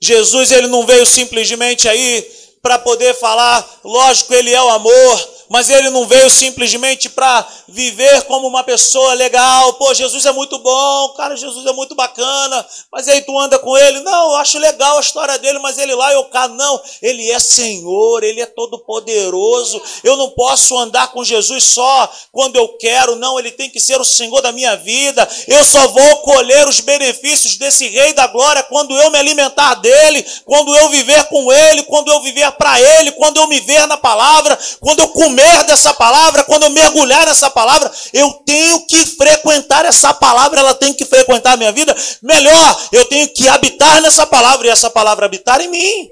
Jesus 0.00 0.50
ele 0.50 0.66
não 0.68 0.86
veio 0.86 1.04
simplesmente 1.04 1.88
aí 1.88 2.26
para 2.62 2.78
poder 2.78 3.14
falar, 3.14 3.80
lógico, 3.84 4.34
ele 4.34 4.52
é 4.52 4.62
o 4.62 4.68
amor, 4.68 5.28
mas 5.50 5.68
ele 5.68 5.90
não 5.90 6.06
veio 6.06 6.30
simplesmente 6.30 7.08
para 7.08 7.44
viver 7.66 8.22
como 8.22 8.46
uma 8.46 8.62
pessoa 8.62 9.14
legal. 9.14 9.72
Pô, 9.74 9.92
Jesus 9.92 10.24
é 10.24 10.30
muito 10.30 10.56
bom, 10.60 11.08
cara, 11.16 11.36
Jesus 11.36 11.66
é 11.66 11.72
muito 11.72 11.96
bacana, 11.96 12.64
mas 12.92 13.08
aí 13.08 13.20
tu 13.22 13.36
anda 13.36 13.58
com 13.58 13.76
ele. 13.76 13.98
Não, 14.00 14.30
eu 14.30 14.36
acho 14.36 14.60
legal 14.60 14.96
a 14.96 15.00
história 15.00 15.36
dele, 15.38 15.58
mas 15.58 15.76
ele 15.76 15.92
lá 15.92 16.12
eu 16.12 16.22
cá, 16.26 16.46
não. 16.46 16.80
Ele 17.02 17.28
é 17.32 17.40
Senhor, 17.40 18.22
ele 18.22 18.40
é 18.40 18.46
todo 18.46 18.78
poderoso. 18.78 19.82
Eu 20.04 20.16
não 20.16 20.30
posso 20.30 20.78
andar 20.78 21.10
com 21.10 21.24
Jesus 21.24 21.64
só 21.64 22.08
quando 22.30 22.54
eu 22.54 22.68
quero, 22.78 23.16
não, 23.16 23.36
ele 23.36 23.50
tem 23.50 23.68
que 23.68 23.80
ser 23.80 24.00
o 24.00 24.04
Senhor 24.04 24.40
da 24.40 24.52
minha 24.52 24.76
vida. 24.76 25.28
Eu 25.48 25.64
só 25.64 25.88
vou 25.88 26.16
colher 26.18 26.68
os 26.68 26.78
benefícios 26.78 27.56
desse 27.56 27.88
Rei 27.88 28.12
da 28.12 28.28
Glória 28.28 28.62
quando 28.62 28.96
eu 28.96 29.10
me 29.10 29.18
alimentar 29.18 29.74
dele, 29.74 30.24
quando 30.44 30.76
eu 30.76 30.88
viver 30.90 31.24
com 31.24 31.52
ele, 31.52 31.82
quando 31.82 32.12
eu 32.12 32.20
viver 32.20 32.52
para 32.52 32.80
ele, 32.80 33.10
quando 33.12 33.38
eu 33.38 33.48
me 33.48 33.58
ver 33.58 33.88
na 33.88 33.96
palavra, 33.96 34.56
quando 34.78 35.00
eu 35.00 35.08
comer 35.08 35.39
comer 35.40 35.64
dessa 35.64 35.94
palavra, 35.94 36.44
quando 36.44 36.64
eu 36.64 36.70
mergulhar 36.70 37.26
nessa 37.26 37.50
palavra, 37.50 37.90
eu 38.12 38.32
tenho 38.44 38.86
que 38.86 39.06
frequentar 39.06 39.84
essa 39.84 40.12
palavra, 40.12 40.60
ela 40.60 40.74
tem 40.74 40.92
que 40.92 41.04
frequentar 41.04 41.52
a 41.52 41.56
minha 41.56 41.72
vida. 41.72 41.96
Melhor, 42.22 42.88
eu 42.92 43.04
tenho 43.06 43.28
que 43.32 43.48
habitar 43.48 44.00
nessa 44.02 44.26
palavra 44.26 44.66
e 44.66 44.70
essa 44.70 44.90
palavra 44.90 45.26
habitar 45.26 45.60
em 45.60 45.68
mim. 45.68 46.08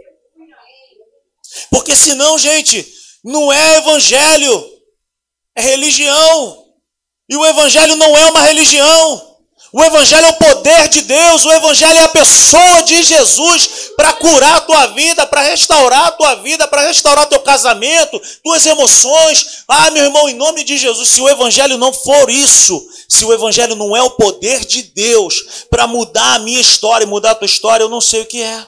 Porque 1.71 1.95
senão, 1.95 2.39
gente, 2.39 2.87
não 3.25 3.53
é 3.53 3.79
evangelho, 3.79 4.65
é 5.57 5.63
religião. 5.63 6.65
E 7.29 7.37
o 7.37 7.45
evangelho 7.45 7.97
não 7.97 8.17
é 8.17 8.27
uma 8.27 8.41
religião. 8.41 9.28
O 9.71 9.85
Evangelho 9.85 10.25
é 10.25 10.31
o 10.31 10.39
poder 10.39 10.89
de 10.89 11.03
Deus, 11.03 11.45
o 11.45 11.53
Evangelho 11.53 11.99
é 11.99 12.05
a 12.05 12.09
pessoa 12.09 12.83
de 12.85 13.03
Jesus 13.03 13.91
para 13.97 14.15
curar 14.15 14.57
a 14.57 14.61
tua 14.63 14.87
vida, 14.89 15.27
para 15.27 15.43
restaurar 15.43 16.07
a 16.07 16.11
tua 16.11 16.37
vida, 16.37 16.67
para 16.67 16.87
restaurar 16.87 17.29
teu 17.29 17.41
casamento, 17.41 18.19
tuas 18.43 18.65
emoções. 18.65 19.65
Ah, 19.69 19.91
meu 19.91 20.05
irmão, 20.05 20.27
em 20.27 20.35
nome 20.35 20.65
de 20.65 20.79
Jesus, 20.79 21.09
se 21.11 21.21
o 21.21 21.29
Evangelho 21.29 21.77
não 21.77 21.93
for 21.93 22.31
isso, 22.31 22.89
se 23.07 23.27
o 23.27 23.33
Evangelho 23.33 23.77
não 23.77 23.95
é 23.95 24.03
o 24.03 24.13
poder 24.13 24.65
de 24.65 24.85
Deus 24.85 25.67
para 25.69 25.87
mudar 25.87 26.37
a 26.37 26.39
minha 26.39 26.61
história 26.61 27.05
e 27.05 27.09
mudar 27.09 27.33
a 27.33 27.35
tua 27.35 27.47
história, 27.47 27.85
eu 27.85 27.91
não 27.91 28.01
sei 28.01 28.23
o 28.23 28.27
que 28.27 28.41
é. 28.43 28.67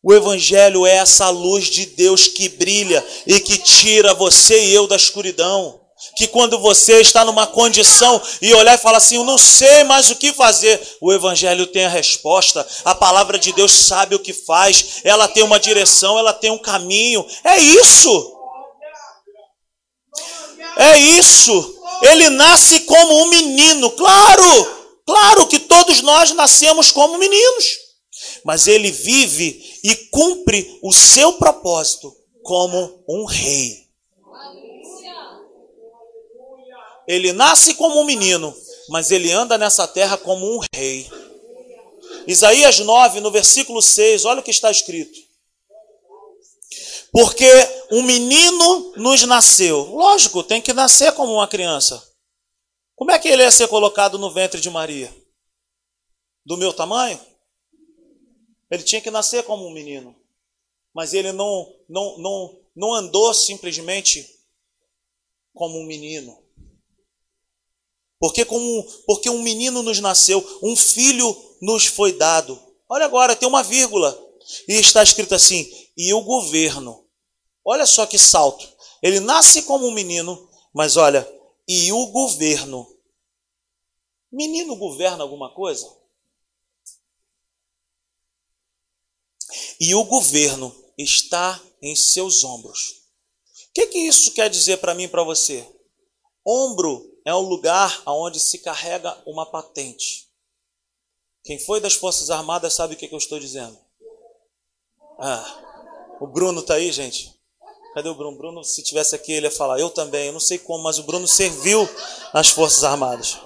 O 0.00 0.14
Evangelho 0.14 0.86
é 0.86 0.94
essa 0.94 1.28
luz 1.30 1.64
de 1.64 1.86
Deus 1.86 2.28
que 2.28 2.48
brilha 2.48 3.04
e 3.26 3.40
que 3.40 3.58
tira 3.58 4.14
você 4.14 4.66
e 4.66 4.72
eu 4.72 4.86
da 4.86 4.94
escuridão 4.94 5.85
que 6.14 6.26
quando 6.26 6.58
você 6.58 7.00
está 7.00 7.24
numa 7.24 7.46
condição 7.46 8.20
e 8.40 8.54
olhar 8.54 8.74
e 8.74 8.78
falar 8.78 8.98
assim, 8.98 9.16
eu 9.16 9.24
não 9.24 9.38
sei 9.38 9.84
mais 9.84 10.10
o 10.10 10.16
que 10.16 10.32
fazer, 10.32 10.80
o 11.00 11.12
Evangelho 11.12 11.66
tem 11.66 11.84
a 11.84 11.90
resposta, 11.90 12.66
a 12.84 12.94
palavra 12.94 13.38
de 13.38 13.52
Deus 13.52 13.72
sabe 13.72 14.14
o 14.14 14.18
que 14.18 14.32
faz, 14.32 15.00
ela 15.04 15.26
tem 15.28 15.42
uma 15.42 15.58
direção, 15.58 16.18
ela 16.18 16.32
tem 16.32 16.50
um 16.50 16.58
caminho, 16.58 17.26
é 17.44 17.58
isso. 17.58 18.32
É 20.76 20.98
isso. 20.98 21.74
Ele 22.02 22.28
nasce 22.30 22.80
como 22.80 23.22
um 23.22 23.28
menino, 23.30 23.90
claro, 23.90 25.00
claro 25.06 25.46
que 25.46 25.58
todos 25.58 26.02
nós 26.02 26.32
nascemos 26.32 26.90
como 26.90 27.16
meninos, 27.16 27.66
mas 28.44 28.66
ele 28.66 28.90
vive 28.90 29.62
e 29.82 29.94
cumpre 30.10 30.78
o 30.82 30.92
seu 30.92 31.34
propósito 31.34 32.14
como 32.42 33.02
um 33.08 33.24
rei. 33.24 33.85
Ele 37.06 37.32
nasce 37.32 37.74
como 37.74 38.00
um 38.00 38.04
menino, 38.04 38.54
mas 38.88 39.10
ele 39.10 39.30
anda 39.30 39.56
nessa 39.56 39.86
terra 39.86 40.16
como 40.16 40.44
um 40.46 40.60
rei. 40.74 41.08
Isaías 42.26 42.78
9, 42.80 43.20
no 43.20 43.30
versículo 43.30 43.80
6, 43.80 44.24
olha 44.24 44.40
o 44.40 44.42
que 44.42 44.50
está 44.50 44.70
escrito. 44.70 45.26
Porque 47.12 47.48
um 47.90 48.02
menino 48.02 48.92
nos 48.96 49.22
nasceu. 49.22 49.84
Lógico, 49.94 50.42
tem 50.42 50.60
que 50.60 50.72
nascer 50.72 51.12
como 51.12 51.32
uma 51.32 51.48
criança. 51.48 52.02
Como 52.94 53.12
é 53.12 53.18
que 53.18 53.28
ele 53.28 53.42
ia 53.42 53.50
ser 53.50 53.68
colocado 53.68 54.18
no 54.18 54.30
ventre 54.30 54.60
de 54.60 54.68
Maria? 54.68 55.14
Do 56.44 56.56
meu 56.56 56.72
tamanho? 56.72 57.20
Ele 58.70 58.82
tinha 58.82 59.00
que 59.00 59.10
nascer 59.10 59.44
como 59.44 59.66
um 59.66 59.72
menino. 59.72 60.16
Mas 60.92 61.14
ele 61.14 61.30
não, 61.30 61.72
não, 61.88 62.18
não, 62.18 62.60
não 62.74 62.94
andou 62.94 63.32
simplesmente 63.32 64.28
como 65.54 65.78
um 65.78 65.86
menino. 65.86 66.45
Porque, 68.18 68.44
como, 68.44 68.82
porque 69.06 69.28
um 69.28 69.42
menino 69.42 69.82
nos 69.82 70.00
nasceu, 70.00 70.44
um 70.62 70.74
filho 70.74 71.36
nos 71.60 71.86
foi 71.86 72.12
dado. 72.12 72.58
Olha 72.88 73.04
agora, 73.04 73.36
tem 73.36 73.48
uma 73.48 73.62
vírgula. 73.62 74.16
E 74.68 74.74
está 74.74 75.02
escrito 75.02 75.34
assim: 75.34 75.70
e 75.96 76.12
o 76.14 76.22
governo. 76.22 77.04
Olha 77.64 77.86
só 77.86 78.06
que 78.06 78.18
salto. 78.18 78.66
Ele 79.02 79.20
nasce 79.20 79.62
como 79.62 79.86
um 79.86 79.92
menino, 79.92 80.48
mas 80.72 80.96
olha, 80.96 81.28
e 81.68 81.92
o 81.92 82.06
governo. 82.06 82.86
Menino 84.30 84.76
governa 84.76 85.22
alguma 85.22 85.52
coisa? 85.54 85.90
E 89.80 89.94
o 89.94 90.04
governo 90.04 90.74
está 90.96 91.60
em 91.82 91.94
seus 91.94 92.44
ombros. 92.44 93.02
O 93.68 93.72
que, 93.74 93.86
que 93.86 93.98
isso 93.98 94.32
quer 94.32 94.48
dizer 94.48 94.78
para 94.78 94.94
mim 94.94 95.04
e 95.04 95.08
para 95.08 95.22
você? 95.22 95.66
Ombro 96.46 97.12
é 97.24 97.34
um 97.34 97.40
lugar 97.40 98.02
onde 98.06 98.38
se 98.38 98.58
carrega 98.58 99.20
uma 99.26 99.44
patente. 99.44 100.28
Quem 101.42 101.58
foi 101.58 101.80
das 101.80 101.94
Forças 101.94 102.30
Armadas 102.30 102.72
sabe 102.74 102.94
o 102.94 102.96
que, 102.96 103.12
eu 103.12 103.18
estou 103.18 103.40
dizendo. 103.40 103.76
Ah, 105.18 106.16
o 106.20 106.26
Bruno 106.26 106.60
está 106.60 106.74
aí, 106.74 106.92
gente? 106.92 107.34
Cadê 107.94 108.08
o 108.08 108.14
Bruno? 108.14 108.36
Bruno, 108.36 108.62
se 108.62 108.82
tivesse 108.84 109.16
aqui, 109.16 109.32
ele 109.32 109.46
ia 109.46 109.50
falar. 109.50 109.80
Eu 109.80 109.90
também, 109.90 110.26
eu 110.26 110.32
não 110.32 110.40
sei 110.40 110.58
como, 110.58 110.84
mas 110.84 110.98
o 110.98 111.02
Bruno 111.02 111.26
serviu 111.26 111.88
nas 112.32 112.48
Forças 112.48 112.84
Armadas. 112.84 113.38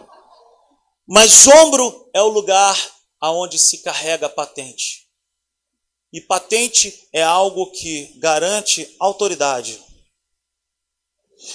Mas 1.08 1.46
ombro 1.46 2.10
é 2.12 2.20
o 2.20 2.28
lugar 2.28 2.76
aonde 3.18 3.58
se 3.58 3.78
carrega 3.78 4.26
a 4.26 4.30
patente. 4.30 5.08
E 6.12 6.20
patente 6.20 7.08
é 7.12 7.22
algo 7.22 7.70
que 7.70 8.18
garante 8.18 8.94
autoridade. 8.98 9.82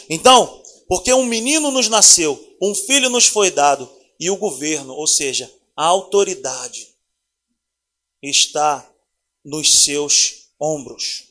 Então, 0.09 0.63
porque 0.87 1.13
um 1.13 1.25
menino 1.25 1.71
nos 1.71 1.89
nasceu, 1.89 2.57
um 2.61 2.73
filho 2.75 3.09
nos 3.09 3.27
foi 3.27 3.51
dado, 3.51 3.89
e 4.19 4.29
o 4.29 4.37
governo, 4.37 4.93
ou 4.93 5.07
seja, 5.07 5.51
a 5.75 5.85
autoridade, 5.85 6.95
está 8.21 8.87
nos 9.43 9.83
seus 9.83 10.49
ombros. 10.59 11.25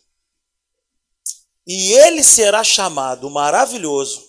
E 1.66 1.92
ele 1.92 2.22
será 2.22 2.62
chamado 2.62 3.30
maravilhoso, 3.30 4.22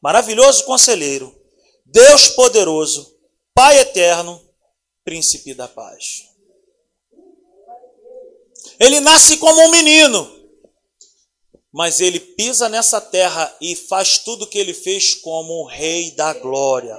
maravilhoso 0.00 0.64
conselheiro, 0.64 1.34
Deus 1.86 2.28
poderoso, 2.28 3.12
Pai 3.54 3.78
eterno, 3.78 4.40
príncipe 5.04 5.52
da 5.52 5.68
paz. 5.68 6.24
Ele 8.80 8.98
nasce 8.98 9.36
como 9.36 9.60
um 9.60 9.70
menino, 9.70 10.41
mas 11.72 12.00
ele 12.00 12.20
pisa 12.20 12.68
nessa 12.68 13.00
terra 13.00 13.56
e 13.60 13.74
faz 13.74 14.18
tudo 14.18 14.44
o 14.44 14.46
que 14.46 14.58
ele 14.58 14.74
fez 14.74 15.14
como 15.14 15.62
o 15.62 15.66
rei 15.66 16.10
da 16.12 16.34
glória. 16.34 16.96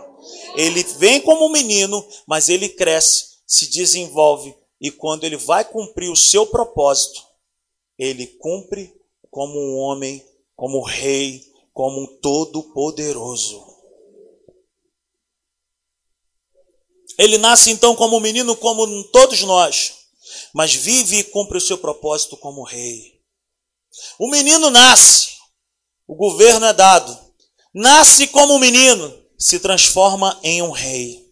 Ele 0.55 0.83
vem 0.97 1.21
como 1.21 1.49
menino, 1.49 2.05
mas 2.25 2.49
ele 2.49 2.69
cresce, 2.69 3.37
se 3.45 3.69
desenvolve 3.69 4.55
e 4.83 4.91
quando 4.91 5.23
ele 5.23 5.37
vai 5.37 5.63
cumprir 5.63 6.09
o 6.11 6.15
seu 6.15 6.45
propósito, 6.45 7.25
ele 7.97 8.27
cumpre 8.27 8.93
como 9.31 9.57
um 9.57 9.77
homem, 9.77 10.21
como 10.57 10.79
um 10.79 10.83
rei, 10.83 11.41
como 11.73 12.01
um 12.01 12.05
todo-poderoso. 12.19 13.65
Ele 17.17 17.37
nasce 17.37 17.71
então 17.71 17.95
como 17.95 18.17
um 18.17 18.19
menino, 18.19 18.57
como 18.57 19.03
todos 19.05 19.41
nós, 19.43 19.93
mas 20.53 20.73
vive 20.73 21.19
e 21.19 21.23
cumpre 21.23 21.57
o 21.57 21.61
seu 21.61 21.77
propósito 21.77 22.35
como 22.35 22.63
rei. 22.63 23.12
O 24.17 24.29
menino 24.29 24.69
nasce, 24.69 25.37
o 26.07 26.15
governo 26.15 26.65
é 26.65 26.73
dado. 26.73 27.17
Nasce 27.73 28.27
como 28.27 28.55
um 28.55 28.59
menino, 28.59 29.11
se 29.37 29.59
transforma 29.59 30.39
em 30.43 30.61
um 30.61 30.71
rei. 30.71 31.23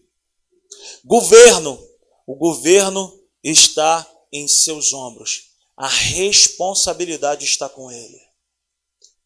Governo, 1.03 1.79
o 2.25 2.35
governo 2.35 3.19
está 3.43 4.07
em 4.31 4.47
seus 4.47 4.93
ombros. 4.93 5.51
A 5.75 5.87
responsabilidade 5.87 7.45
está 7.45 7.67
com 7.67 7.91
ele 7.91 8.19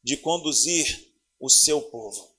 de 0.03 0.15
conduzir 0.17 1.13
o 1.39 1.49
seu 1.49 1.81
povo. 1.81 2.33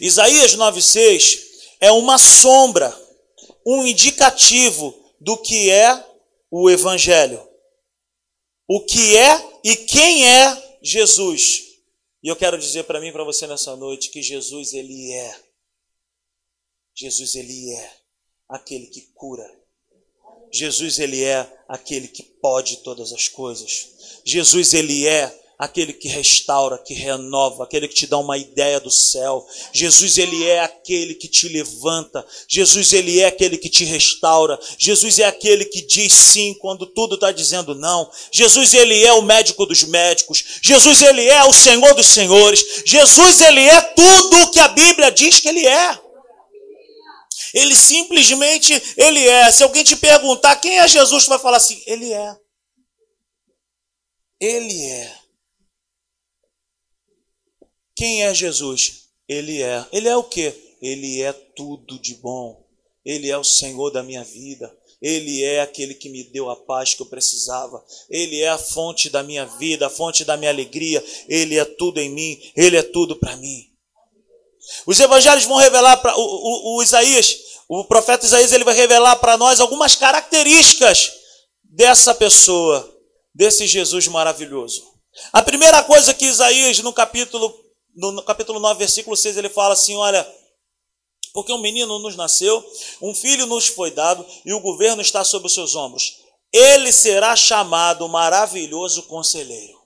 Isaías 0.00 0.54
9:6 0.54 1.38
é 1.80 1.92
uma 1.92 2.18
sombra, 2.18 2.94
um 3.64 3.86
indicativo 3.86 5.14
do 5.20 5.36
que 5.36 5.70
é 5.70 6.04
o 6.50 6.70
evangelho 6.70 7.45
o 8.68 8.84
que 8.84 9.16
é 9.16 9.60
e 9.64 9.76
quem 9.76 10.26
é 10.26 10.78
Jesus. 10.82 11.64
E 12.22 12.28
eu 12.28 12.36
quero 12.36 12.58
dizer 12.58 12.84
para 12.84 13.00
mim 13.00 13.08
e 13.08 13.12
para 13.12 13.24
você 13.24 13.46
nessa 13.46 13.76
noite 13.76 14.10
que 14.10 14.22
Jesus 14.22 14.72
ele 14.72 15.12
é. 15.12 15.40
Jesus 16.94 17.34
ele 17.34 17.72
é 17.72 17.96
aquele 18.48 18.86
que 18.86 19.02
cura. 19.14 19.48
Jesus 20.52 20.98
ele 20.98 21.22
é 21.22 21.64
aquele 21.68 22.08
que 22.08 22.22
pode 22.22 22.78
todas 22.78 23.12
as 23.12 23.28
coisas. 23.28 24.20
Jesus 24.24 24.74
ele 24.74 25.06
é 25.06 25.45
aquele 25.58 25.92
que 25.92 26.08
restaura, 26.08 26.78
que 26.78 26.92
renova, 26.92 27.64
aquele 27.64 27.88
que 27.88 27.94
te 27.94 28.06
dá 28.06 28.18
uma 28.18 28.36
ideia 28.36 28.78
do 28.78 28.90
céu. 28.90 29.46
Jesus, 29.72 30.18
ele 30.18 30.44
é 30.44 30.60
aquele 30.60 31.14
que 31.14 31.28
te 31.28 31.48
levanta. 31.48 32.26
Jesus, 32.46 32.92
ele 32.92 33.20
é 33.20 33.26
aquele 33.26 33.56
que 33.56 33.70
te 33.70 33.84
restaura. 33.84 34.58
Jesus 34.78 35.18
é 35.18 35.24
aquele 35.24 35.64
que 35.64 35.80
diz 35.82 36.12
sim 36.12 36.54
quando 36.54 36.86
tudo 36.86 37.14
está 37.14 37.32
dizendo 37.32 37.74
não. 37.74 38.10
Jesus, 38.30 38.74
ele 38.74 39.04
é 39.04 39.12
o 39.14 39.22
médico 39.22 39.64
dos 39.64 39.82
médicos. 39.84 40.60
Jesus, 40.62 41.00
ele 41.02 41.26
é 41.26 41.42
o 41.44 41.52
Senhor 41.52 41.94
dos 41.94 42.06
senhores. 42.06 42.82
Jesus, 42.84 43.40
ele 43.40 43.60
é 43.60 43.80
tudo 43.80 44.42
o 44.42 44.50
que 44.50 44.58
a 44.58 44.68
Bíblia 44.68 45.10
diz 45.10 45.40
que 45.40 45.48
ele 45.48 45.66
é. 45.66 46.06
Ele 47.54 47.74
simplesmente, 47.74 48.74
ele 48.98 49.26
é. 49.26 49.50
Se 49.50 49.62
alguém 49.62 49.82
te 49.82 49.96
perguntar 49.96 50.56
quem 50.56 50.78
é 50.78 50.86
Jesus, 50.86 51.24
tu 51.24 51.30
vai 51.30 51.38
falar 51.38 51.56
assim, 51.56 51.82
ele 51.86 52.12
é. 52.12 52.36
Ele 54.38 54.84
é. 54.84 55.25
Quem 57.96 58.22
é 58.22 58.34
Jesus? 58.34 59.06
Ele 59.26 59.62
é. 59.62 59.84
Ele 59.90 60.06
é 60.06 60.16
o 60.16 60.22
quê? 60.22 60.54
Ele 60.80 61.22
é 61.22 61.32
tudo 61.32 61.98
de 61.98 62.14
bom. 62.16 62.62
Ele 63.04 63.30
é 63.30 63.38
o 63.38 63.42
Senhor 63.42 63.90
da 63.90 64.02
minha 64.02 64.22
vida. 64.22 64.72
Ele 65.00 65.42
é 65.42 65.62
aquele 65.62 65.94
que 65.94 66.08
me 66.08 66.24
deu 66.24 66.50
a 66.50 66.56
paz 66.56 66.94
que 66.94 67.00
eu 67.00 67.06
precisava. 67.06 67.82
Ele 68.10 68.42
é 68.42 68.48
a 68.48 68.58
fonte 68.58 69.08
da 69.08 69.22
minha 69.22 69.46
vida, 69.46 69.86
a 69.86 69.90
fonte 69.90 70.24
da 70.24 70.36
minha 70.36 70.50
alegria. 70.50 71.02
Ele 71.26 71.58
é 71.58 71.64
tudo 71.64 71.98
em 71.98 72.10
mim. 72.10 72.38
Ele 72.54 72.76
é 72.76 72.82
tudo 72.82 73.16
para 73.16 73.36
mim. 73.36 73.70
Os 74.86 75.00
evangelhos 75.00 75.44
vão 75.44 75.56
revelar 75.56 75.96
para 75.98 76.16
o, 76.16 76.20
o, 76.20 76.76
o, 76.76 76.82
Isaías, 76.82 77.38
o 77.68 77.84
profeta 77.84 78.26
Isaías, 78.26 78.52
ele 78.52 78.64
vai 78.64 78.74
revelar 78.74 79.16
para 79.16 79.36
nós 79.36 79.60
algumas 79.60 79.94
características 79.94 81.12
dessa 81.62 82.12
pessoa, 82.12 82.92
desse 83.32 83.66
Jesus 83.66 84.08
maravilhoso. 84.08 84.82
A 85.32 85.40
primeira 85.40 85.84
coisa 85.84 86.12
que 86.12 86.26
Isaías, 86.26 86.80
no 86.80 86.92
capítulo, 86.92 87.65
no, 87.96 88.22
capítulo 88.22 88.60
9, 88.60 88.78
versículo 88.78 89.16
6, 89.16 89.36
ele 89.38 89.48
fala 89.48 89.72
assim: 89.72 89.96
olha, 89.96 90.26
porque 91.32 91.52
um 91.52 91.60
menino 91.60 91.98
nos 91.98 92.14
nasceu, 92.14 92.64
um 93.00 93.14
filho 93.14 93.46
nos 93.46 93.66
foi 93.66 93.90
dado, 93.90 94.24
e 94.44 94.52
o 94.52 94.60
governo 94.60 95.02
está 95.02 95.24
sobre 95.24 95.46
os 95.46 95.54
seus 95.54 95.74
ombros. 95.74 96.18
Ele 96.52 96.92
será 96.92 97.34
chamado 97.34 98.08
maravilhoso 98.08 99.02
conselheiro. 99.04 99.76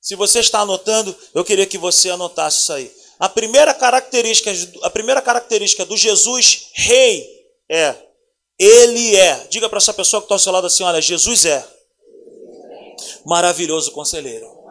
Se 0.00 0.14
você 0.14 0.40
está 0.40 0.60
anotando, 0.60 1.16
eu 1.34 1.44
queria 1.44 1.66
que 1.66 1.78
você 1.78 2.10
anotasse 2.10 2.60
isso 2.60 2.72
aí. 2.72 2.94
A 3.18 3.28
primeira 3.28 3.72
característica, 3.72 4.50
a 4.82 4.90
primeira 4.90 5.22
característica 5.22 5.84
do 5.84 5.96
Jesus 5.96 6.70
rei 6.74 7.26
é 7.70 7.94
ele 8.58 9.16
é. 9.16 9.46
Diga 9.48 9.68
para 9.68 9.78
essa 9.78 9.94
pessoa 9.94 10.20
que 10.20 10.26
está 10.26 10.34
ao 10.34 10.38
seu 10.38 10.52
lado 10.52 10.66
assim: 10.66 10.84
olha, 10.84 11.00
Jesus 11.00 11.44
é 11.44 11.66
maravilhoso 13.24 13.92
conselheiro. 13.92 14.63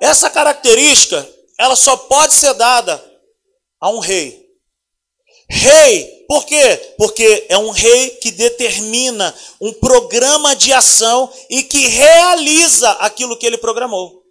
Essa 0.00 0.30
característica, 0.30 1.28
ela 1.58 1.76
só 1.76 1.96
pode 1.96 2.32
ser 2.32 2.54
dada 2.54 3.04
a 3.78 3.90
um 3.90 3.98
rei. 3.98 4.48
Rei, 5.48 6.24
por 6.26 6.46
quê? 6.46 6.94
Porque 6.96 7.46
é 7.48 7.58
um 7.58 7.70
rei 7.70 8.10
que 8.16 8.30
determina 8.30 9.34
um 9.60 9.72
programa 9.72 10.56
de 10.56 10.72
ação 10.72 11.30
e 11.50 11.62
que 11.62 11.88
realiza 11.88 12.90
aquilo 12.92 13.36
que 13.36 13.44
ele 13.44 13.58
programou. 13.58 14.22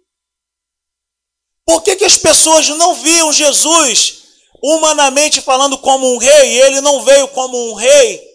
Por 1.64 1.82
que, 1.82 1.94
que 1.94 2.04
as 2.04 2.16
pessoas 2.16 2.66
não 2.68 2.94
viam 2.94 3.32
Jesus 3.32 4.24
humanamente 4.62 5.40
falando 5.40 5.78
como 5.78 6.12
um 6.12 6.16
rei? 6.16 6.54
E 6.54 6.60
ele 6.62 6.80
não 6.80 7.04
veio 7.04 7.28
como 7.28 7.70
um 7.70 7.74
rei 7.74 8.28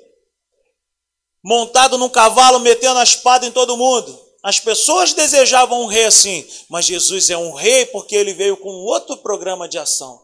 montado 1.44 1.98
num 1.98 2.10
cavalo, 2.10 2.60
metendo 2.60 3.00
a 3.00 3.04
espada 3.04 3.46
em 3.46 3.52
todo 3.52 3.78
mundo. 3.78 4.25
As 4.46 4.60
pessoas 4.60 5.12
desejavam 5.12 5.82
um 5.82 5.88
rei 5.88 6.06
assim, 6.06 6.48
mas 6.70 6.86
Jesus 6.86 7.32
é 7.32 7.38
um 7.38 7.56
rei 7.56 7.88
porque 7.88 8.16
ele 8.16 8.32
veio 8.32 8.56
com 8.56 8.70
outro 8.70 9.18
programa 9.18 9.68
de 9.68 9.80
ação. 9.80 10.24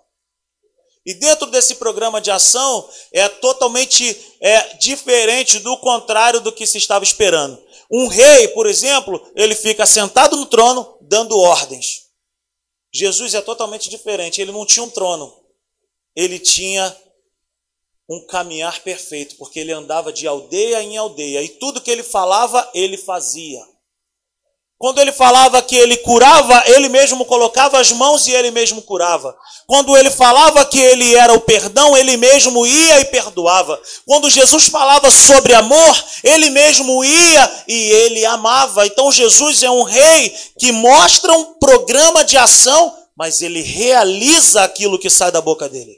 E 1.03 1.15
dentro 1.15 1.47
desse 1.47 1.73
programa 1.73 2.21
de 2.21 2.29
ação 2.29 2.87
é 3.11 3.27
totalmente 3.27 4.15
é, 4.39 4.75
diferente 4.75 5.57
do 5.57 5.75
contrário 5.77 6.39
do 6.39 6.51
que 6.51 6.67
se 6.67 6.77
estava 6.77 7.03
esperando. 7.03 7.59
Um 7.91 8.05
rei, 8.05 8.47
por 8.49 8.67
exemplo, 8.67 9.19
ele 9.35 9.55
fica 9.55 9.87
sentado 9.87 10.37
no 10.37 10.45
trono 10.45 10.99
dando 11.01 11.39
ordens. 11.39 12.03
Jesus 12.93 13.33
é 13.33 13.41
totalmente 13.41 13.89
diferente. 13.89 14.39
Ele 14.39 14.51
não 14.51 14.67
tinha 14.67 14.83
um 14.83 14.89
trono, 14.91 15.35
ele 16.15 16.37
tinha 16.37 16.95
um 18.07 18.23
caminhar 18.27 18.83
perfeito, 18.83 19.35
porque 19.37 19.59
ele 19.59 19.71
andava 19.71 20.13
de 20.13 20.27
aldeia 20.27 20.83
em 20.83 20.95
aldeia 20.95 21.41
e 21.41 21.49
tudo 21.49 21.81
que 21.81 21.89
ele 21.89 22.03
falava, 22.03 22.69
ele 22.75 22.97
fazia. 22.97 23.70
Quando 24.81 24.99
ele 24.99 25.11
falava 25.11 25.61
que 25.61 25.75
ele 25.75 25.95
curava, 25.97 26.63
ele 26.65 26.89
mesmo 26.89 27.23
colocava 27.23 27.79
as 27.79 27.91
mãos 27.91 28.25
e 28.25 28.31
ele 28.31 28.49
mesmo 28.49 28.81
curava. 28.81 29.37
Quando 29.67 29.95
ele 29.95 30.09
falava 30.09 30.65
que 30.65 30.79
ele 30.79 31.13
era 31.13 31.31
o 31.33 31.39
perdão, 31.39 31.95
ele 31.95 32.17
mesmo 32.17 32.65
ia 32.65 32.99
e 32.99 33.05
perdoava. 33.05 33.79
Quando 34.07 34.27
Jesus 34.27 34.65
falava 34.69 35.11
sobre 35.11 35.53
amor, 35.53 36.03
ele 36.23 36.49
mesmo 36.49 37.03
ia 37.03 37.63
e 37.67 37.91
ele 37.91 38.25
amava. 38.25 38.87
Então 38.87 39.11
Jesus 39.11 39.61
é 39.61 39.69
um 39.69 39.83
rei 39.83 40.35
que 40.57 40.71
mostra 40.71 41.31
um 41.31 41.53
programa 41.59 42.23
de 42.23 42.35
ação, 42.35 42.91
mas 43.15 43.43
ele 43.43 43.61
realiza 43.61 44.63
aquilo 44.63 44.97
que 44.97 45.11
sai 45.11 45.31
da 45.31 45.41
boca 45.41 45.69
dele. 45.69 45.95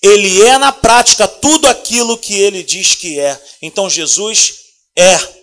Ele 0.00 0.46
é 0.46 0.56
na 0.56 0.72
prática 0.72 1.28
tudo 1.28 1.68
aquilo 1.68 2.16
que 2.16 2.40
ele 2.40 2.62
diz 2.62 2.94
que 2.94 3.20
é. 3.20 3.38
Então 3.60 3.90
Jesus 3.90 4.54
é 4.96 5.36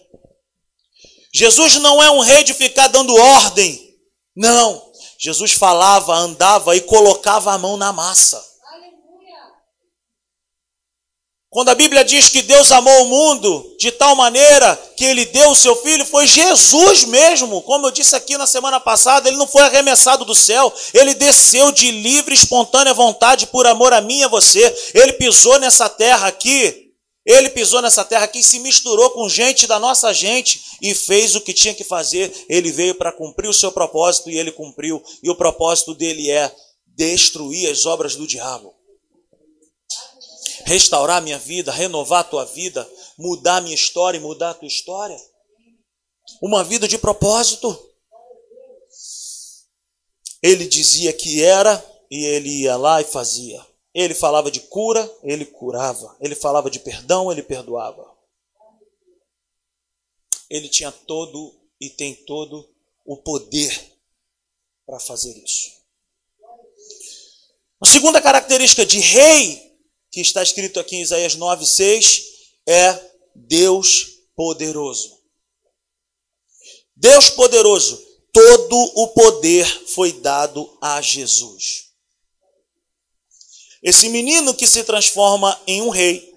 Jesus 1.34 1.76
não 1.78 2.02
é 2.02 2.12
um 2.12 2.20
rei 2.20 2.44
de 2.44 2.54
ficar 2.54 2.88
dando 2.88 3.16
ordem. 3.16 3.98
Não. 4.36 4.92
Jesus 5.20 5.54
falava, 5.54 6.14
andava 6.14 6.76
e 6.76 6.82
colocava 6.82 7.54
a 7.54 7.58
mão 7.58 7.78
na 7.78 7.92
massa. 7.92 8.44
Quando 11.50 11.70
a 11.70 11.76
Bíblia 11.76 12.04
diz 12.04 12.30
que 12.30 12.42
Deus 12.42 12.72
amou 12.72 13.04
o 13.04 13.10
mundo 13.10 13.76
de 13.78 13.92
tal 13.92 14.16
maneira 14.16 14.76
que 14.98 15.06
ele 15.06 15.24
deu 15.26 15.52
o 15.52 15.56
seu 15.56 15.76
filho, 15.76 16.04
foi 16.04 16.26
Jesus 16.26 17.04
mesmo. 17.06 17.62
Como 17.62 17.86
eu 17.86 17.92
disse 17.92 18.16
aqui 18.16 18.36
na 18.38 18.48
semana 18.48 18.80
passada, 18.80 19.30
ele 19.30 19.38
não 19.38 19.46
foi 19.46 19.62
arremessado 19.62 20.26
do 20.26 20.34
céu, 20.34 20.74
ele 20.96 21.14
desceu 21.14 21.72
de 21.72 21.92
livre, 21.92 22.34
espontânea 22.34 22.92
vontade 22.92 23.46
por 23.46 23.68
amor 23.68 23.94
a 23.94 24.02
mim 24.02 24.18
e 24.18 24.24
a 24.24 24.28
você. 24.28 24.92
Ele 24.96 25.14
pisou 25.14 25.60
nessa 25.60 25.88
terra 25.88 26.26
aqui 26.26 26.83
ele 27.26 27.50
pisou 27.50 27.82
nessa 27.82 28.04
terra 28.04 28.26
aqui, 28.26 28.44
se 28.44 28.60
misturou 28.60 29.10
com 29.12 29.30
gente 29.30 29.66
da 29.66 29.80
nossa 29.80 30.14
gente 30.14 30.62
e 30.82 30.94
fez 30.94 31.36
o 31.36 31.42
que 31.42 31.54
tinha 31.54 31.74
que 31.74 31.84
fazer. 31.84 32.46
Ele 32.50 32.70
veio 32.70 32.96
para 32.96 33.14
cumprir 33.14 33.48
o 33.48 33.54
seu 33.54 33.72
propósito 33.72 34.30
e 34.30 34.38
ele 34.38 34.52
cumpriu. 34.52 35.02
E 35.22 35.30
o 35.30 35.36
propósito 35.36 35.96
dele 35.96 36.30
é 36.30 36.54
destruir 36.86 37.72
as 37.72 37.86
obras 37.86 38.16
do 38.16 38.28
diabo. 38.28 38.76
Restaurar 40.66 41.22
minha 41.22 41.40
vida, 41.40 41.72
renovar 41.72 42.22
a 42.22 42.26
tua 42.26 42.46
vida, 42.46 42.90
mudar 43.18 43.62
minha 43.62 43.76
história 43.76 44.18
e 44.18 44.22
mudar 44.22 44.52
a 44.52 44.54
tua 44.54 44.68
história. 44.68 45.18
Uma 46.42 46.62
vida 46.62 46.90
de 46.90 46.98
propósito. 46.98 47.90
Ele 50.42 50.68
dizia 50.68 51.14
que 51.14 51.42
era 51.42 51.84
e 52.12 52.26
ele 52.26 52.50
ia 52.64 52.76
lá 52.76 53.02
e 53.02 53.06
fazia. 53.06 53.66
Ele 53.94 54.16
falava 54.16 54.50
de 54.50 54.60
cura, 54.62 55.10
ele 55.22 55.46
curava. 55.46 56.18
Ele 56.20 56.36
falava 56.36 56.70
de 56.70 56.80
perdão, 56.80 57.32
ele 57.32 57.44
perdoava. 57.44 58.12
Ele 60.50 60.68
tinha 60.68 60.92
todo 60.92 61.56
e 61.80 61.90
tem 61.90 62.16
todo 62.26 62.68
o 63.06 63.18
poder 63.18 63.94
para 64.86 65.00
fazer 65.00 65.38
isso. 65.44 65.72
A 67.82 67.86
segunda 67.86 68.22
característica 68.22 68.86
de 68.86 69.00
rei, 69.00 69.78
que 70.12 70.22
está 70.22 70.42
escrito 70.42 70.80
aqui 70.80 70.96
em 70.96 71.02
Isaías 71.02 71.36
9:6, 71.36 72.24
é 72.68 73.12
Deus 73.36 74.20
poderoso. 74.36 75.20
Deus 76.96 77.30
poderoso, 77.30 78.02
todo 78.32 78.78
o 78.96 79.10
poder 79.10 79.66
foi 79.90 80.14
dado 80.14 80.78
a 80.82 81.02
Jesus. 81.02 81.93
Esse 83.84 84.08
menino 84.08 84.54
que 84.54 84.66
se 84.66 84.84
transforma 84.86 85.62
em 85.68 85.82
um 85.82 85.90
rei 85.90 86.34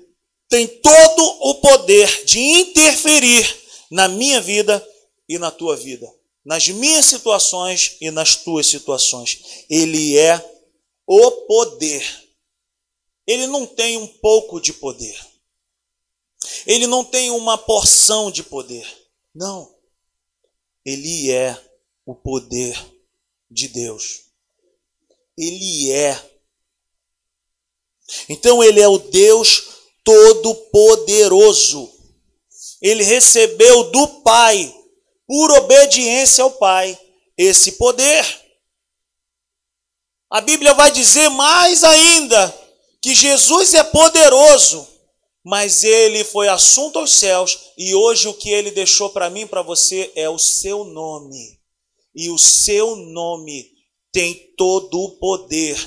tem 0.48 0.66
todo 0.66 1.22
o 1.40 1.54
poder 1.56 2.24
de 2.24 2.40
interferir 2.40 3.62
na 3.90 4.08
minha 4.08 4.40
vida 4.40 4.84
e 5.28 5.38
na 5.38 5.50
tua 5.50 5.76
vida, 5.76 6.12
nas 6.44 6.68
minhas 6.68 7.06
situações 7.06 7.96
e 8.00 8.10
nas 8.10 8.36
tuas 8.36 8.66
situações. 8.66 9.64
Ele 9.70 10.18
é 10.18 10.44
o 11.06 11.30
poder. 11.46 12.04
Ele 13.26 13.46
não 13.46 13.64
tem 13.64 13.96
um 13.96 14.06
pouco 14.06 14.60
de 14.60 14.72
poder. 14.72 15.16
Ele 16.66 16.86
não 16.86 17.04
tem 17.04 17.30
uma 17.30 17.56
porção 17.56 18.30
de 18.30 18.42
poder. 18.42 18.86
Não. 19.34 19.72
Ele 20.84 21.30
é 21.30 21.60
o 22.04 22.14
poder 22.14 22.76
de 23.50 23.68
Deus. 23.68 24.26
Ele 25.36 25.92
é 25.92 26.35
então 28.28 28.62
ele 28.62 28.80
é 28.80 28.88
o 28.88 28.98
Deus 28.98 29.76
Todo-Poderoso. 30.04 31.90
Ele 32.80 33.02
recebeu 33.02 33.90
do 33.90 34.06
Pai, 34.22 34.72
por 35.26 35.50
obediência 35.50 36.44
ao 36.44 36.50
Pai, 36.52 36.98
esse 37.36 37.72
poder. 37.72 38.24
A 40.30 40.40
Bíblia 40.40 40.74
vai 40.74 40.90
dizer 40.90 41.28
mais 41.30 41.82
ainda 41.82 42.54
que 43.00 43.14
Jesus 43.14 43.74
é 43.74 43.82
poderoso, 43.82 44.86
mas 45.44 45.84
ele 45.84 46.24
foi 46.24 46.48
assunto 46.48 46.98
aos 46.98 47.12
céus 47.12 47.72
e 47.78 47.94
hoje 47.94 48.28
o 48.28 48.34
que 48.34 48.50
ele 48.50 48.70
deixou 48.70 49.10
para 49.10 49.30
mim 49.30 49.46
para 49.46 49.62
você 49.62 50.10
é 50.16 50.28
o 50.28 50.38
seu 50.38 50.84
nome. 50.84 51.60
E 52.14 52.30
o 52.30 52.38
seu 52.38 52.96
nome 52.96 53.70
tem 54.12 54.52
todo 54.56 55.00
o 55.00 55.18
poder 55.18 55.78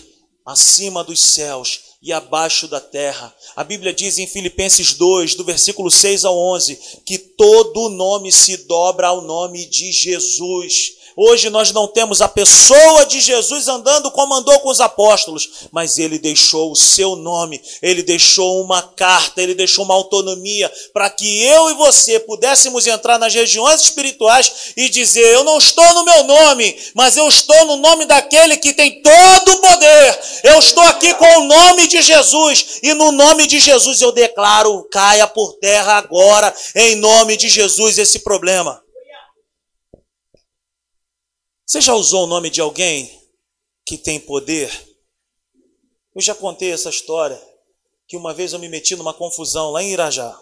acima 0.45 1.03
dos 1.03 1.20
céus 1.20 1.89
e 2.02 2.14
abaixo 2.14 2.68
da 2.68 2.80
terra. 2.80 3.34
A 3.56 3.64
Bíblia 3.64 3.93
diz 3.93 4.18
em 4.18 4.28
Filipenses 4.28 4.93
2, 4.93 5.36
do 5.36 5.43
versículo 5.43 5.91
6 5.91 6.26
ao 6.26 6.38
11, 6.38 6.80
que 7.06 7.18
todo 7.18 7.89
nome 7.89 8.32
se 8.32 8.58
dobra 8.66 9.08
ao 9.08 9.22
nome 9.22 9.66
de 9.66 9.91
Jesus. 9.91 10.99
Hoje 11.22 11.49
nós 11.49 11.74
não 11.74 11.86
temos 11.86 12.22
a 12.22 12.30
pessoa 12.30 13.05
de 13.05 13.20
Jesus 13.20 13.67
andando 13.67 14.09
como 14.09 14.34
andou 14.34 14.57
com 14.61 14.70
os 14.70 14.80
apóstolos, 14.80 15.67
mas 15.70 15.97
ele 15.97 16.17
deixou 16.17 16.72
o 16.72 16.78
seu 16.78 17.17
nome, 17.17 17.61
ele 17.82 18.01
deixou 18.01 18.63
uma 18.63 18.82
carta, 18.82 19.41
ele 19.41 19.53
deixou 19.53 19.84
uma 19.84 19.95
autonomia 19.95 20.72
para 20.93 21.09
que 21.09 21.43
eu 21.43 21.72
e 21.72 21.74
você 21.74 22.22
pudéssemos 22.22 22.88
entrar 22.88 23.20
nas 23.20 23.34
regiões 23.34 23.82
espirituais 23.82 24.72
e 24.78 24.88
dizer: 24.88 25.34
Eu 25.34 25.43
não 25.43 25.57
estou 25.57 25.93
no 25.93 26.05
meu 26.05 26.24
nome, 26.24 26.74
mas 26.95 27.17
eu 27.17 27.28
estou 27.28 27.65
no 27.65 27.76
nome 27.76 28.05
daquele 28.05 28.55
que 28.55 28.72
tem 28.72 29.01
todo 29.01 29.51
o 29.51 29.57
poder. 29.57 30.20
Eu 30.45 30.57
estou 30.57 30.84
aqui 30.84 31.13
com 31.15 31.39
o 31.39 31.43
nome 31.43 31.86
de 31.89 32.01
Jesus 32.01 32.80
e 32.82 32.93
no 32.93 33.11
nome 33.11 33.45
de 33.45 33.59
Jesus 33.59 33.99
eu 33.99 34.13
declaro: 34.13 34.88
caia 34.89 35.28
por 35.28 35.57
terra 35.57 35.97
agora, 35.97 36.55
em 36.74 36.95
nome 36.95 37.36
de 37.36 37.49
Jesus, 37.49 37.97
esse 37.97 38.20
problema. 38.20 38.82
Você 41.70 41.82
já 41.82 41.93
usou 41.93 42.24
o 42.24 42.28
nome 42.28 42.49
de 42.49 42.59
alguém 42.61 43.30
que 43.86 43.95
tem 43.95 44.20
poder? 44.20 44.72
Eu 46.15 46.20
já 46.20 46.34
contei 46.34 46.72
essa 46.72 46.89
história, 46.89 47.39
que 48.07 48.17
uma 48.17 48.34
vez 48.34 48.53
eu 48.53 48.57
me 48.57 48.67
meti 48.67 48.95
numa 48.95 49.13
confusão 49.13 49.70
lá 49.70 49.84
em 49.84 49.91
Irajá. 49.91 50.36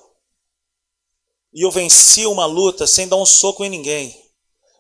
E 1.54 1.66
eu 1.66 1.70
venci 1.70 2.26
uma 2.26 2.46
luta 2.46 2.88
sem 2.88 3.10
dar 3.10 3.18
um 3.18 3.26
soco 3.26 3.66
em 3.66 3.70
ninguém. 3.70 4.18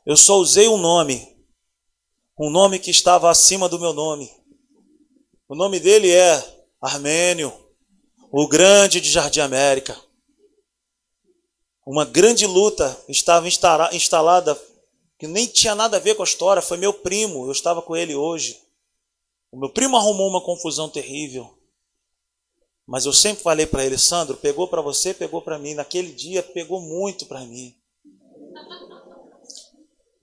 Eu 0.05 0.15
só 0.15 0.37
usei 0.37 0.69
um 0.69 0.77
nome, 0.77 1.37
um 2.39 2.49
nome 2.49 2.79
que 2.79 2.91
estava 2.91 3.29
acima 3.29 3.67
do 3.67 3.77
meu 3.77 3.91
nome. 3.91 4.31
O 5.49 5.53
nome 5.53 5.81
dele 5.81 6.09
é 6.09 6.63
Armênio, 6.79 7.51
o 8.31 8.47
grande 8.47 9.01
de 9.01 9.11
Jardim 9.11 9.41
América. 9.41 9.99
Uma 11.85 12.05
grande 12.05 12.45
luta 12.45 12.97
estava 13.09 13.49
instalada 13.49 14.57
que 15.17 15.27
nem 15.27 15.47
tinha 15.47 15.73
nada 15.73 15.97
a 15.97 15.99
ver 15.99 16.15
com 16.15 16.21
a 16.21 16.25
história, 16.25 16.61
foi 16.61 16.77
meu 16.77 16.93
primo, 16.93 17.45
eu 17.45 17.51
estava 17.51 17.81
com 17.81 17.95
ele 17.95 18.15
hoje. 18.15 18.61
O 19.51 19.57
meu 19.57 19.69
primo 19.69 19.97
arrumou 19.97 20.29
uma 20.29 20.43
confusão 20.43 20.89
terrível. 20.89 21.57
Mas 22.85 23.05
eu 23.05 23.11
sempre 23.11 23.43
falei 23.43 23.65
para 23.65 23.85
ele, 23.85 23.97
Sandro, 23.97 24.37
pegou 24.37 24.67
para 24.67 24.81
você, 24.81 25.13
pegou 25.13 25.41
para 25.41 25.59
mim. 25.59 25.73
Naquele 25.73 26.13
dia 26.13 26.41
pegou 26.41 26.79
muito 26.79 27.25
para 27.25 27.41
mim. 27.41 27.75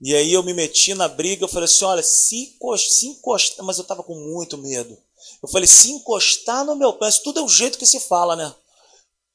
E 0.01 0.15
aí 0.15 0.33
eu 0.33 0.43
me 0.43 0.53
meti 0.53 0.93
na 0.93 1.07
briga, 1.07 1.43
eu 1.43 1.47
falei 1.47 1.65
assim, 1.65 1.85
olha, 1.85 2.03
se, 2.03 2.57
encostar, 3.03 3.65
mas 3.65 3.77
eu 3.77 3.83
estava 3.83 4.03
com 4.03 4.15
muito 4.15 4.57
medo. 4.57 4.97
Eu 5.41 5.49
falei, 5.49 5.67
se 5.67 5.91
encostar 5.91 6.65
no 6.65 6.75
meu 6.75 6.93
pé, 6.93 7.07
isso 7.07 7.23
tudo 7.23 7.39
é 7.39 7.43
o 7.43 7.47
jeito 7.47 7.77
que 7.77 7.85
se 7.85 7.99
fala, 7.99 8.35
né? 8.35 8.53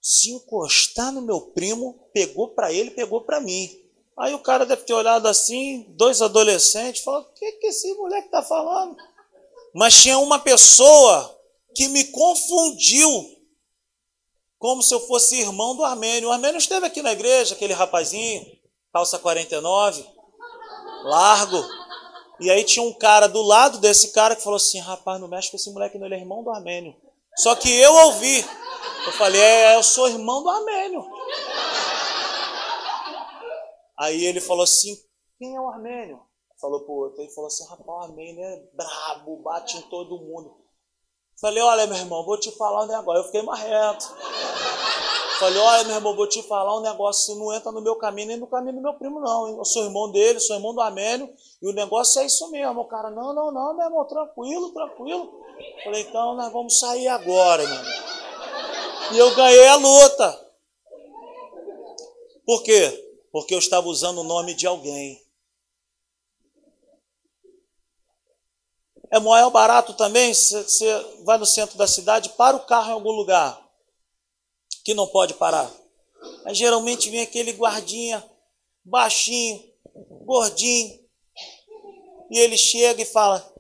Se 0.00 0.30
encostar 0.30 1.12
no 1.12 1.22
meu 1.22 1.40
primo, 1.40 2.08
pegou 2.12 2.48
para 2.48 2.72
ele, 2.72 2.90
pegou 2.90 3.22
para 3.22 3.40
mim. 3.40 3.70
Aí 4.18 4.34
o 4.34 4.38
cara 4.38 4.66
deve 4.66 4.82
ter 4.82 4.92
olhado 4.92 5.26
assim, 5.26 5.86
dois 5.90 6.20
adolescentes, 6.20 7.02
falou: 7.02 7.22
o 7.22 7.32
que, 7.32 7.52
que 7.52 7.68
esse 7.68 7.94
moleque 7.94 8.26
está 8.26 8.42
falando? 8.42 8.96
Mas 9.74 9.94
tinha 9.94 10.18
uma 10.18 10.38
pessoa 10.38 11.38
que 11.74 11.88
me 11.88 12.04
confundiu, 12.04 13.08
como 14.58 14.82
se 14.82 14.92
eu 14.92 15.00
fosse 15.00 15.40
irmão 15.40 15.74
do 15.76 15.84
Armênio. 15.84 16.28
O 16.28 16.32
Armênio 16.32 16.58
esteve 16.58 16.86
aqui 16.86 17.00
na 17.02 17.12
igreja, 17.12 17.54
aquele 17.54 17.72
rapazinho, 17.72 18.46
calça 18.92 19.18
49, 19.18 20.04
largo. 21.04 21.64
E 22.40 22.50
aí 22.50 22.64
tinha 22.64 22.84
um 22.84 22.92
cara 22.92 23.26
do 23.26 23.42
lado 23.42 23.78
desse 23.78 24.12
cara 24.12 24.34
que 24.34 24.42
falou 24.42 24.56
assim: 24.56 24.80
rapaz, 24.80 25.20
não 25.20 25.28
mexe 25.28 25.50
com 25.50 25.56
esse 25.56 25.70
moleque, 25.70 25.98
não, 25.98 26.06
ele 26.06 26.16
é 26.16 26.18
irmão 26.18 26.42
do 26.42 26.50
Armênio. 26.50 26.94
Só 27.36 27.54
que 27.54 27.70
eu 27.70 27.94
ouvi. 28.06 28.44
Eu 29.06 29.12
falei: 29.12 29.40
é, 29.40 29.76
eu 29.76 29.82
sou 29.82 30.08
irmão 30.08 30.42
do 30.42 30.50
Armênio. 30.50 31.06
Aí 34.00 34.24
ele 34.24 34.40
falou 34.40 34.64
assim: 34.64 34.96
quem 35.38 35.54
é 35.54 35.60
o 35.60 35.68
Armênio? 35.68 36.18
Falou 36.58 36.80
pro 36.80 36.94
outro. 36.94 37.20
Ele 37.20 37.30
falou 37.32 37.48
assim: 37.48 37.66
rapaz, 37.68 37.86
o 37.86 38.02
Armênio 38.02 38.42
é 38.42 38.62
brabo, 38.72 39.42
bate 39.42 39.76
em 39.76 39.82
todo 39.82 40.18
mundo. 40.18 40.56
Falei: 41.38 41.62
olha, 41.62 41.86
meu 41.86 41.98
irmão, 41.98 42.24
vou 42.24 42.40
te 42.40 42.50
falar 42.52 42.84
um 42.84 42.86
negócio. 42.86 43.20
Eu 43.20 43.24
fiquei 43.24 43.42
marreto. 43.42 44.06
Falei: 45.38 45.58
olha, 45.58 45.84
meu 45.84 45.96
irmão, 45.96 46.16
vou 46.16 46.26
te 46.26 46.42
falar 46.44 46.78
um 46.78 46.80
negócio. 46.80 47.26
Você 47.26 47.38
não 47.38 47.52
entra 47.52 47.70
no 47.72 47.82
meu 47.82 47.94
caminho, 47.96 48.28
nem 48.28 48.36
no 48.38 48.46
caminho 48.46 48.76
do 48.76 48.80
meu 48.80 48.94
primo, 48.94 49.20
não. 49.20 49.58
Eu 49.58 49.64
sou 49.66 49.84
irmão 49.84 50.10
dele, 50.10 50.40
sou 50.40 50.56
irmão 50.56 50.72
do 50.72 50.80
Armênio. 50.80 51.30
E 51.60 51.68
o 51.68 51.74
negócio 51.74 52.22
é 52.22 52.24
isso 52.24 52.50
mesmo. 52.50 52.80
O 52.80 52.88
cara: 52.88 53.10
não, 53.10 53.34
não, 53.34 53.52
não, 53.52 53.76
meu 53.76 53.84
irmão, 53.84 54.06
tranquilo, 54.06 54.72
tranquilo. 54.72 55.42
Falei: 55.84 56.02
então 56.02 56.36
nós 56.36 56.50
vamos 56.50 56.78
sair 56.78 57.08
agora, 57.08 57.62
meu 57.66 57.74
irmão. 57.74 57.92
E 59.12 59.18
eu 59.18 59.34
ganhei 59.34 59.68
a 59.68 59.76
luta. 59.76 60.50
Por 62.46 62.62
quê? 62.62 63.09
Porque 63.30 63.54
eu 63.54 63.58
estava 63.58 63.86
usando 63.88 64.18
o 64.18 64.24
nome 64.24 64.54
de 64.54 64.66
alguém. 64.66 65.22
É 69.10 69.18
maior 69.18 69.50
barato 69.50 69.94
também, 69.94 70.32
você 70.32 71.22
vai 71.24 71.36
no 71.36 71.46
centro 71.46 71.76
da 71.76 71.86
cidade, 71.86 72.28
para 72.30 72.56
o 72.56 72.64
carro 72.64 72.90
em 72.90 72.94
algum 72.94 73.10
lugar 73.10 73.60
que 74.84 74.94
não 74.94 75.06
pode 75.06 75.34
parar. 75.34 75.70
Aí 76.44 76.54
geralmente 76.54 77.10
vem 77.10 77.22
aquele 77.22 77.52
guardinha, 77.52 78.24
baixinho, 78.84 79.62
gordinho, 80.24 81.00
e 82.30 82.38
ele 82.38 82.56
chega 82.56 83.02
e 83.02 83.06
fala: 83.06 83.52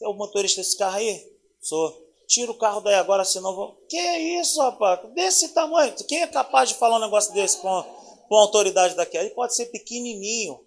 É 0.00 0.08
o 0.08 0.14
motorista 0.14 0.60
desse 0.60 0.76
carro 0.76 0.96
aí? 0.96 1.38
Sou. 1.60 2.08
Tira 2.26 2.50
o 2.50 2.58
carro 2.58 2.80
daí 2.82 2.94
agora, 2.94 3.24
senão 3.24 3.54
vou. 3.54 3.74
Que 3.88 3.98
isso, 4.40 4.60
rapaz? 4.60 5.00
Desse 5.14 5.48
tamanho. 5.54 5.94
Quem 6.06 6.22
é 6.22 6.26
capaz 6.26 6.68
de 6.68 6.74
falar 6.74 6.96
um 6.96 7.00
negócio 7.00 7.32
desse 7.32 7.58
com 7.58 7.97
com 8.28 8.36
a 8.36 8.40
autoridade 8.40 8.94
daquela. 8.94 9.24
Ele 9.24 9.34
pode 9.34 9.54
ser 9.54 9.66
pequenininho, 9.66 10.60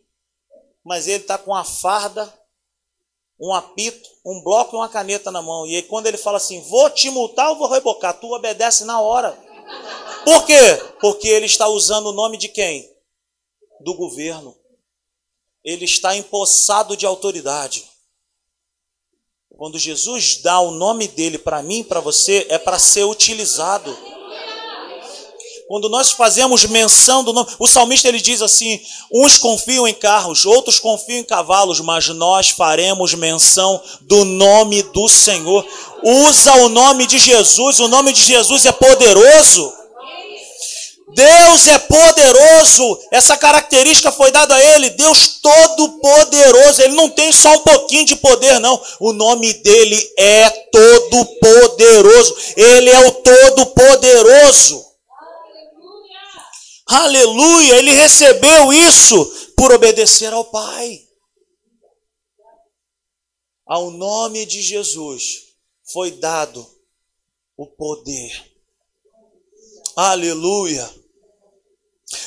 mas 0.84 1.07
ele 1.07 1.22
está 1.22 1.38
com 1.38 1.51
uma 1.51 1.64
farda, 1.64 2.32
um 3.39 3.53
apito, 3.53 4.09
um 4.26 4.41
bloco 4.43 4.76
e 4.76 4.80
uma 4.80 4.89
caneta 4.89 5.32
na 5.32 5.41
mão. 5.41 5.66
E 5.66 5.76
aí, 5.76 5.84
quando 5.84 6.07
ele 6.07 6.18
fala 6.18 6.38
assim: 6.38 6.59
Vou 6.62 6.89
te 6.89 7.09
multar 7.09 7.49
ou 7.49 7.57
vou 7.57 7.70
rebocar? 7.70 8.20
Tu 8.20 8.28
obedece 8.28 8.84
na 8.84 8.99
hora. 8.99 9.38
Por 10.24 10.45
quê? 10.45 10.76
Porque 10.99 11.28
ele 11.28 11.45
está 11.45 11.68
usando 11.68 12.07
o 12.07 12.14
nome 12.14 12.38
de 12.38 12.47
quem? 12.47 12.89
Do 13.80 13.95
governo. 13.95 14.55
Ele 15.64 15.86
está 15.86 16.16
empossado 16.16 16.97
de 16.97 17.05
autoridade. 17.05 17.89
Quando 19.55 19.78
Jesus 19.78 20.38
dá 20.38 20.59
o 20.59 20.72
nome 20.72 21.07
dele 21.07 21.38
para 21.38 21.62
mim, 21.62 21.84
para 21.84 21.99
você, 21.99 22.47
é 22.49 22.57
para 22.57 22.80
ser 22.80 23.03
utilizado. 23.03 23.95
Quando 25.72 25.88
nós 25.88 26.12
fazemos 26.12 26.66
menção 26.66 27.24
do 27.24 27.32
nome, 27.32 27.48
o 27.58 27.66
salmista 27.66 28.10
ele 28.10 28.20
diz 28.20 28.42
assim: 28.42 28.78
uns 29.10 29.38
confiam 29.38 29.88
em 29.88 29.94
carros, 29.94 30.46
outros 30.46 30.82
confiam 30.82 31.20
em 31.20 31.24
cavalos, 31.24 31.80
mas 31.80 32.10
nós 32.10 32.50
faremos 32.50 33.14
menção 33.14 33.82
do 34.02 34.26
nome 34.26 34.84
do 34.84 35.08
Senhor. 35.08 35.66
Usa 36.04 36.56
o 36.56 36.68
nome 36.68 37.08
de 37.08 37.18
Jesus, 37.18 37.80
o 37.80 37.88
nome 37.88 38.12
de 38.12 38.22
Jesus 38.22 38.66
é 38.66 38.74
poderoso. 38.74 39.72
Deus 41.16 41.68
é 41.68 41.80
poderoso, 41.80 43.00
essa 43.10 43.38
característica 43.38 44.12
foi 44.12 44.30
dada 44.30 44.54
a 44.54 44.62
ele, 44.76 44.90
Deus 44.90 45.40
todo-poderoso, 45.42 46.82
ele 46.82 46.96
não 46.96 47.10
tem 47.10 47.32
só 47.32 47.54
um 47.54 47.60
pouquinho 47.60 48.06
de 48.06 48.18
poder, 48.18 48.60
não, 48.60 48.82
o 49.00 49.14
nome 49.14 49.54
dele 49.54 50.10
é 50.18 50.50
todo-poderoso, 50.50 52.36
ele 52.58 52.90
é 52.90 53.08
o 53.08 53.12
todo-poderoso. 53.12 54.91
Aleluia! 56.92 57.78
Ele 57.78 57.92
recebeu 57.92 58.74
isso 58.74 59.26
por 59.56 59.72
obedecer 59.72 60.34
ao 60.34 60.44
Pai. 60.44 61.08
Ao 63.66 63.89
nome 63.92 64.46
de 64.46 64.62
Jesus 64.62 65.54
foi 65.94 66.12
dado 66.12 66.70
o 67.56 67.66
poder. 67.66 68.54
Aleluia! 69.96 70.94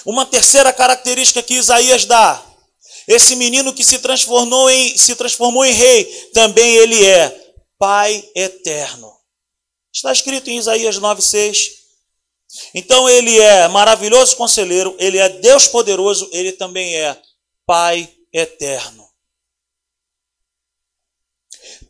Uma 0.07 0.25
terceira 0.25 0.73
característica 0.73 1.43
que 1.43 1.55
Isaías 1.55 2.07
dá: 2.07 2.43
esse 3.07 3.37
menino 3.37 3.75
que 3.75 3.85
se 3.85 3.99
transformou 3.99 4.71
em, 4.71 4.97
se 4.97 5.15
transformou 5.15 5.63
em 5.67 5.73
rei, 5.73 6.05
também 6.33 6.77
ele 6.77 7.05
é 7.05 7.55
Pai 7.77 8.27
eterno. 8.35 9.13
Está 9.93 10.11
escrito 10.11 10.49
em 10.49 10.57
Isaías 10.57 10.99
9,6. 10.99 11.84
Então 12.75 13.09
ele 13.09 13.39
é 13.39 13.69
maravilhoso 13.69 14.37
conselheiro, 14.37 14.95
ele 14.99 15.19
é 15.19 15.29
Deus 15.29 15.67
poderoso, 15.67 16.29
ele 16.33 16.53
também 16.53 16.97
é 16.97 17.21
Pai 17.67 18.13
eterno. 18.33 19.09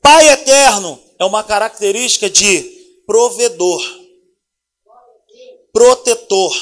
Pai 0.00 0.28
eterno 0.28 1.02
é 1.18 1.24
uma 1.24 1.42
característica 1.42 2.30
de 2.30 2.62
provedor, 3.06 3.82
protetor, 5.72 6.54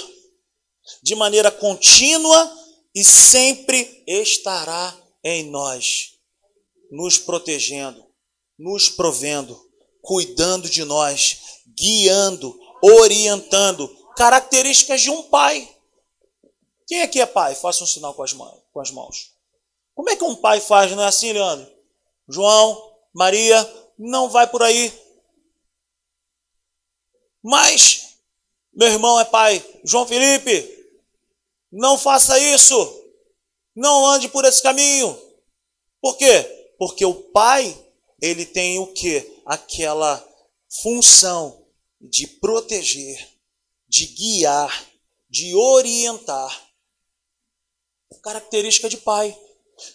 de 1.02 1.14
maneira 1.14 1.50
contínua 1.50 2.50
e 2.94 3.04
sempre 3.04 4.02
estará 4.06 4.96
em 5.22 5.50
nós, 5.50 6.14
nos 6.90 7.18
protegendo, 7.18 8.06
nos 8.58 8.88
provendo 8.88 9.72
cuidando 10.02 10.68
de 10.68 10.84
nós, 10.84 11.38
guiando, 11.66 12.58
orientando, 12.82 13.88
características 14.16 15.00
de 15.00 15.10
um 15.10 15.22
pai. 15.24 15.68
Quem 16.86 17.02
aqui 17.02 17.20
é 17.20 17.26
pai? 17.26 17.54
Faça 17.54 17.84
um 17.84 17.86
sinal 17.86 18.12
com 18.14 18.22
as, 18.22 18.32
mãos, 18.32 18.60
com 18.72 18.80
as 18.80 18.90
mãos. 18.90 19.32
Como 19.94 20.10
é 20.10 20.16
que 20.16 20.24
um 20.24 20.34
pai 20.34 20.60
faz, 20.60 20.90
não 20.90 21.02
é 21.02 21.06
assim, 21.06 21.32
Leandro? 21.32 21.70
João, 22.28 22.92
Maria, 23.14 23.90
não 23.98 24.28
vai 24.28 24.46
por 24.46 24.62
aí. 24.62 24.92
Mas, 27.42 28.16
meu 28.72 28.88
irmão 28.88 29.18
é 29.20 29.24
pai, 29.24 29.64
João 29.84 30.06
Felipe, 30.06 30.82
não 31.70 31.96
faça 31.96 32.38
isso. 32.38 33.00
Não 33.74 34.06
ande 34.06 34.28
por 34.28 34.44
esse 34.44 34.62
caminho. 34.62 35.18
Por 36.00 36.16
quê? 36.18 36.74
Porque 36.78 37.04
o 37.04 37.14
pai, 37.14 37.74
ele 38.20 38.44
tem 38.44 38.78
o 38.78 38.92
que? 38.92 39.40
Aquela 39.46 40.22
função 40.82 41.61
de 42.02 42.26
proteger, 42.26 43.28
de 43.88 44.06
guiar, 44.06 44.90
de 45.30 45.54
orientar. 45.54 46.70
Característica 48.22 48.88
de 48.88 48.96
pai. 48.96 49.36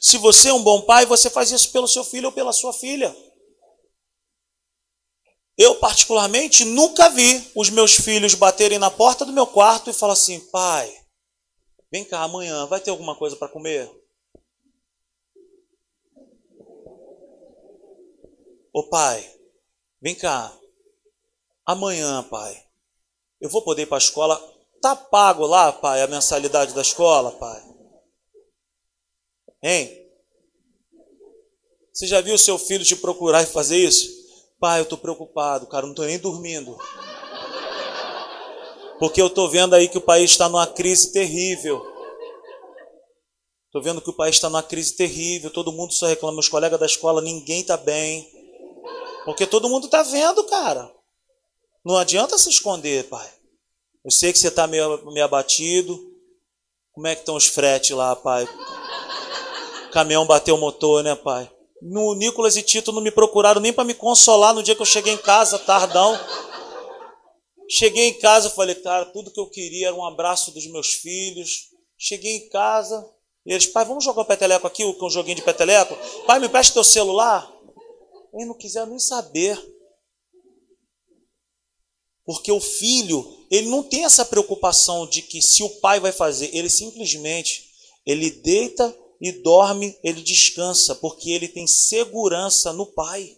Se 0.01 0.17
você 0.17 0.49
é 0.49 0.53
um 0.53 0.63
bom 0.63 0.81
pai, 0.81 1.05
você 1.05 1.29
faz 1.29 1.51
isso 1.51 1.71
pelo 1.71 1.87
seu 1.87 2.03
filho 2.03 2.27
ou 2.27 2.31
pela 2.31 2.53
sua 2.53 2.73
filha. 2.73 3.15
Eu, 5.57 5.75
particularmente, 5.79 6.63
nunca 6.63 7.09
vi 7.09 7.51
os 7.55 7.69
meus 7.69 7.95
filhos 7.95 8.35
baterem 8.35 8.77
na 8.77 8.91
porta 8.91 9.25
do 9.25 9.33
meu 9.33 9.47
quarto 9.47 9.89
e 9.89 9.93
falar 9.93 10.13
assim: 10.13 10.39
pai, 10.51 10.93
vem 11.91 12.05
cá, 12.05 12.21
amanhã 12.21 12.65
vai 12.67 12.79
ter 12.79 12.91
alguma 12.91 13.15
coisa 13.15 13.35
para 13.35 13.49
comer? 13.49 13.89
Ô 18.71 18.83
pai, 18.89 19.27
vem 19.99 20.13
cá, 20.13 20.55
amanhã, 21.67 22.23
pai, 22.23 22.63
eu 23.41 23.49
vou 23.49 23.61
poder 23.61 23.83
ir 23.83 23.85
para 23.85 23.97
a 23.97 23.99
escola. 23.99 24.41
Tá 24.81 24.95
pago 24.95 25.45
lá, 25.45 25.71
pai, 25.73 26.01
a 26.01 26.07
mensalidade 26.07 26.73
da 26.73 26.81
escola, 26.81 27.31
pai? 27.31 27.61
Hein? 29.61 30.07
Você 31.91 32.07
já 32.07 32.21
viu 32.21 32.37
seu 32.37 32.57
filho 32.57 32.85
te 32.85 32.95
procurar 32.95 33.43
e 33.43 33.47
fazer 33.47 33.77
isso? 33.77 34.07
Pai, 34.59 34.79
eu 34.79 34.83
estou 34.83 34.97
preocupado, 34.97 35.67
cara, 35.67 35.83
não 35.83 35.91
estou 35.91 36.05
nem 36.05 36.17
dormindo. 36.17 36.77
Porque 38.99 39.21
eu 39.21 39.27
estou 39.27 39.49
vendo 39.49 39.75
aí 39.75 39.87
que 39.87 39.97
o 39.97 40.01
país 40.01 40.31
está 40.31 40.47
numa 40.47 40.65
crise 40.65 41.11
terrível. 41.11 41.85
Estou 43.65 43.81
vendo 43.81 44.01
que 44.01 44.09
o 44.09 44.15
país 44.15 44.35
está 44.35 44.49
numa 44.49 44.63
crise 44.63 44.95
terrível. 44.95 45.51
Todo 45.51 45.71
mundo 45.71 45.93
só 45.93 46.07
reclama. 46.07 46.35
Meus 46.35 46.49
colegas 46.49 46.79
da 46.79 46.85
escola, 46.87 47.21
ninguém 47.21 47.61
está 47.61 47.77
bem. 47.77 48.27
Porque 49.23 49.45
todo 49.45 49.69
mundo 49.69 49.85
está 49.85 50.01
vendo, 50.01 50.43
cara. 50.45 50.91
Não 51.87 51.95
adianta 51.95 52.37
se 52.37 52.49
esconder, 52.49 53.05
pai. 53.05 53.25
Eu 54.03 54.11
sei 54.11 54.33
que 54.33 54.39
você 54.39 54.49
está 54.49 54.67
meio, 54.67 55.09
meio 55.13 55.23
abatido. 55.23 55.97
Como 56.91 57.07
é 57.07 57.15
que 57.15 57.21
estão 57.21 57.37
os 57.37 57.47
fretes 57.47 57.91
lá, 57.91 58.13
pai? 58.13 58.45
caminhão 59.93 60.27
bateu 60.27 60.55
o 60.55 60.57
motor, 60.57 61.01
né, 61.01 61.15
pai? 61.15 61.49
No 61.81 62.13
Nicolas 62.13 62.57
e 62.57 62.61
Tito 62.61 62.91
não 62.91 63.01
me 63.01 63.09
procuraram 63.09 63.61
nem 63.61 63.71
para 63.71 63.85
me 63.85 63.93
consolar 63.93 64.53
no 64.53 64.61
dia 64.61 64.75
que 64.75 64.81
eu 64.81 64.85
cheguei 64.85 65.13
em 65.13 65.17
casa, 65.17 65.57
tardão. 65.59 66.19
Cheguei 67.69 68.09
em 68.09 68.19
casa, 68.19 68.49
falei, 68.49 68.75
cara, 68.75 69.05
tudo 69.05 69.31
que 69.31 69.39
eu 69.39 69.49
queria 69.49 69.87
era 69.87 69.95
um 69.95 70.05
abraço 70.05 70.51
dos 70.51 70.69
meus 70.69 70.91
filhos. 70.91 71.69
Cheguei 71.97 72.35
em 72.35 72.49
casa, 72.49 73.09
e 73.45 73.53
eles, 73.53 73.65
pai, 73.65 73.85
vamos 73.85 74.03
jogar 74.03 74.23
o 74.23 74.25
peteleco 74.25 74.67
aqui, 74.67 74.83
um 74.83 75.09
joguinho 75.09 75.37
de 75.37 75.41
peteleco? 75.41 75.97
Pai, 76.25 76.37
me 76.37 76.49
presta 76.49 76.73
teu 76.73 76.83
celular. 76.83 77.49
Eles 78.33 78.45
não 78.45 78.57
quiseram 78.57 78.87
nem 78.87 78.99
saber. 78.99 79.76
Porque 82.27 82.51
o 82.51 82.59
filho, 82.59 83.25
ele 83.49 83.69
não 83.69 83.81
tem 83.81 84.03
essa 84.03 84.25
preocupação 84.25 85.07
de 85.07 85.21
que 85.21 85.41
se 85.41 85.63
o 85.63 85.69
pai 85.79 85.99
vai 86.01 86.11
fazer, 86.11 86.53
ele 86.53 86.69
simplesmente, 86.69 87.63
ele 88.05 88.29
deita 88.29 88.93
e 89.21 89.31
dorme, 89.31 89.97
ele 90.03 90.21
descansa, 90.21 90.93
porque 90.95 91.31
ele 91.31 91.47
tem 91.47 91.65
segurança 91.65 92.73
no 92.73 92.85
Pai. 92.85 93.35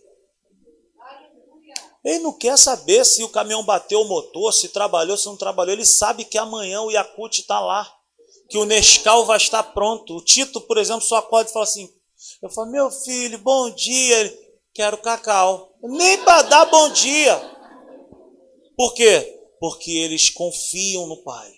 Ele 2.03 2.19
não 2.19 2.33
quer 2.33 2.57
saber 2.57 3.05
se 3.05 3.23
o 3.23 3.29
caminhão 3.29 3.63
bateu 3.63 4.01
o 4.01 4.07
motor, 4.07 4.51
se 4.51 4.69
trabalhou, 4.69 5.15
se 5.15 5.27
não 5.27 5.37
trabalhou. 5.37 5.73
Ele 5.73 5.85
sabe 5.85 6.25
que 6.25 6.37
amanhã 6.37 6.81
o 6.81 6.91
Yakut 6.91 7.39
está 7.39 7.59
lá, 7.59 7.89
que 8.49 8.57
o 8.57 8.65
Nescau 8.65 9.25
vai 9.25 9.37
estar 9.37 9.61
pronto. 9.61 10.17
O 10.17 10.23
Tito, 10.23 10.59
por 10.61 10.77
exemplo, 10.77 11.01
só 11.01 11.17
acorda 11.17 11.49
e 11.49 11.53
fala 11.53 11.65
assim: 11.65 11.89
Eu 12.41 12.49
falo, 12.49 12.71
meu 12.71 12.89
filho, 12.89 13.37
bom 13.37 13.69
dia. 13.69 14.17
Ele, 14.17 14.49
Quero 14.73 14.97
cacau. 14.99 15.73
Nem 15.83 16.17
para 16.23 16.43
dar 16.43 16.65
bom 16.65 16.89
dia. 16.89 17.59
Por 18.80 18.93
quê? 18.93 19.38
Porque 19.59 19.91
eles 19.91 20.30
confiam 20.30 21.05
no 21.05 21.17
Pai. 21.17 21.53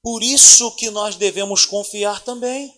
Por 0.00 0.22
isso 0.22 0.70
que 0.76 0.90
nós 0.90 1.16
devemos 1.16 1.66
confiar 1.66 2.22
também. 2.22 2.72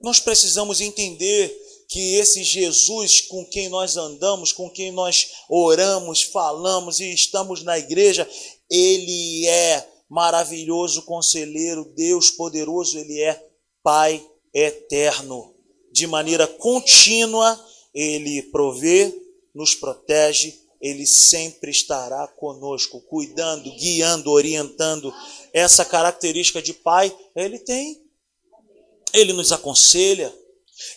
Nós 0.00 0.18
precisamos 0.20 0.80
entender 0.80 1.54
que 1.86 2.14
esse 2.14 2.42
Jesus 2.42 3.20
com 3.20 3.44
quem 3.44 3.68
nós 3.68 3.98
andamos, 3.98 4.54
com 4.54 4.70
quem 4.70 4.90
nós 4.90 5.32
oramos, 5.50 6.22
falamos 6.22 6.98
e 6.98 7.12
estamos 7.12 7.62
na 7.62 7.78
igreja, 7.78 8.26
ele 8.70 9.46
é 9.48 9.86
maravilhoso 10.08 11.02
conselheiro, 11.02 11.92
Deus 11.94 12.30
poderoso, 12.30 12.98
ele 12.98 13.20
é 13.20 13.50
Pai 13.82 14.26
eterno. 14.54 15.54
De 15.92 16.06
maneira 16.06 16.46
contínua, 16.46 17.62
ele 17.92 18.44
provê, 18.44 19.14
nos 19.54 19.74
protege 19.74 20.59
ele 20.80 21.06
sempre 21.06 21.70
estará 21.70 22.26
conosco, 22.26 23.00
cuidando, 23.02 23.70
guiando, 23.72 24.30
orientando. 24.30 25.14
Essa 25.52 25.84
característica 25.84 26.62
de 26.62 26.72
pai, 26.72 27.14
ele 27.36 27.58
tem. 27.58 28.02
Ele 29.12 29.32
nos 29.32 29.50
aconselha, 29.50 30.32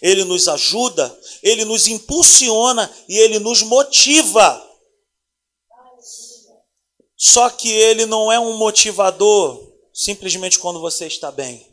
ele 0.01 0.23
nos 0.23 0.47
ajuda, 0.47 1.19
ele 1.41 1.65
nos 1.65 1.87
impulsiona 1.87 2.89
e 3.09 3.17
ele 3.17 3.39
nos 3.39 3.63
motiva. 3.63 4.69
Só 7.17 7.49
que 7.49 7.69
ele 7.69 8.05
não 8.05 8.31
é 8.31 8.39
um 8.39 8.55
motivador 8.55 9.73
simplesmente 9.93 10.59
quando 10.59 10.79
você 10.79 11.07
está 11.07 11.31
bem. 11.31 11.71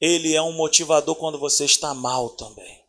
Ele 0.00 0.34
é 0.34 0.40
um 0.40 0.52
motivador 0.52 1.14
quando 1.16 1.38
você 1.38 1.64
está 1.64 1.92
mal 1.92 2.30
também. 2.30 2.79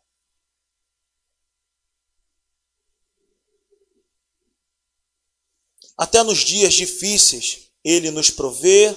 Até 6.02 6.24
nos 6.24 6.40
dias 6.40 6.74
difíceis, 6.74 7.68
Ele 7.84 8.10
nos 8.10 8.32
provê, 8.32 8.90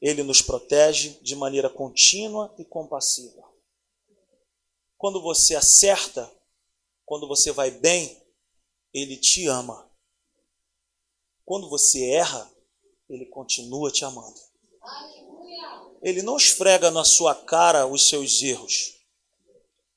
Ele 0.00 0.22
nos 0.22 0.40
protege 0.40 1.18
de 1.20 1.34
maneira 1.34 1.68
contínua 1.68 2.54
e 2.56 2.64
compassiva. 2.64 3.42
Quando 4.96 5.20
você 5.20 5.56
acerta, 5.56 6.30
quando 7.04 7.26
você 7.26 7.50
vai 7.50 7.72
bem, 7.72 8.16
Ele 8.94 9.16
te 9.16 9.48
ama. 9.48 9.90
Quando 11.44 11.68
você 11.68 12.10
erra, 12.10 12.48
Ele 13.10 13.26
continua 13.26 13.90
te 13.90 14.04
amando. 14.04 14.38
Ele 16.00 16.22
não 16.22 16.36
esfrega 16.36 16.92
na 16.92 17.02
sua 17.02 17.34
cara 17.34 17.88
os 17.88 18.08
seus 18.08 18.40
erros. 18.40 19.00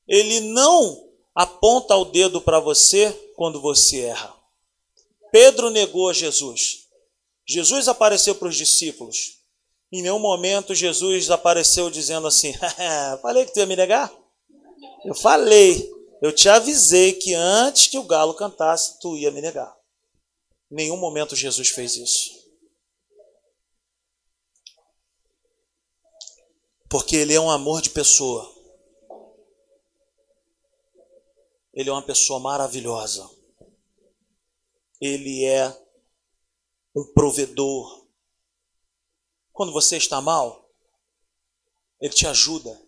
Ele 0.08 0.40
não 0.40 1.14
aponta 1.36 1.96
o 1.96 2.06
dedo 2.06 2.42
para 2.42 2.60
você 2.60 3.12
quando 3.36 3.62
você 3.62 4.00
erra. 4.06 4.35
Pedro 5.36 5.70
negou 5.70 6.08
a 6.08 6.14
Jesus. 6.14 6.88
Jesus 7.46 7.90
apareceu 7.90 8.36
para 8.36 8.48
os 8.48 8.56
discípulos. 8.56 9.42
Em 9.92 10.02
nenhum 10.02 10.18
momento 10.18 10.74
Jesus 10.74 11.30
apareceu 11.30 11.90
dizendo 11.90 12.26
assim: 12.26 12.54
Falei 13.22 13.46
que 13.46 13.52
tu 13.52 13.60
ia 13.60 13.66
me 13.66 13.76
negar? 13.76 14.10
Eu 15.04 15.14
falei, 15.14 15.92
eu 16.22 16.32
te 16.32 16.48
avisei 16.48 17.12
que 17.12 17.34
antes 17.34 17.88
que 17.88 17.98
o 17.98 18.04
galo 18.04 18.34
cantasse, 18.34 18.98
tu 19.02 19.18
ia 19.18 19.30
me 19.30 19.42
negar. 19.42 19.78
Em 20.72 20.76
nenhum 20.76 20.96
momento 20.96 21.36
Jesus 21.36 21.68
fez 21.68 21.98
isso. 21.98 22.32
Porque 26.88 27.18
ele 27.18 27.34
é 27.34 27.42
um 27.42 27.52
amor 27.52 27.82
de 27.82 27.90
pessoa. 27.90 28.50
Ele 31.74 31.90
é 31.90 31.92
uma 31.92 32.06
pessoa 32.06 32.40
maravilhosa. 32.40 33.36
Ele 35.00 35.44
é 35.46 35.68
um 36.96 37.04
provedor. 37.14 38.08
Quando 39.52 39.72
você 39.72 39.98
está 39.98 40.22
mal, 40.22 40.70
ele 42.00 42.14
te 42.14 42.28
ajuda. 42.28 42.82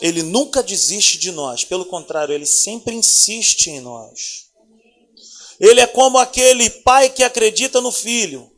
Ele 0.00 0.22
nunca 0.22 0.62
desiste 0.62 1.18
de 1.18 1.30
nós, 1.30 1.64
pelo 1.64 1.84
contrário, 1.84 2.34
ele 2.34 2.46
sempre 2.46 2.94
insiste 2.94 3.68
em 3.68 3.80
nós. 3.80 4.50
Ele 5.58 5.80
é 5.80 5.86
como 5.86 6.16
aquele 6.16 6.70
pai 6.70 7.10
que 7.10 7.22
acredita 7.22 7.82
no 7.82 7.92
filho. 7.92 8.50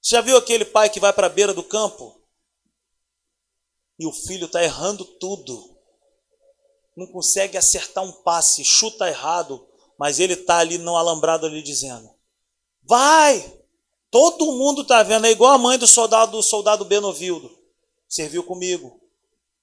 Você 0.00 0.14
já 0.14 0.20
viu 0.20 0.36
aquele 0.36 0.64
pai 0.64 0.88
que 0.88 1.00
vai 1.00 1.12
para 1.12 1.26
a 1.26 1.30
beira 1.30 1.52
do 1.52 1.64
campo? 1.64 2.22
E 3.98 4.06
o 4.06 4.12
filho 4.12 4.46
está 4.46 4.62
errando 4.62 5.04
tudo. 5.04 5.76
não 6.96 7.06
consegue 7.08 7.56
acertar 7.56 8.04
um 8.04 8.12
passe, 8.22 8.64
chuta 8.64 9.08
errado, 9.08 9.68
mas 9.98 10.20
ele 10.20 10.34
está 10.34 10.58
ali 10.58 10.78
no 10.78 10.96
alambrado 10.96 11.44
ali 11.44 11.62
dizendo: 11.62 12.08
Vai! 12.82 13.58
Todo 14.10 14.52
mundo 14.52 14.82
está 14.82 15.02
vendo, 15.02 15.26
é 15.26 15.30
igual 15.30 15.52
a 15.52 15.58
mãe 15.58 15.76
do 15.76 15.86
soldado, 15.86 16.32
do 16.32 16.42
soldado 16.42 16.84
Benovildo. 16.84 17.50
Serviu 18.08 18.42
comigo, 18.42 18.98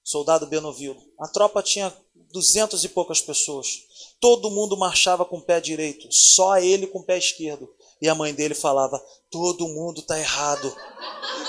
soldado 0.04 0.46
Benovildo. 0.46 1.02
A 1.20 1.28
tropa 1.28 1.64
tinha 1.64 1.92
duzentos 2.32 2.84
e 2.84 2.90
poucas 2.90 3.22
pessoas. 3.22 3.86
Todo 4.20 4.52
mundo 4.52 4.78
marchava 4.78 5.26
com 5.26 5.38
o 5.38 5.42
pé 5.42 5.60
direito, 5.60 6.08
só 6.12 6.58
ele 6.58 6.86
com 6.86 7.00
o 7.00 7.04
pé 7.04 7.18
esquerdo. 7.18 7.74
E 8.02 8.08
a 8.08 8.14
mãe 8.14 8.34
dele 8.34 8.54
falava: 8.54 9.04
Todo 9.32 9.68
mundo 9.68 10.02
está 10.02 10.20
errado, 10.20 10.76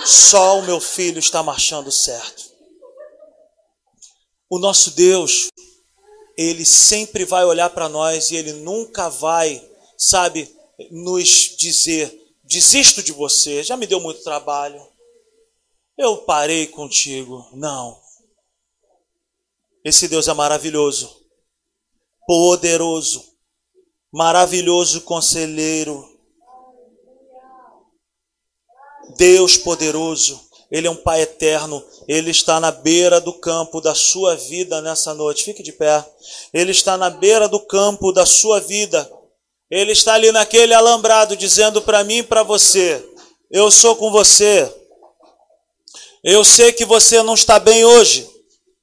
só 0.06 0.58
o 0.58 0.62
meu 0.62 0.80
filho 0.80 1.18
está 1.18 1.42
marchando 1.42 1.92
certo. 1.92 2.50
O 4.48 4.58
nosso 4.58 4.92
Deus, 4.92 5.48
ele 6.36 6.66
sempre 6.66 7.24
vai 7.24 7.44
olhar 7.44 7.70
para 7.70 7.88
nós 7.88 8.30
e 8.30 8.36
ele 8.36 8.52
nunca 8.52 9.08
vai, 9.08 9.66
sabe, 9.96 10.54
nos 10.90 11.56
dizer: 11.56 12.14
desisto 12.44 13.02
de 13.02 13.12
você, 13.12 13.62
já 13.62 13.76
me 13.76 13.86
deu 13.86 14.00
muito 14.00 14.22
trabalho, 14.22 14.86
eu 15.96 16.18
parei 16.18 16.66
contigo. 16.66 17.48
Não. 17.52 18.00
Esse 19.82 20.08
Deus 20.08 20.28
é 20.28 20.34
maravilhoso, 20.34 21.24
poderoso, 22.26 23.24
maravilhoso 24.12 25.00
conselheiro, 25.02 26.04
Deus 29.16 29.56
poderoso, 29.56 30.45
Ele 30.70 30.86
é 30.86 30.90
um 30.90 30.96
Pai 30.96 31.22
eterno, 31.22 31.82
Ele 32.08 32.30
está 32.30 32.58
na 32.58 32.70
beira 32.70 33.20
do 33.20 33.32
campo 33.32 33.80
da 33.80 33.94
sua 33.94 34.34
vida 34.34 34.80
nessa 34.82 35.14
noite. 35.14 35.44
Fique 35.44 35.62
de 35.62 35.72
pé. 35.72 36.04
Ele 36.52 36.72
está 36.72 36.96
na 36.96 37.08
beira 37.08 37.48
do 37.48 37.60
campo 37.60 38.12
da 38.12 38.26
sua 38.26 38.60
vida. 38.60 39.10
Ele 39.70 39.92
está 39.92 40.14
ali 40.14 40.30
naquele 40.32 40.74
alambrado 40.74 41.36
dizendo 41.36 41.80
para 41.82 42.02
mim 42.04 42.18
e 42.18 42.22
para 42.22 42.42
você: 42.42 43.04
Eu 43.50 43.70
sou 43.70 43.96
com 43.96 44.10
você. 44.10 44.72
Eu 46.22 46.44
sei 46.44 46.72
que 46.72 46.84
você 46.84 47.22
não 47.22 47.34
está 47.34 47.60
bem 47.60 47.84
hoje, 47.84 48.28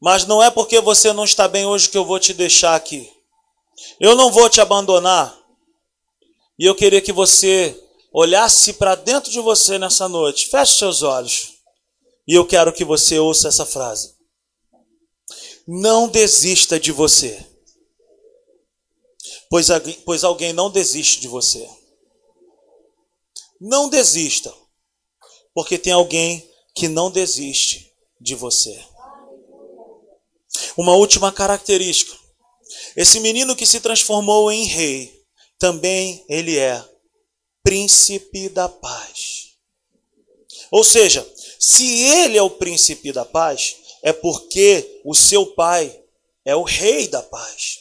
mas 0.01 0.25
não 0.25 0.41
é 0.41 0.49
porque 0.49 0.79
você 0.79 1.11
não 1.11 1.25
está 1.25 1.47
bem 1.47 1.65
hoje 1.65 1.89
que 1.89 1.97
eu 1.97 2.05
vou 2.05 2.19
te 2.19 2.33
deixar 2.33 2.75
aqui. 2.75 3.11
Eu 3.99 4.15
não 4.15 4.31
vou 4.31 4.49
te 4.49 4.61
abandonar. 4.61 5.37
E 6.57 6.65
eu 6.65 6.75
queria 6.75 7.01
que 7.01 7.11
você 7.11 7.77
olhasse 8.13 8.73
para 8.73 8.95
dentro 8.95 9.31
de 9.31 9.39
você 9.39 9.77
nessa 9.77 10.07
noite. 10.07 10.47
Feche 10.47 10.77
seus 10.77 11.01
olhos. 11.01 11.52
E 12.27 12.33
eu 12.33 12.45
quero 12.45 12.73
que 12.73 12.85
você 12.85 13.19
ouça 13.19 13.47
essa 13.47 13.65
frase. 13.65 14.15
Não 15.67 16.07
desista 16.07 16.79
de 16.79 16.91
você, 16.91 17.45
pois, 19.49 19.67
pois 20.03 20.23
alguém 20.23 20.51
não 20.51 20.69
desiste 20.69 21.21
de 21.21 21.27
você. 21.27 21.69
Não 23.59 23.89
desista, 23.89 24.53
porque 25.53 25.77
tem 25.77 25.93
alguém 25.93 26.49
que 26.75 26.89
não 26.89 27.09
desiste 27.09 27.93
de 28.19 28.35
você. 28.35 28.77
Uma 30.77 30.95
última 30.95 31.31
característica: 31.31 32.17
esse 32.95 33.19
menino 33.19 33.55
que 33.55 33.65
se 33.65 33.79
transformou 33.79 34.51
em 34.51 34.65
rei, 34.65 35.23
também 35.57 36.25
ele 36.27 36.57
é 36.57 36.83
príncipe 37.63 38.49
da 38.49 38.67
paz. 38.67 39.53
Ou 40.71 40.83
seja, 40.83 41.25
se 41.65 42.03
ele 42.03 42.37
é 42.37 42.41
o 42.41 42.49
príncipe 42.49 43.13
da 43.13 43.23
paz, 43.23 43.77
é 44.01 44.11
porque 44.11 44.99
o 45.05 45.15
seu 45.15 45.45
pai 45.45 45.97
é 46.43 46.53
o 46.53 46.63
rei 46.63 47.07
da 47.07 47.23
paz. 47.23 47.79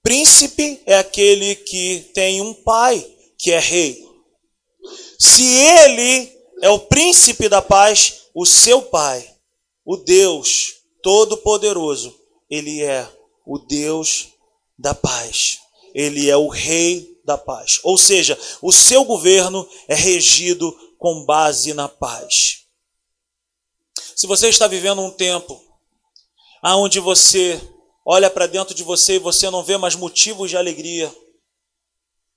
Príncipe 0.00 0.80
é 0.86 0.96
aquele 0.96 1.56
que 1.56 2.08
tem 2.14 2.40
um 2.40 2.54
pai 2.54 3.04
que 3.36 3.50
é 3.50 3.58
rei. 3.58 4.00
Se 5.18 5.42
ele 5.42 6.32
é 6.62 6.70
o 6.70 6.78
príncipe 6.78 7.48
da 7.48 7.60
paz, 7.60 8.28
o 8.32 8.46
seu 8.46 8.80
pai, 8.80 9.28
o 9.84 9.96
Deus 9.96 10.76
Todo-Poderoso, 11.02 12.14
ele 12.48 12.80
é 12.80 13.08
o 13.44 13.58
Deus 13.58 14.28
da 14.78 14.94
paz. 14.94 15.58
Ele 15.92 16.30
é 16.30 16.36
o 16.36 16.46
rei 16.46 17.18
da 17.24 17.36
paz. 17.36 17.80
Ou 17.82 17.98
seja, 17.98 18.38
o 18.62 18.70
seu 18.70 19.04
governo 19.04 19.68
é 19.88 19.96
regido 19.96 20.72
com 20.98 21.24
base 21.24 21.74
na 21.74 21.88
paz. 21.88 22.64
Se 24.14 24.26
você 24.26 24.48
está 24.48 24.66
vivendo 24.66 25.02
um 25.02 25.10
tempo 25.10 25.62
onde 26.64 26.98
você 26.98 27.60
olha 28.04 28.30
para 28.30 28.46
dentro 28.46 28.74
de 28.74 28.82
você 28.82 29.16
e 29.16 29.20
você 29.20 29.50
não 29.50 29.62
vê 29.62 29.76
mais 29.76 29.94
motivos 29.94 30.50
de 30.50 30.56
alegria, 30.56 31.14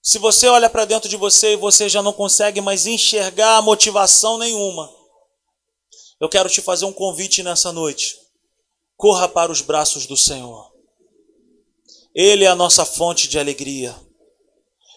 se 0.02 0.18
você 0.18 0.48
olha 0.48 0.70
para 0.70 0.86
dentro 0.86 1.10
de 1.10 1.18
você 1.18 1.54
e 1.54 1.58
você 1.58 1.90
já 1.90 2.02
não 2.02 2.14
consegue 2.14 2.62
mais 2.62 2.88
enxergar 2.88 3.62
motivação 3.62 4.38
nenhuma, 4.38 4.90
eu 6.20 6.28
quero 6.28 6.50
te 6.50 6.62
fazer 6.62 6.86
um 6.86 6.94
convite 6.94 7.44
nessa 7.44 7.72
noite. 7.72 8.18
Corra 8.98 9.28
para 9.28 9.52
os 9.52 9.62
braços 9.62 10.06
do 10.06 10.18
Senhor. 10.18 10.70
Ele 12.14 12.44
é 12.44 12.48
a 12.48 12.56
nossa 12.56 12.86
fonte 12.86 13.28
de 13.28 13.40
alegria. 13.40 13.96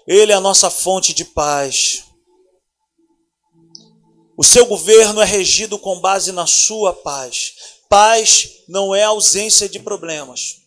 Ele 0.07 0.33
é 0.33 0.35
a 0.35 0.41
nossa 0.41 0.71
fonte 0.71 1.15
de 1.15 1.25
paz. 1.25 2.05
O 4.37 4.45
seu 4.45 4.67
governo 4.67 5.21
é 5.21 5.25
regido 5.25 5.79
com 5.79 6.01
base 6.01 6.33
na 6.33 6.47
sua 6.47 6.93
paz. 6.93 7.55
Paz 7.89 8.65
não 8.69 8.95
é 8.95 9.05
ausência 9.05 9.69
de 9.69 9.79
problemas. 9.79 10.63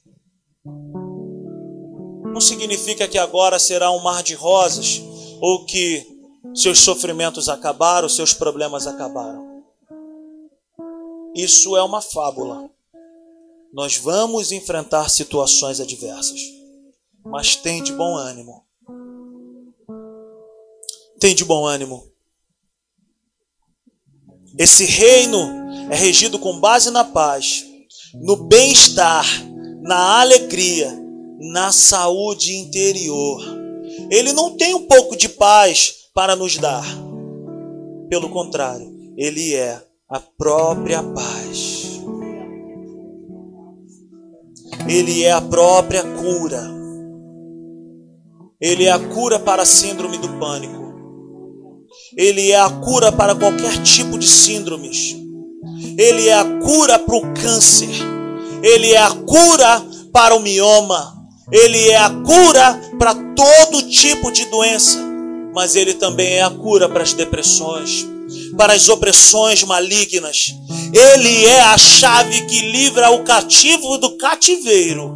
Não 2.34 2.42
significa 2.42 3.08
que 3.08 3.18
agora 3.18 3.58
será 3.58 3.92
um 3.92 4.04
mar 4.04 4.22
de 4.22 4.36
rosas 4.36 5.02
ou 5.42 5.66
que 5.66 6.06
seus 6.54 6.80
sofrimentos 6.80 7.50
acabaram, 7.50 8.08
seus 8.08 8.34
problemas 8.34 8.86
acabaram. 8.86 9.64
Isso 11.36 11.76
é 11.76 11.84
uma 11.84 12.02
fábula. 12.02 12.70
Nós 13.74 13.98
vamos 13.98 14.52
enfrentar 14.52 15.10
situações 15.10 15.80
adversas, 15.80 16.40
mas 17.26 17.56
tem 17.56 17.84
de 17.84 17.92
bom 17.92 18.16
ânimo 18.16 18.66
tem 21.26 21.34
de 21.34 21.44
bom 21.44 21.66
ânimo. 21.66 22.04
Esse 24.58 24.86
reino 24.86 25.38
é 25.92 25.96
regido 25.96 26.40
com 26.40 26.60
base 26.60 26.90
na 26.90 27.04
paz, 27.04 27.66
no 28.14 28.38
bem-estar, 28.48 29.26
na 29.82 30.22
alegria, 30.22 30.98
na 31.40 31.72
saúde 31.72 32.56
interior. 32.56 33.42
Ele 34.10 34.32
não 34.32 34.56
tem 34.56 34.74
um 34.74 34.88
pouco 34.88 35.16
de 35.18 35.28
paz 35.28 35.94
para 36.14 36.36
nos 36.36 36.58
dar. 36.58 36.86
Pelo 38.10 38.30
contrário, 38.30 38.94
ele 39.18 39.54
é 39.54 39.82
a 40.10 40.20
própria 40.20 41.04
paz. 41.04 42.00
Ele 44.88 45.24
é 45.24 45.32
a 45.32 45.42
própria 45.42 46.04
cura. 46.04 46.64
Ele 48.62 48.86
é 48.86 48.92
a 48.92 49.00
cura 49.00 49.38
para 49.38 49.64
a 49.64 49.66
síndrome 49.66 50.18
do 50.18 50.30
pânico. 50.40 50.85
Ele 52.18 52.52
é 52.52 52.60
a 52.60 52.70
cura 52.70 53.12
para 53.12 53.36
qualquer 53.36 53.82
tipo 53.84 54.18
de 54.18 54.28
síndromes. 54.28 55.16
Ele 55.98 56.30
é 56.30 56.34
a 56.34 56.46
cura 56.62 56.98
para 56.98 57.16
o 57.16 57.34
câncer. 57.34 57.90
Ele 58.64 58.94
é 58.94 58.98
a 58.98 59.12
cura 59.12 59.86
para 60.14 60.34
o 60.34 60.40
mioma. 60.40 61.14
Ele 61.52 61.90
é 61.90 61.98
a 61.98 62.10
cura 62.10 62.80
para 62.98 63.14
todo 63.36 63.84
tipo 63.84 64.32
de 64.32 64.46
doença. 64.46 64.98
Mas 65.54 65.76
ele 65.76 65.94
também 65.94 66.36
é 66.36 66.44
a 66.44 66.50
cura 66.50 66.88
para 66.88 67.04
as 67.04 67.14
depressões, 67.14 68.06
para 68.58 68.74
as 68.74 68.88
opressões 68.90 69.64
malignas. 69.64 70.56
Ele 70.94 71.46
é 71.46 71.62
a 71.62 71.78
chave 71.78 72.46
que 72.46 72.60
livra 72.72 73.10
o 73.10 73.24
cativo 73.24 73.98
do 73.98 74.18
cativeiro. 74.18 75.16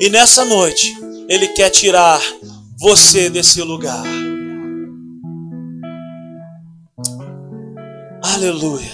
E 0.00 0.08
nessa 0.08 0.44
noite, 0.44 0.96
ele 1.28 1.48
quer 1.48 1.70
tirar 1.70 2.20
você 2.78 3.30
desse 3.30 3.62
lugar. 3.62 4.04
Aleluia. 8.36 8.92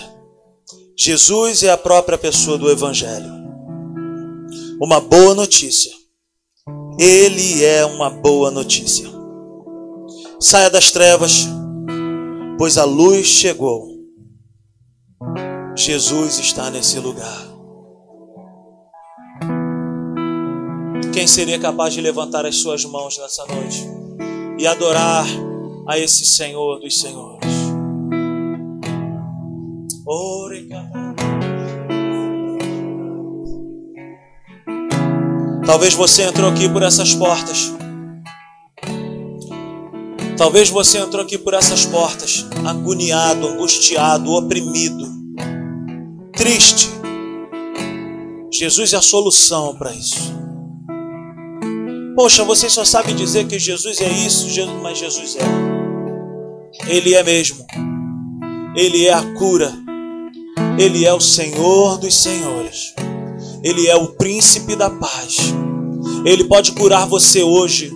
Jesus 0.96 1.64
é 1.64 1.70
a 1.72 1.76
própria 1.76 2.16
pessoa 2.16 2.56
do 2.56 2.70
Evangelho. 2.70 3.28
Uma 4.80 5.00
boa 5.00 5.34
notícia. 5.34 5.90
Ele 6.96 7.64
é 7.64 7.84
uma 7.84 8.08
boa 8.08 8.52
notícia. 8.52 9.04
Saia 10.38 10.70
das 10.70 10.92
trevas, 10.92 11.48
pois 12.56 12.78
a 12.78 12.84
luz 12.84 13.26
chegou. 13.26 13.88
Jesus 15.76 16.38
está 16.38 16.70
nesse 16.70 17.00
lugar. 17.00 17.48
Quem 21.12 21.26
seria 21.26 21.58
capaz 21.58 21.92
de 21.92 22.00
levantar 22.00 22.46
as 22.46 22.58
suas 22.58 22.84
mãos 22.84 23.18
nessa 23.18 23.44
noite 23.46 23.88
e 24.56 24.68
adorar 24.68 25.26
a 25.88 25.98
esse 25.98 26.24
Senhor 26.24 26.78
dos 26.78 27.00
Senhores? 27.00 27.61
Talvez 35.64 35.94
você 35.94 36.24
entrou 36.24 36.50
aqui 36.50 36.68
por 36.68 36.82
essas 36.82 37.14
portas. 37.14 37.72
Talvez 40.36 40.68
você 40.68 40.98
entrou 40.98 41.22
aqui 41.22 41.38
por 41.38 41.54
essas 41.54 41.86
portas, 41.86 42.46
agoniado, 42.66 43.46
angustiado, 43.46 44.32
oprimido, 44.32 45.06
triste. 46.36 46.90
Jesus 48.52 48.92
é 48.92 48.96
a 48.96 49.02
solução 49.02 49.76
para 49.76 49.94
isso. 49.94 50.34
Poxa, 52.14 52.44
você 52.44 52.68
só 52.68 52.84
sabe 52.84 53.14
dizer 53.14 53.46
que 53.46 53.58
Jesus 53.58 54.00
é 54.00 54.10
isso, 54.10 54.46
mas 54.82 54.98
Jesus 54.98 55.36
é. 55.36 56.92
Ele 56.92 57.14
é 57.14 57.22
mesmo. 57.22 57.64
Ele 58.76 59.06
é 59.06 59.14
a 59.14 59.22
cura. 59.34 59.72
Ele 60.78 61.04
é 61.04 61.12
o 61.12 61.20
Senhor 61.20 61.98
dos 61.98 62.14
Senhores. 62.14 62.94
Ele 63.62 63.86
é 63.86 63.96
o 63.96 64.08
príncipe 64.08 64.74
da 64.74 64.90
paz. 64.90 65.54
Ele 66.24 66.44
pode 66.44 66.72
curar 66.72 67.06
você 67.06 67.42
hoje. 67.42 67.92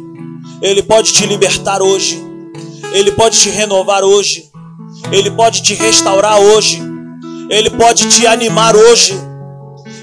Ele 0.60 0.82
pode 0.82 1.12
te 1.12 1.26
libertar 1.26 1.82
hoje. 1.82 2.22
Ele 2.92 3.12
pode 3.12 3.38
te 3.40 3.48
renovar 3.50 4.04
hoje. 4.04 4.50
Ele 5.10 5.30
pode 5.30 5.62
te 5.62 5.74
restaurar 5.74 6.38
hoje. 6.38 6.82
Ele 7.48 7.70
pode 7.70 8.08
te 8.08 8.26
animar 8.26 8.76
hoje. 8.76 9.14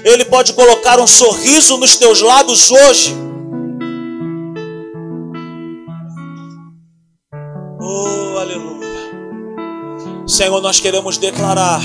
Ele 0.04 0.24
pode 0.24 0.52
colocar 0.52 1.00
um 1.00 1.06
sorriso 1.06 1.76
nos 1.76 1.96
teus 1.96 2.20
lábios 2.20 2.70
hoje. 2.70 3.14
Oh, 7.80 8.38
aleluia. 8.38 9.12
Senhor, 10.26 10.60
nós 10.60 10.80
queremos 10.80 11.16
declarar 11.16 11.80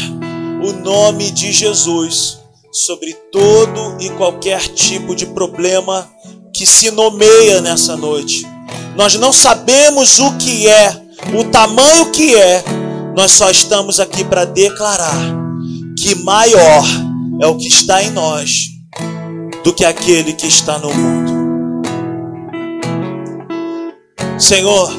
o 0.61 0.73
nome 0.73 1.31
de 1.31 1.51
Jesus 1.51 2.39
sobre 2.71 3.13
todo 3.31 3.97
e 3.99 4.09
qualquer 4.11 4.61
tipo 4.61 5.15
de 5.15 5.25
problema 5.25 6.07
que 6.53 6.65
se 6.65 6.91
nomeia 6.91 7.61
nessa 7.61 7.95
noite. 7.95 8.45
Nós 8.95 9.15
não 9.15 9.33
sabemos 9.33 10.19
o 10.19 10.37
que 10.37 10.67
é, 10.67 11.01
o 11.33 11.45
tamanho 11.45 12.11
que 12.11 12.35
é, 12.35 12.63
nós 13.15 13.31
só 13.31 13.49
estamos 13.49 13.99
aqui 13.99 14.23
para 14.23 14.45
declarar 14.45 15.17
que 15.97 16.15
maior 16.23 16.83
é 17.41 17.47
o 17.47 17.57
que 17.57 17.67
está 17.67 18.03
em 18.03 18.11
nós 18.11 18.69
do 19.63 19.73
que 19.73 19.83
aquele 19.83 20.33
que 20.33 20.47
está 20.47 20.77
no 20.77 20.93
mundo. 20.93 21.39
Senhor, 24.37 24.91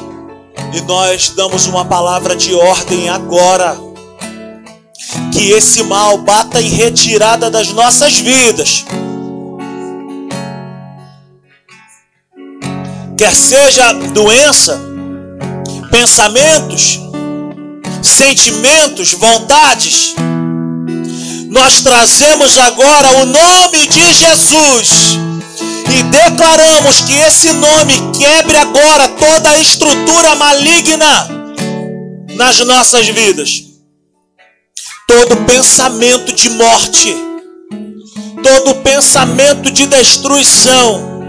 e 0.73 0.81
nós 0.81 1.29
damos 1.35 1.65
uma 1.65 1.85
palavra 1.85 2.35
de 2.35 2.53
ordem 2.53 3.09
agora 3.09 3.90
que 5.31 5.51
esse 5.51 5.83
mal 5.83 6.17
bata 6.19 6.61
em 6.61 6.69
retirada 6.69 7.49
das 7.49 7.69
nossas 7.69 8.17
vidas. 8.17 8.85
Quer 13.17 13.33
seja 13.35 13.93
doença, 13.93 14.79
pensamentos, 15.91 16.99
sentimentos, 18.01 19.13
vontades, 19.13 20.15
nós 21.49 21.81
trazemos 21.81 22.57
agora 22.57 23.21
o 23.21 23.25
nome 23.25 23.87
de 23.87 24.13
Jesus 24.13 25.19
e 25.93 26.03
declaramos 26.03 27.01
que 27.01 27.13
esse 27.13 27.51
nome 27.51 27.93
quebre 28.17 28.57
agora 28.57 29.07
toda 29.09 29.49
a 29.49 29.59
estrutura 29.59 30.35
maligna 30.35 31.27
nas 32.35 32.59
nossas 32.61 33.07
vidas 33.07 33.70
todo 35.11 35.35
pensamento 35.45 36.31
de 36.31 36.49
morte, 36.51 37.13
todo 38.41 38.75
pensamento 38.75 39.69
de 39.69 39.85
destruição, 39.85 41.19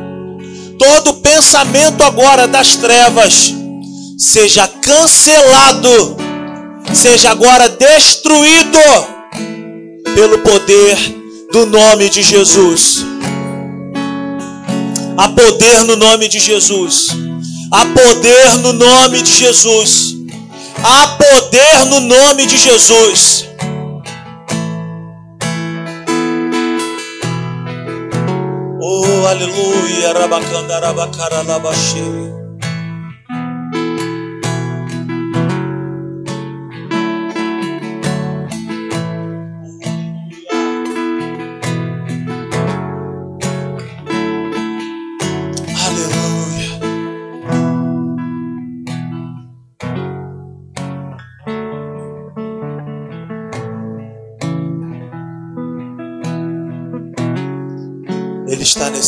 todo 0.78 1.14
pensamento 1.14 2.00
agora 2.04 2.46
das 2.46 2.76
trevas, 2.76 3.52
seja 4.16 4.68
cancelado, 4.68 6.16
seja 6.94 7.32
agora 7.32 7.68
destruído 7.70 8.78
pelo 10.14 10.38
poder 10.38 10.96
do 11.52 11.66
nome 11.66 12.08
de 12.08 12.22
Jesus. 12.22 13.04
Há 15.16 15.28
poder 15.28 15.82
no 15.82 15.96
nome 15.96 16.28
de 16.28 16.38
Jesus. 16.38 17.08
Há 17.72 17.84
poder 17.86 18.58
no 18.58 18.72
nome 18.72 19.22
de 19.22 19.32
Jesus. 19.32 20.14
Há 20.84 21.06
poder 21.18 21.84
no 21.86 21.98
nome 21.98 22.46
de 22.46 22.56
Jesus. 22.56 23.51
Aleluia. 29.26 30.12
Rabacanda, 30.12 30.80
rabacara, 30.80 31.42
labaxi. 31.42 32.41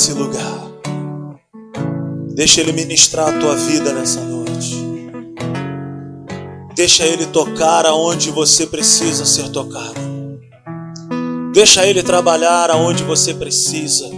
Nesse 0.04 0.12
lugar. 0.12 0.70
Deixa 2.34 2.60
Ele 2.60 2.72
ministrar 2.72 3.28
a 3.28 3.38
tua 3.38 3.56
vida 3.56 3.92
nessa 3.94 4.20
noite. 4.20 4.84
Deixa 6.74 7.06
Ele 7.06 7.24
tocar 7.26 7.86
aonde 7.86 8.30
você 8.30 8.66
precisa 8.66 9.24
ser 9.24 9.48
tocado. 9.48 9.94
Deixa 11.54 11.86
Ele 11.86 12.02
trabalhar 12.02 12.70
aonde 12.70 13.02
você 13.02 13.32
precisa. 13.32 14.10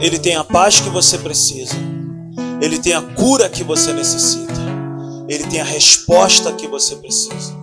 Ele 0.00 0.18
tem 0.18 0.36
a 0.36 0.44
paz 0.44 0.80
que 0.80 0.88
você 0.88 1.18
precisa. 1.18 1.74
Ele 2.62 2.78
tem 2.78 2.94
a 2.94 3.02
cura 3.02 3.48
que 3.48 3.62
você 3.62 3.92
necessita. 3.92 4.60
Ele 5.28 5.44
tem 5.44 5.60
a 5.60 5.64
resposta 5.64 6.52
que 6.52 6.66
você 6.66 6.96
precisa. 6.96 7.59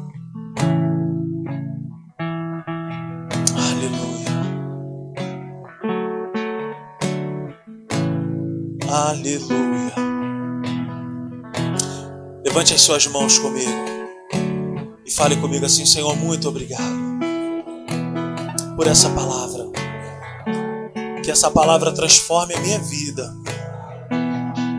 Aleluia. 9.07 9.95
Levante 12.43 12.73
as 12.73 12.81
suas 12.81 13.07
mãos 13.07 13.39
comigo 13.39 13.71
e 15.05 15.09
fale 15.09 15.37
comigo 15.37 15.65
assim: 15.65 15.85
Senhor, 15.85 16.13
muito 16.17 16.49
obrigado 16.49 16.91
por 18.75 18.85
essa 18.85 19.09
palavra. 19.11 19.65
Que 21.23 21.31
essa 21.31 21.49
palavra 21.49 21.93
transforme 21.93 22.53
a 22.53 22.59
minha 22.59 22.79
vida. 22.79 23.33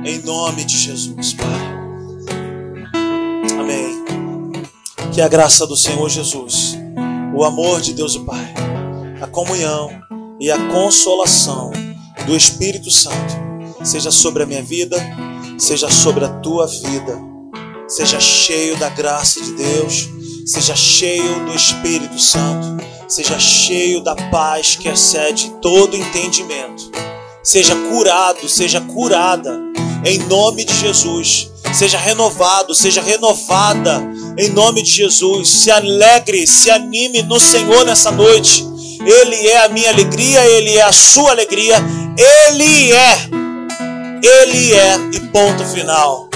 Em 0.04 0.18
nome 0.20 0.62
de 0.66 0.76
Jesus, 0.76 1.32
Pai. 1.32 1.46
Amém. 3.58 4.02
Que 5.10 5.22
a 5.22 5.28
graça 5.28 5.66
do 5.66 5.74
Senhor 5.74 6.06
Jesus, 6.10 6.76
o 7.34 7.44
amor 7.44 7.80
de 7.80 7.94
Deus 7.94 8.14
o 8.14 8.26
Pai, 8.26 8.52
a 9.22 9.26
comunhão 9.26 9.88
e 10.38 10.50
a 10.50 10.68
consolação 10.68 11.70
do 12.26 12.36
Espírito 12.36 12.90
Santo 12.90 13.47
seja 13.82 14.10
sobre 14.10 14.42
a 14.42 14.46
minha 14.46 14.62
vida, 14.62 14.96
seja 15.58 15.90
sobre 15.90 16.24
a 16.24 16.28
tua 16.28 16.66
vida. 16.66 17.28
Seja 17.88 18.20
cheio 18.20 18.76
da 18.76 18.90
graça 18.90 19.40
de 19.40 19.52
Deus, 19.52 20.10
seja 20.44 20.76
cheio 20.76 21.46
do 21.46 21.54
Espírito 21.54 22.18
Santo, 22.20 22.84
seja 23.08 23.38
cheio 23.38 24.02
da 24.02 24.14
paz 24.14 24.76
que 24.76 24.88
excede 24.88 25.50
todo 25.62 25.96
entendimento. 25.96 26.90
Seja 27.42 27.74
curado, 27.74 28.46
seja 28.46 28.78
curada 28.78 29.58
em 30.04 30.18
nome 30.18 30.66
de 30.66 30.74
Jesus. 30.74 31.50
Seja 31.72 31.96
renovado, 31.96 32.74
seja 32.74 33.00
renovada 33.00 34.02
em 34.36 34.50
nome 34.50 34.82
de 34.82 34.90
Jesus. 34.90 35.48
Se 35.48 35.70
alegre, 35.70 36.46
se 36.46 36.70
anime 36.70 37.22
no 37.22 37.40
Senhor 37.40 37.86
nessa 37.86 38.10
noite. 38.10 38.66
Ele 39.00 39.46
é 39.46 39.64
a 39.64 39.68
minha 39.68 39.90
alegria, 39.90 40.44
ele 40.44 40.76
é 40.76 40.82
a 40.82 40.92
sua 40.92 41.30
alegria, 41.30 41.76
ele 42.16 42.92
é 42.92 43.37
ele 44.22 44.74
é 44.74 44.96
e 45.12 45.20
ponto 45.20 45.64
final. 45.64 46.28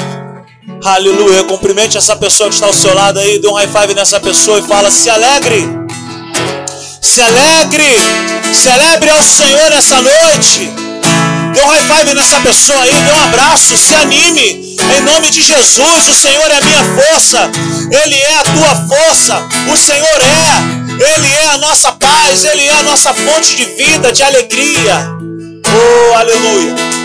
Aleluia. 0.84 1.44
Cumprimente 1.44 1.96
essa 1.96 2.16
pessoa 2.16 2.48
que 2.48 2.54
está 2.54 2.66
ao 2.66 2.72
seu 2.72 2.94
lado 2.94 3.18
aí, 3.18 3.38
dê 3.38 3.48
um 3.48 3.54
high 3.54 3.68
five 3.68 3.94
nessa 3.94 4.18
pessoa 4.20 4.58
e 4.58 4.62
fala: 4.62 4.90
se 4.90 5.08
alegre. 5.08 5.68
Se 7.00 7.20
alegre. 7.20 7.96
Celebre 8.52 9.10
ao 9.10 9.22
Senhor 9.22 9.70
nessa 9.70 10.00
noite. 10.02 10.70
Dê 11.54 11.62
um 11.62 11.66
high 11.66 11.82
five 11.82 12.14
nessa 12.14 12.40
pessoa 12.40 12.80
aí, 12.80 12.92
dê 12.92 13.12
um 13.12 13.24
abraço, 13.24 13.76
se 13.76 13.94
anime. 13.94 14.76
Em 14.96 15.00
nome 15.02 15.30
de 15.30 15.42
Jesus, 15.42 16.08
o 16.08 16.14
Senhor 16.14 16.50
é 16.50 16.56
a 16.56 16.60
minha 16.60 16.84
força, 17.02 17.50
Ele 17.90 18.16
é 18.16 18.34
a 18.34 18.42
tua 18.42 18.96
força, 18.96 19.42
o 19.72 19.76
Senhor 19.76 20.20
é, 20.20 21.14
Ele 21.14 21.32
é 21.34 21.46
a 21.50 21.58
nossa 21.58 21.92
paz, 21.92 22.44
Ele 22.44 22.66
é 22.66 22.72
a 22.72 22.82
nossa 22.82 23.12
fonte 23.14 23.56
de 23.56 23.64
vida, 23.64 24.12
de 24.12 24.22
alegria. 24.22 25.08
Oh, 25.64 26.14
aleluia. 26.14 27.01